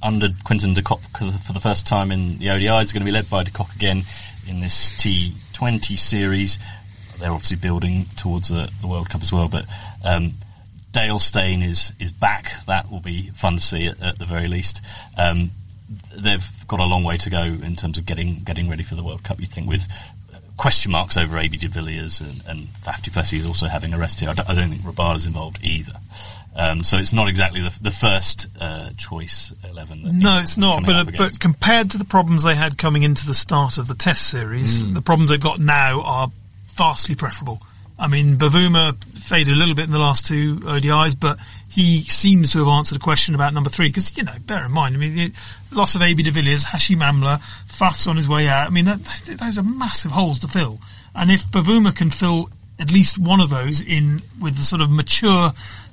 under 0.02 0.28
Quinton 0.44 0.74
de 0.74 0.82
Kock 0.82 1.00
for 1.18 1.52
the 1.52 1.60
first 1.60 1.86
time 1.86 2.10
in 2.10 2.38
the 2.38 2.50
ODI 2.50 2.82
is 2.82 2.92
going 2.92 3.02
to 3.02 3.04
be 3.04 3.12
led 3.12 3.30
by 3.30 3.44
de 3.44 3.50
Kock 3.50 3.74
again 3.74 4.02
in 4.48 4.60
this 4.60 4.90
T20 4.90 5.98
series. 5.98 6.58
They're 7.18 7.30
obviously 7.30 7.58
building 7.58 8.06
towards 8.16 8.48
the, 8.48 8.70
the 8.80 8.88
World 8.88 9.08
Cup 9.08 9.22
as 9.22 9.32
well, 9.32 9.48
but 9.48 9.66
um, 10.04 10.32
Dale 10.90 11.18
Steyn 11.18 11.62
is 11.62 11.92
is 12.00 12.12
back. 12.12 12.52
That 12.66 12.90
will 12.90 13.00
be 13.00 13.28
fun 13.30 13.54
to 13.54 13.60
see 13.60 13.86
at, 13.86 14.02
at 14.02 14.18
the 14.18 14.26
very 14.26 14.48
least. 14.48 14.82
Um, 15.16 15.52
they've 16.16 16.46
got 16.66 16.80
a 16.80 16.84
long 16.84 17.04
way 17.04 17.16
to 17.18 17.30
go 17.30 17.42
in 17.42 17.76
terms 17.76 17.96
of 17.96 18.06
getting 18.06 18.40
getting 18.40 18.68
ready 18.68 18.82
for 18.82 18.94
the 18.94 19.04
World 19.04 19.22
Cup. 19.22 19.40
You 19.40 19.46
think 19.46 19.68
with 19.68 19.86
question 20.56 20.92
marks 20.92 21.16
over 21.16 21.38
AB 21.38 21.56
de 21.56 21.68
Villiers 21.68 22.20
and, 22.20 22.42
and 22.46 22.68
Faf 22.84 23.02
du 23.02 23.10
Plessis 23.10 23.46
also 23.46 23.66
having 23.66 23.94
a 23.94 23.98
rest 23.98 24.20
here. 24.20 24.28
I 24.28 24.34
don't, 24.34 24.48
I 24.48 24.54
don't 24.54 24.70
think 24.70 24.82
Rabada's 24.82 25.26
involved 25.26 25.58
either. 25.62 25.94
Um, 26.54 26.84
so 26.84 26.98
it's 26.98 27.12
not 27.14 27.28
exactly 27.28 27.62
the, 27.62 27.74
the 27.80 27.90
first 27.90 28.46
uh, 28.60 28.90
choice 28.98 29.54
eleven. 29.68 30.18
No, 30.18 30.38
it's 30.40 30.58
not. 30.58 30.84
But 30.84 30.94
up 30.94 31.08
but 31.16 31.40
compared 31.40 31.90
to 31.92 31.98
the 31.98 32.04
problems 32.04 32.42
they 32.42 32.54
had 32.54 32.76
coming 32.76 33.04
into 33.04 33.26
the 33.26 33.34
start 33.34 33.78
of 33.78 33.88
the 33.88 33.94
Test 33.94 34.28
series, 34.30 34.82
Hmm. 34.82 34.92
the 34.94 35.00
problems 35.02 35.30
they've 35.30 35.40
got 35.40 35.58
now 35.58 36.02
are 36.02 36.30
vastly 36.74 37.14
preferable. 37.14 37.62
I 37.98 38.08
mean, 38.08 38.36
Bavuma 38.36 39.02
faded 39.18 39.54
a 39.54 39.56
little 39.56 39.74
bit 39.74 39.84
in 39.86 39.92
the 39.92 39.98
last 39.98 40.26
two 40.26 40.56
ODIs, 40.56 41.18
but 41.18 41.38
he 41.70 42.02
seems 42.02 42.52
to 42.52 42.58
have 42.58 42.68
answered 42.68 42.96
a 42.96 43.00
question 43.00 43.34
about 43.34 43.54
number 43.54 43.70
three. 43.70 43.88
Because 43.88 44.14
you 44.16 44.24
know, 44.24 44.34
bear 44.46 44.66
in 44.66 44.72
mind, 44.72 44.94
I 44.94 44.98
mean, 44.98 45.14
the 45.14 45.32
loss 45.70 45.94
of 45.94 46.02
AB 46.02 46.22
de 46.22 46.30
Villiers, 46.32 46.64
Hashim 46.66 46.98
Amla, 46.98 47.40
Faf's 47.66 48.06
on 48.06 48.16
his 48.16 48.28
way 48.28 48.48
out. 48.48 48.66
I 48.66 48.70
mean, 48.70 48.84
that, 48.86 49.02
those 49.40 49.56
are 49.56 49.62
massive 49.62 50.10
holes 50.10 50.40
to 50.40 50.48
fill. 50.48 50.80
And 51.14 51.30
if 51.30 51.46
Bavuma 51.46 51.94
can 51.94 52.10
fill 52.10 52.50
at 52.78 52.90
least 52.90 53.18
one 53.18 53.40
of 53.40 53.48
those 53.50 53.80
in 53.80 54.20
with 54.40 54.56
the 54.56 54.62
sort 54.62 54.82
of 54.82 54.90
mature 54.90 55.52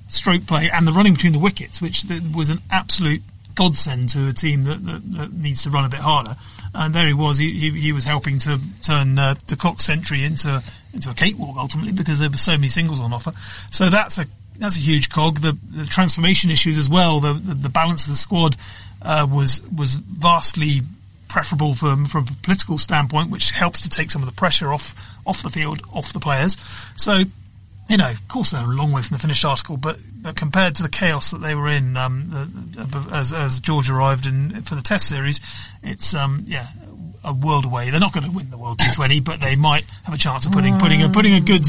stroke 0.10 0.45
play 0.45 0.70
and 0.74 0.86
the 0.86 0.91
running 0.91 1.14
between 1.14 1.34
the 1.34 1.39
wickets, 1.39 1.82
which 1.82 2.03
was 2.36 2.49
an 2.49 2.60
absolute 2.70 3.22
godsend 3.55 4.10
to 4.10 4.28
a 4.28 4.34
team 4.34 4.66
that, 4.66 4.86
that, 4.86 5.12
that 5.14 5.34
needs 5.34 5.64
to 5.64 5.70
run 5.70 5.86
a 5.86 5.89
bit 5.89 5.99
harder. 5.99 6.36
And 6.74 6.93
there 6.93 7.07
he 7.07 7.14
was. 7.14 7.38
He, 7.38 7.51
he, 7.51 7.72
he 7.72 7.91
was 7.93 8.03
helping 8.03 8.39
to 8.39 8.60
turn 8.84 9.18
uh, 9.18 9.36
de 9.47 9.55
Kock's 9.55 9.86
century 9.86 10.24
into 10.24 10.62
into 10.93 11.10
a 11.10 11.14
cakewalk 11.14 11.55
ultimately 11.57 11.93
because 11.93 12.20
there 12.20 12.30
were 12.30 12.38
so 12.38 12.53
many 12.53 12.68
singles 12.68 12.99
on 12.99 13.14
offer. 13.14 13.32
So 13.72 13.89
that's 13.89 14.18
a 14.18 14.26
that's 14.57 14.78
a 14.78 14.80
huge 14.80 15.10
cog. 15.10 15.39
The, 15.39 15.57
the 15.72 15.86
transformation 15.86 16.51
issues 16.51 16.78
as 16.78 16.88
well. 16.88 17.20
The 17.20 17.34
the, 17.34 17.55
the 17.55 17.70
balance 17.70 18.03
of 18.03 18.10
the 18.10 18.18
squad 18.18 18.55
uh, 19.01 19.28
was 19.30 19.62
was 19.76 19.95
vastly 19.95 20.82
preferable 21.28 21.74
from 21.74 22.05
from 22.05 22.28
a 22.28 22.43
political 22.43 22.78
standpoint, 22.78 23.32
which 23.32 23.49
helps 23.51 23.82
to 23.82 23.89
take 23.89 24.12
some 24.12 24.22
of 24.22 24.28
the 24.28 24.36
pressure 24.36 24.72
off 24.72 24.95
off 25.26 25.41
the 25.41 25.49
field, 25.49 25.82
off 25.91 26.14
the 26.14 26.20
players. 26.20 26.55
So 26.97 27.24
you 27.89 27.97
know, 27.97 28.09
of 28.11 28.27
course 28.27 28.51
they're 28.51 28.61
a 28.61 28.67
long 28.67 28.91
way 28.91 29.01
from 29.01 29.15
the 29.17 29.21
finished 29.21 29.43
article, 29.43 29.75
but, 29.77 29.97
but 30.21 30.35
compared 30.35 30.75
to 30.75 30.83
the 30.83 30.89
chaos 30.89 31.31
that 31.31 31.39
they 31.39 31.55
were 31.55 31.67
in 31.69 31.97
um, 31.97 32.29
the, 32.29 32.83
the, 32.85 33.15
as, 33.15 33.33
as 33.33 33.59
George 33.59 33.89
arrived 33.89 34.25
in 34.27 34.61
for 34.63 34.75
the 34.75 34.81
Test 34.81 35.07
series, 35.09 35.41
it's 35.83 36.13
um, 36.13 36.43
yeah 36.47 36.67
a 37.21 37.33
world 37.33 37.65
away. 37.65 37.89
They're 37.89 37.99
not 37.99 38.13
going 38.13 38.25
to 38.25 38.31
win 38.31 38.49
the 38.49 38.57
World 38.57 38.77
T20, 38.77 39.21
but 39.25 39.41
they 39.41 39.57
might 39.57 39.83
have 40.05 40.15
a 40.15 40.17
chance 40.17 40.45
of 40.45 40.53
putting 40.53 40.77
putting 40.79 41.03
a 41.03 41.09
putting 41.09 41.33
a 41.33 41.41
good 41.41 41.63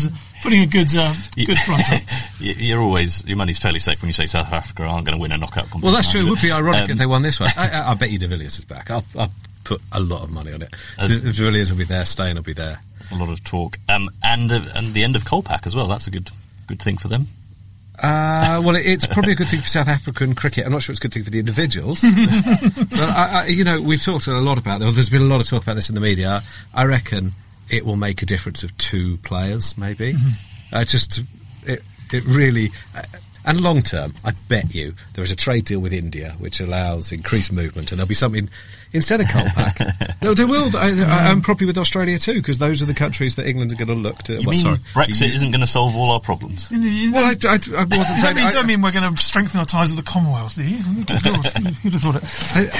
putting 0.44 0.60
a 0.62 0.66
good 0.66 0.94
uh, 0.94 1.12
good 1.36 1.58
front 1.58 1.92
up. 1.92 2.02
You- 2.38 2.54
You're 2.54 2.80
always 2.80 3.24
your 3.26 3.36
money's 3.36 3.58
fairly 3.58 3.80
safe 3.80 4.00
when 4.00 4.08
you 4.08 4.12
say 4.12 4.26
South 4.26 4.52
Africa 4.52 4.84
aren't 4.84 5.06
going 5.06 5.18
to 5.18 5.20
win 5.20 5.32
a 5.32 5.38
knockout 5.38 5.64
competition. 5.68 5.82
Well, 5.82 5.92
that's 5.94 6.10
true. 6.12 6.24
It 6.24 6.30
would 6.30 6.40
be 6.40 6.52
ironic 6.52 6.84
Um, 6.84 6.90
if 6.92 6.98
they 6.98 7.06
won 7.06 7.22
this 7.22 7.40
one. 7.40 7.48
I, 7.56 7.68
I, 7.68 7.90
I 7.90 7.94
bet 7.94 8.10
you 8.10 8.18
De 8.20 8.28
Villiers 8.28 8.58
is 8.58 8.64
back. 8.64 8.90
I'll, 8.92 9.04
I'll 9.18 9.32
put 9.64 9.80
a 9.90 9.98
lot 9.98 10.22
of 10.22 10.30
money 10.30 10.52
on 10.52 10.62
it. 10.62 10.72
As- 10.96 11.20
De 11.22 11.32
Villiers 11.32 11.72
will 11.72 11.78
be 11.78 11.84
there. 11.84 12.04
Steyn 12.04 12.36
will 12.36 12.42
be 12.44 12.52
there. 12.52 12.80
That's 13.10 13.20
a 13.20 13.24
lot 13.24 13.32
of 13.32 13.42
talk. 13.42 13.78
Um, 13.88 14.08
and 14.22 14.50
uh, 14.52 14.60
and 14.74 14.94
the 14.94 15.02
end 15.02 15.16
of 15.16 15.24
Kolpak 15.24 15.66
as 15.66 15.74
well. 15.74 15.88
That's 15.88 16.06
a 16.06 16.10
good 16.10 16.30
good 16.66 16.80
thing 16.80 16.96
for 16.96 17.08
them. 17.08 17.26
Uh, 18.02 18.62
well, 18.64 18.76
it's 18.76 19.06
probably 19.06 19.32
a 19.32 19.34
good 19.34 19.48
thing 19.48 19.60
for 19.60 19.66
South 19.66 19.88
African 19.88 20.34
cricket. 20.34 20.64
I'm 20.64 20.72
not 20.72 20.80
sure 20.80 20.92
it's 20.92 21.00
a 21.00 21.02
good 21.02 21.12
thing 21.12 21.24
for 21.24 21.30
the 21.30 21.38
individuals. 21.38 22.00
but, 22.90 22.98
I, 22.98 23.42
I, 23.42 23.46
you 23.46 23.62
know, 23.62 23.82
we've 23.82 24.02
talked 24.02 24.26
a 24.26 24.32
lot 24.38 24.56
about 24.56 24.80
this. 24.80 24.94
There's 24.94 25.10
been 25.10 25.20
a 25.20 25.26
lot 25.26 25.42
of 25.42 25.48
talk 25.48 25.64
about 25.64 25.74
this 25.74 25.90
in 25.90 25.94
the 25.94 26.00
media. 26.00 26.42
I 26.72 26.84
reckon 26.84 27.32
it 27.68 27.84
will 27.84 27.96
make 27.96 28.22
a 28.22 28.26
difference 28.26 28.62
of 28.62 28.74
two 28.78 29.18
players, 29.18 29.76
maybe. 29.76 30.14
Uh, 30.72 30.84
just, 30.84 31.22
it, 31.64 31.82
it 32.10 32.24
really, 32.24 32.70
uh, 32.96 33.02
and 33.44 33.60
long 33.60 33.82
term, 33.82 34.14
I 34.24 34.32
bet 34.48 34.74
you 34.74 34.94
there 35.14 35.24
is 35.24 35.30
a 35.30 35.36
trade 35.36 35.64
deal 35.64 35.80
with 35.80 35.92
India 35.92 36.34
which 36.38 36.60
allows 36.60 37.12
increased 37.12 37.52
movement 37.52 37.90
and 37.90 37.98
there'll 37.98 38.08
be 38.08 38.14
something, 38.14 38.48
instead 38.92 39.20
of 39.20 39.26
Kolpak. 39.28 40.16
no, 40.22 40.34
there 40.34 40.46
will. 40.46 40.76
I, 40.76 40.90
I, 41.02 41.30
I'm 41.30 41.40
probably 41.40 41.66
with 41.66 41.78
Australia 41.78 42.18
too, 42.18 42.34
because 42.34 42.58
those 42.58 42.82
are 42.82 42.86
the 42.86 42.94
countries 42.94 43.36
that 43.36 43.46
England 43.46 43.72
are 43.72 43.76
going 43.76 43.88
to 43.88 43.94
look 43.94 44.18
to. 44.24 44.34
You 44.34 44.38
well, 44.40 44.50
mean 44.50 44.60
sorry. 44.60 44.78
Brexit 44.94 45.34
isn't 45.34 45.50
going 45.50 45.60
to 45.60 45.66
solve 45.66 45.96
all 45.96 46.10
our 46.10 46.20
problems? 46.20 46.70
Well, 46.70 46.78
I, 47.24 47.30
I, 47.30 47.54
I 47.54 47.56
wasn't 47.56 47.90
Does 47.90 47.90
saying. 48.20 48.22
that 48.22 48.34
mean, 48.34 48.46
I- 48.46 48.52
don't 48.52 48.66
mean 48.66 48.82
we're 48.82 48.92
going 48.92 49.14
to 49.14 49.22
strengthen 49.22 49.58
our 49.58 49.66
ties 49.66 49.90
with 49.94 50.04
the 50.04 50.10
Commonwealth, 50.10 50.54
do 50.56 50.62
you? 50.62 50.76
Who'd 50.78 51.92
have 51.92 52.02
thought 52.02 52.16
it? 52.16 52.70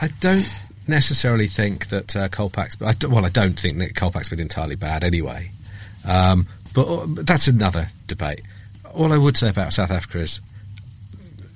I, 0.00 0.06
I 0.06 0.08
don't 0.20 0.48
necessarily 0.88 1.46
think 1.46 1.88
that 1.88 2.16
uh, 2.16 2.28
Kolpak's. 2.28 2.76
I 2.82 2.94
well, 3.06 3.24
I 3.24 3.28
don't 3.28 3.58
think 3.58 3.78
that 3.78 3.94
Kolpak's 3.94 4.28
been 4.30 4.40
entirely 4.40 4.74
bad 4.76 5.04
anyway. 5.04 5.50
Um, 6.04 6.48
but, 6.74 6.86
uh, 6.88 7.06
but 7.06 7.26
that's 7.26 7.46
another 7.48 7.88
debate. 8.08 8.40
All 8.94 9.12
I 9.12 9.18
would 9.18 9.36
say 9.36 9.48
about 9.48 9.72
South 9.72 9.90
Africa 9.90 10.20
is 10.20 10.40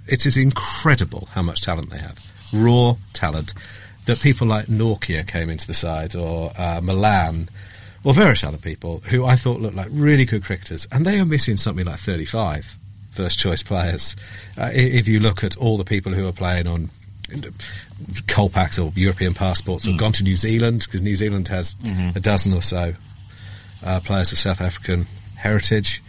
it 0.06 0.24
is 0.26 0.36
incredible 0.36 1.28
how 1.32 1.42
much 1.42 1.60
talent 1.60 1.90
they 1.90 1.98
have, 1.98 2.18
raw 2.52 2.94
talent. 3.12 3.52
That 4.06 4.20
people 4.20 4.46
like 4.46 4.66
Nortje 4.66 5.26
came 5.26 5.50
into 5.50 5.66
the 5.66 5.74
side, 5.74 6.14
or 6.14 6.52
uh, 6.56 6.80
Malan, 6.80 7.48
or 8.04 8.14
various 8.14 8.44
other 8.44 8.56
people 8.56 8.98
who 8.98 9.24
I 9.24 9.34
thought 9.34 9.60
looked 9.60 9.74
like 9.74 9.88
really 9.90 10.24
good 10.24 10.44
cricketers, 10.44 10.86
and 10.92 11.04
they 11.04 11.18
are 11.18 11.24
missing 11.24 11.56
something 11.56 11.84
like 11.84 11.98
35 11.98 12.76
first 13.10 13.38
choice 13.38 13.62
players. 13.64 14.14
Uh, 14.56 14.70
if 14.72 15.08
you 15.08 15.18
look 15.18 15.42
at 15.42 15.56
all 15.56 15.76
the 15.76 15.84
people 15.84 16.12
who 16.12 16.28
are 16.28 16.32
playing 16.32 16.68
on 16.68 16.90
Kolpaks 18.28 18.78
or 18.78 18.92
European 18.94 19.34
passports, 19.34 19.88
or 19.88 19.96
gone 19.96 20.12
to 20.12 20.22
New 20.22 20.36
Zealand 20.36 20.82
because 20.84 21.02
New 21.02 21.16
Zealand 21.16 21.48
has 21.48 21.74
a 22.14 22.20
dozen 22.20 22.52
or 22.52 22.62
so 22.62 22.94
uh, 23.84 24.00
players 24.00 24.30
of 24.32 24.38
South 24.38 24.60
African 24.60 25.06
heritage. 25.34 26.02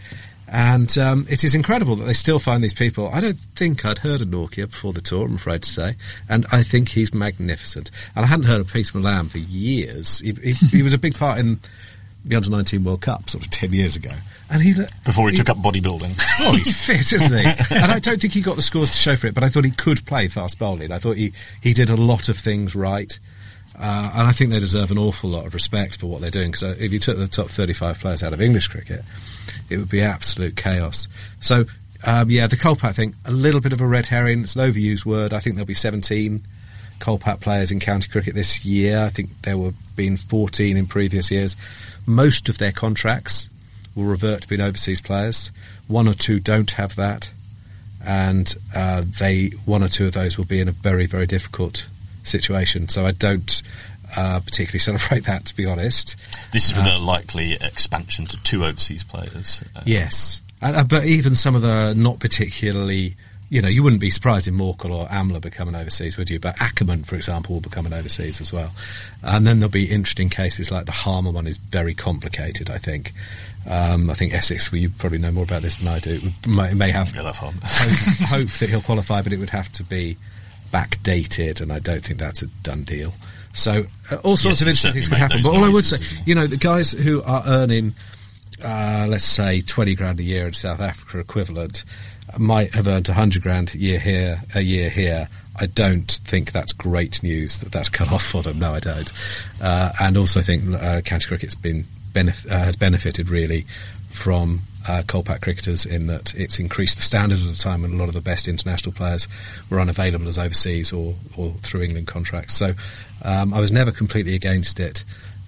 And 0.50 0.96
um, 0.96 1.26
it 1.28 1.44
is 1.44 1.54
incredible 1.54 1.96
that 1.96 2.04
they 2.04 2.14
still 2.14 2.38
find 2.38 2.64
these 2.64 2.74
people. 2.74 3.10
I 3.12 3.20
don't 3.20 3.38
think 3.38 3.84
I'd 3.84 3.98
heard 3.98 4.22
of 4.22 4.28
Nortje 4.28 4.70
before 4.70 4.92
the 4.94 5.02
tour, 5.02 5.26
I'm 5.26 5.34
afraid 5.34 5.62
to 5.62 5.68
say. 5.68 5.94
And 6.28 6.46
I 6.50 6.62
think 6.62 6.88
he's 6.88 7.12
magnificent. 7.12 7.90
And 8.16 8.24
I 8.24 8.28
hadn't 8.28 8.46
heard 8.46 8.60
of 8.60 8.72
Pieter 8.72 8.98
Malan 8.98 9.28
for 9.28 9.38
years. 9.38 10.20
He, 10.20 10.32
he, 10.32 10.52
he 10.52 10.82
was 10.82 10.94
a 10.94 10.98
big 10.98 11.18
part 11.18 11.38
in 11.38 11.60
the 12.24 12.36
Under 12.36 12.50
19 12.50 12.82
World 12.82 13.02
Cup 13.02 13.28
sort 13.28 13.44
of 13.44 13.50
10 13.50 13.72
years 13.72 13.96
ago. 13.96 14.12
And 14.50 14.62
he, 14.62 14.74
Before 15.04 15.28
he 15.28 15.36
took 15.36 15.50
up 15.50 15.58
bodybuilding. 15.58 16.18
Oh, 16.40 16.54
he's 16.54 16.74
fit, 16.74 17.12
isn't 17.12 17.36
he? 17.36 17.74
and 17.74 17.90
I 17.90 17.98
don't 17.98 18.20
think 18.20 18.32
he 18.32 18.40
got 18.40 18.56
the 18.56 18.62
scores 18.62 18.90
to 18.92 18.96
show 18.96 19.16
for 19.16 19.26
it, 19.26 19.34
but 19.34 19.42
I 19.42 19.48
thought 19.48 19.64
he 19.64 19.70
could 19.70 20.06
play 20.06 20.28
fast 20.28 20.58
bowling. 20.58 20.92
I 20.92 20.98
thought 20.98 21.16
he, 21.16 21.32
he 21.60 21.74
did 21.74 21.90
a 21.90 21.96
lot 21.96 22.28
of 22.28 22.38
things 22.38 22.74
right. 22.76 23.18
Uh, 23.80 24.10
and 24.14 24.26
I 24.26 24.32
think 24.32 24.50
they 24.50 24.58
deserve 24.58 24.90
an 24.90 24.98
awful 24.98 25.30
lot 25.30 25.46
of 25.46 25.54
respect 25.54 26.00
for 26.00 26.06
what 26.06 26.20
they're 26.20 26.30
doing, 26.30 26.50
because 26.50 26.80
if 26.80 26.92
you 26.92 26.98
took 26.98 27.16
the 27.16 27.28
top 27.28 27.46
35 27.46 28.00
players 28.00 28.22
out 28.22 28.32
of 28.32 28.40
English 28.40 28.68
cricket, 28.68 29.02
it 29.70 29.76
would 29.76 29.88
be 29.88 30.02
absolute 30.02 30.56
chaos. 30.56 31.06
So, 31.40 31.66
um, 32.04 32.30
yeah, 32.30 32.48
the 32.48 32.56
Kolpak 32.56 32.94
thing, 32.94 33.14
a 33.24 33.30
little 33.30 33.60
bit 33.60 33.72
of 33.72 33.80
a 33.80 33.86
red 33.86 34.06
herring. 34.06 34.42
It's 34.42 34.56
an 34.56 34.62
overused 34.62 35.04
word. 35.04 35.32
I 35.32 35.38
think 35.38 35.56
there'll 35.56 35.66
be 35.66 35.74
17 35.74 36.42
Kolpak 36.98 37.40
players 37.40 37.70
in 37.70 37.78
county 37.78 38.08
cricket 38.08 38.34
this 38.34 38.64
year. 38.64 39.04
I 39.04 39.10
think 39.10 39.42
there 39.42 39.56
were 39.56 39.72
been 39.94 40.16
14 40.16 40.76
in 40.76 40.86
previous 40.86 41.30
years. 41.30 41.56
Most 42.06 42.48
of 42.48 42.58
their 42.58 42.72
contracts 42.72 43.48
will 43.94 44.04
revert 44.04 44.42
to 44.42 44.48
being 44.48 44.60
overseas 44.60 45.00
players. 45.00 45.52
One 45.86 46.08
or 46.08 46.14
two 46.14 46.40
don't 46.40 46.70
have 46.72 46.96
that, 46.96 47.30
and 48.04 48.52
uh, 48.74 49.04
they 49.18 49.48
one 49.64 49.82
or 49.82 49.88
two 49.88 50.06
of 50.06 50.12
those 50.12 50.36
will 50.36 50.44
be 50.44 50.60
in 50.60 50.68
a 50.68 50.72
very 50.72 51.06
very 51.06 51.26
difficult 51.26 51.86
situation. 52.28 52.88
So 52.88 53.06
I 53.06 53.12
don't 53.12 53.62
uh, 54.16 54.40
particularly 54.40 54.78
celebrate 54.78 55.24
that, 55.24 55.44
to 55.46 55.56
be 55.56 55.66
honest. 55.66 56.16
This 56.52 56.70
is 56.70 56.74
with 56.74 56.86
a 56.86 56.98
likely 56.98 57.52
expansion 57.60 58.26
to 58.26 58.42
two 58.42 58.64
overseas 58.64 59.04
players. 59.04 59.62
Uh, 59.74 59.82
Yes, 59.84 60.42
and, 60.62 60.76
uh, 60.76 60.84
but 60.84 61.04
even 61.04 61.34
some 61.34 61.54
of 61.54 61.62
the 61.62 61.94
not 61.94 62.18
particularly. 62.18 63.16
You 63.50 63.62
know, 63.62 63.68
you 63.68 63.82
wouldn't 63.82 64.02
be 64.02 64.10
surprised 64.10 64.46
if 64.46 64.52
Morkel 64.52 64.90
or 64.90 65.08
Amla 65.08 65.40
becoming 65.40 65.74
overseas, 65.74 66.18
would 66.18 66.28
you? 66.28 66.38
But 66.38 66.56
Ackermann, 66.56 67.06
for 67.06 67.14
example, 67.16 67.54
will 67.54 67.62
become 67.62 67.86
an 67.86 67.94
overseas 67.94 68.42
as 68.42 68.52
well. 68.52 68.72
And 69.22 69.46
then 69.46 69.58
there'll 69.58 69.70
be 69.70 69.90
interesting 69.90 70.28
cases 70.28 70.70
like 70.70 70.84
the 70.84 70.92
Harmer 70.92 71.30
one 71.30 71.46
is 71.46 71.56
very 71.56 71.94
complicated, 71.94 72.68
I 72.68 72.76
think. 72.76 73.12
Um, 73.66 74.10
I 74.10 74.14
think 74.14 74.34
Essex, 74.34 74.70
well, 74.70 74.82
you 74.82 74.90
probably 74.90 75.16
know 75.16 75.30
more 75.30 75.44
about 75.44 75.62
this 75.62 75.76
than 75.76 75.88
I 75.88 75.98
do, 75.98 76.20
may, 76.46 76.74
may 76.74 76.90
have 76.90 77.16
I 77.16 77.22
love 77.22 77.36
Harmer. 77.36 77.58
hope, 77.62 78.28
hope 78.28 78.50
that 78.58 78.68
he'll 78.68 78.82
qualify, 78.82 79.22
but 79.22 79.32
it 79.32 79.38
would 79.38 79.48
have 79.48 79.72
to 79.72 79.82
be 79.82 80.18
backdated, 80.72 81.60
and 81.60 81.72
I 81.72 81.78
don't 81.78 82.02
think 82.02 82.18
that's 82.20 82.42
a 82.42 82.46
done 82.62 82.82
deal. 82.84 83.14
So 83.54 83.84
uh, 84.10 84.16
all 84.16 84.36
sorts 84.36 84.60
Yes, 84.60 84.62
of 84.62 84.66
interesting 84.68 84.92
things 84.92 85.08
could 85.08 85.18
happen. 85.18 85.42
But 85.42 85.54
all 85.54 85.64
I 85.64 85.68
would 85.68 85.84
say, 85.84 85.96
you 86.24 86.34
know, 86.34 86.46
the 86.46 86.56
guys 86.56 86.92
who 86.92 87.22
are 87.22 87.42
earning, 87.46 87.94
uh, 88.62 89.06
let's 89.08 89.24
say, 89.24 89.60
twenty 89.62 89.94
grand 89.94 90.20
a 90.20 90.22
year 90.22 90.46
in 90.46 90.52
South 90.52 90.80
Africa 90.80 91.18
equivalent, 91.18 91.84
might 92.38 92.74
have 92.74 92.86
earned 92.86 93.06
hundred 93.08 93.42
grand 93.42 93.74
a 93.74 93.78
year 93.78 93.98
here, 93.98 94.40
a 94.54 94.60
year 94.60 94.90
here. 94.90 95.28
I 95.60 95.66
don't 95.66 96.08
think 96.10 96.52
that's 96.52 96.72
great 96.72 97.20
news 97.24 97.58
that 97.58 97.72
that's 97.72 97.88
cut 97.88 98.12
off 98.12 98.24
for 98.24 98.42
them. 98.42 98.58
No, 98.60 98.74
I 98.74 98.80
don't. 98.80 99.12
Uh, 99.60 99.92
and 100.00 100.16
also 100.16 100.38
I 100.40 100.42
think 100.44 100.64
uh, 100.72 101.00
county 101.00 101.26
cricket's 101.26 101.56
been 101.56 101.84
benef- 102.12 102.48
uh, 102.50 102.58
has 102.58 102.76
benefited 102.76 103.28
really 103.28 103.66
from 104.08 104.60
uh, 104.86 105.02
Kolpak 105.06 105.40
cricketers 105.40 105.86
in 105.86 106.06
that 106.06 106.34
it's 106.34 106.58
increased 106.58 106.96
the 106.96 107.02
standard 107.02 107.38
at 107.40 107.46
a 107.46 107.58
time 107.58 107.82
when 107.82 107.92
a 107.92 107.96
lot 107.96 108.08
of 108.08 108.14
the 108.14 108.20
best 108.20 108.48
international 108.48 108.92
players 108.92 109.26
were 109.70 109.80
unavailable 109.80 110.28
as 110.28 110.38
overseas 110.38 110.92
or, 110.92 111.14
or 111.36 111.52
through 111.62 111.82
England 111.82 112.06
contracts. 112.06 112.54
So 112.54 112.74
um, 113.22 113.52
I 113.52 113.60
was 113.60 113.72
never 113.72 113.90
completely 113.90 114.34
against 114.34 114.80
it. 114.80 115.04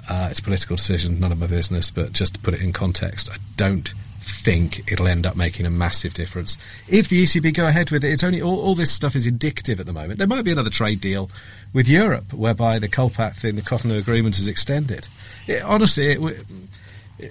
Uh, 0.08 0.28
it's 0.30 0.40
a 0.40 0.42
political 0.42 0.76
decision, 0.76 1.20
none 1.20 1.30
of 1.30 1.38
my 1.38 1.46
business, 1.46 1.90
but 1.90 2.12
just 2.12 2.34
to 2.34 2.40
put 2.40 2.54
it 2.54 2.60
in 2.60 2.72
context, 2.72 3.30
I 3.30 3.36
don't 3.56 3.92
think 4.20 4.90
it'll 4.90 5.08
end 5.08 5.26
up 5.26 5.36
making 5.36 5.66
a 5.66 5.70
massive 5.70 6.14
difference. 6.14 6.56
If 6.88 7.08
the 7.08 7.22
ECB 7.22 7.54
go 7.54 7.66
ahead 7.66 7.90
with 7.90 8.04
it, 8.04 8.12
it's 8.12 8.24
only 8.24 8.42
all, 8.42 8.60
all 8.60 8.74
this 8.74 8.92
stuff 8.92 9.16
is 9.16 9.26
indicative 9.26 9.80
at 9.80 9.86
the 9.86 9.92
moment. 9.92 10.18
There 10.18 10.26
might 10.26 10.44
be 10.44 10.52
another 10.52 10.70
trade 10.70 11.00
deal 11.00 11.30
with 11.72 11.88
Europe 11.88 12.32
whereby 12.32 12.78
the 12.78 12.88
Kolpak 12.88 13.36
thing, 13.36 13.56
the 13.56 13.62
Cotonou 13.62 13.98
agreement 13.98 14.38
is 14.38 14.48
extended. 14.48 15.08
It, 15.46 15.62
honestly, 15.62 16.12
it, 16.12 16.46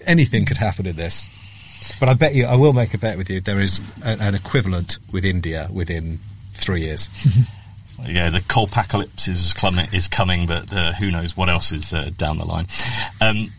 anything 0.06 0.46
could 0.46 0.58
happen 0.58 0.86
in 0.86 0.96
this. 0.96 1.30
But 2.00 2.10
I 2.10 2.14
bet 2.14 2.34
you, 2.34 2.46
I 2.46 2.56
will 2.56 2.74
make 2.74 2.94
a 2.94 2.98
bet 2.98 3.18
with 3.18 3.30
you. 3.30 3.42
There 3.42 3.60
is 3.60 3.80
a, 4.04 4.18
an 4.20 4.36
equivalent 4.36 4.98
with 5.12 5.26
India 5.26 5.68
within 5.72 6.20
three 6.54 6.82
years. 6.82 7.10
yeah, 8.06 8.30
the 8.30 8.40
Kolpakalypse 8.40 9.28
is 9.28 9.54
coming, 9.54 9.88
is 9.94 10.08
coming 10.08 10.48
but 10.48 10.74
uh, 10.74 10.94
who 10.94 11.12
knows 11.12 11.36
what 11.36 11.50
else 11.50 11.72
is 11.72 11.94
uh, 11.94 12.12
down 12.18 12.38
the 12.38 12.46
line. 12.46 12.68
Um, 13.22 13.52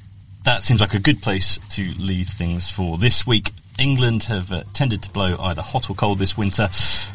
that 0.44 0.64
seems 0.64 0.80
like 0.80 0.94
a 0.94 0.98
good 0.98 1.20
place 1.20 1.58
to 1.70 1.92
leave 1.98 2.28
things 2.28 2.70
for 2.70 2.96
this 2.96 3.26
week. 3.26 3.50
England 3.78 4.24
have 4.24 4.52
uh, 4.52 4.62
tended 4.72 5.02
to 5.02 5.10
blow 5.10 5.36
either 5.38 5.62
hot 5.62 5.88
or 5.90 5.94
cold 5.94 6.18
this 6.18 6.36
winter, 6.36 6.68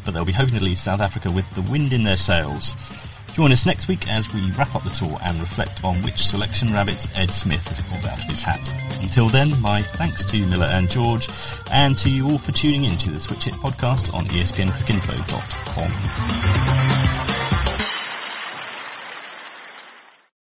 but 0.04 0.14
they'll 0.14 0.26
be 0.26 0.32
hoping 0.32 0.56
to 0.56 0.64
leave 0.64 0.80
South 0.80 1.00
Africa 1.00 1.32
with 1.32 1.50
the 1.56 1.62
wind 1.64 1.94
in 1.94 2.04
their 2.04 2.18
sails. 2.18 2.76
Join 3.36 3.52
us 3.52 3.66
next 3.66 3.90
week 3.90 4.08
as 4.08 4.34
we 4.34 4.50
wrap 4.52 4.74
up 4.76 4.84
the 4.84 4.90
tour 4.92 5.20
and 5.22 5.38
reflect 5.42 5.84
on 5.84 5.96
which 6.04 6.26
selection 6.26 6.72
rabbits 6.72 7.10
Ed 7.16 7.34
Smith 7.34 7.68
has 7.68 7.86
pulled 7.92 8.06
out 8.06 8.18
of 8.18 8.24
his 8.30 8.42
hat. 8.42 8.74
Until 9.04 9.28
then, 9.28 9.60
my 9.62 9.82
thanks 9.82 10.24
to 10.32 10.48
Miller 10.48 10.68
and 10.68 10.90
George, 10.90 11.28
and 11.70 11.98
to 11.98 12.10
you 12.10 12.30
all 12.30 12.38
for 12.38 12.54
tuning 12.54 12.86
in 12.86 12.98
to 12.98 13.10
the 13.10 13.20
Switch 13.20 13.44
Hit 13.44 13.56
podcast 13.56 14.14
on 14.14 14.24
espncricinfo.com. 14.28 17.05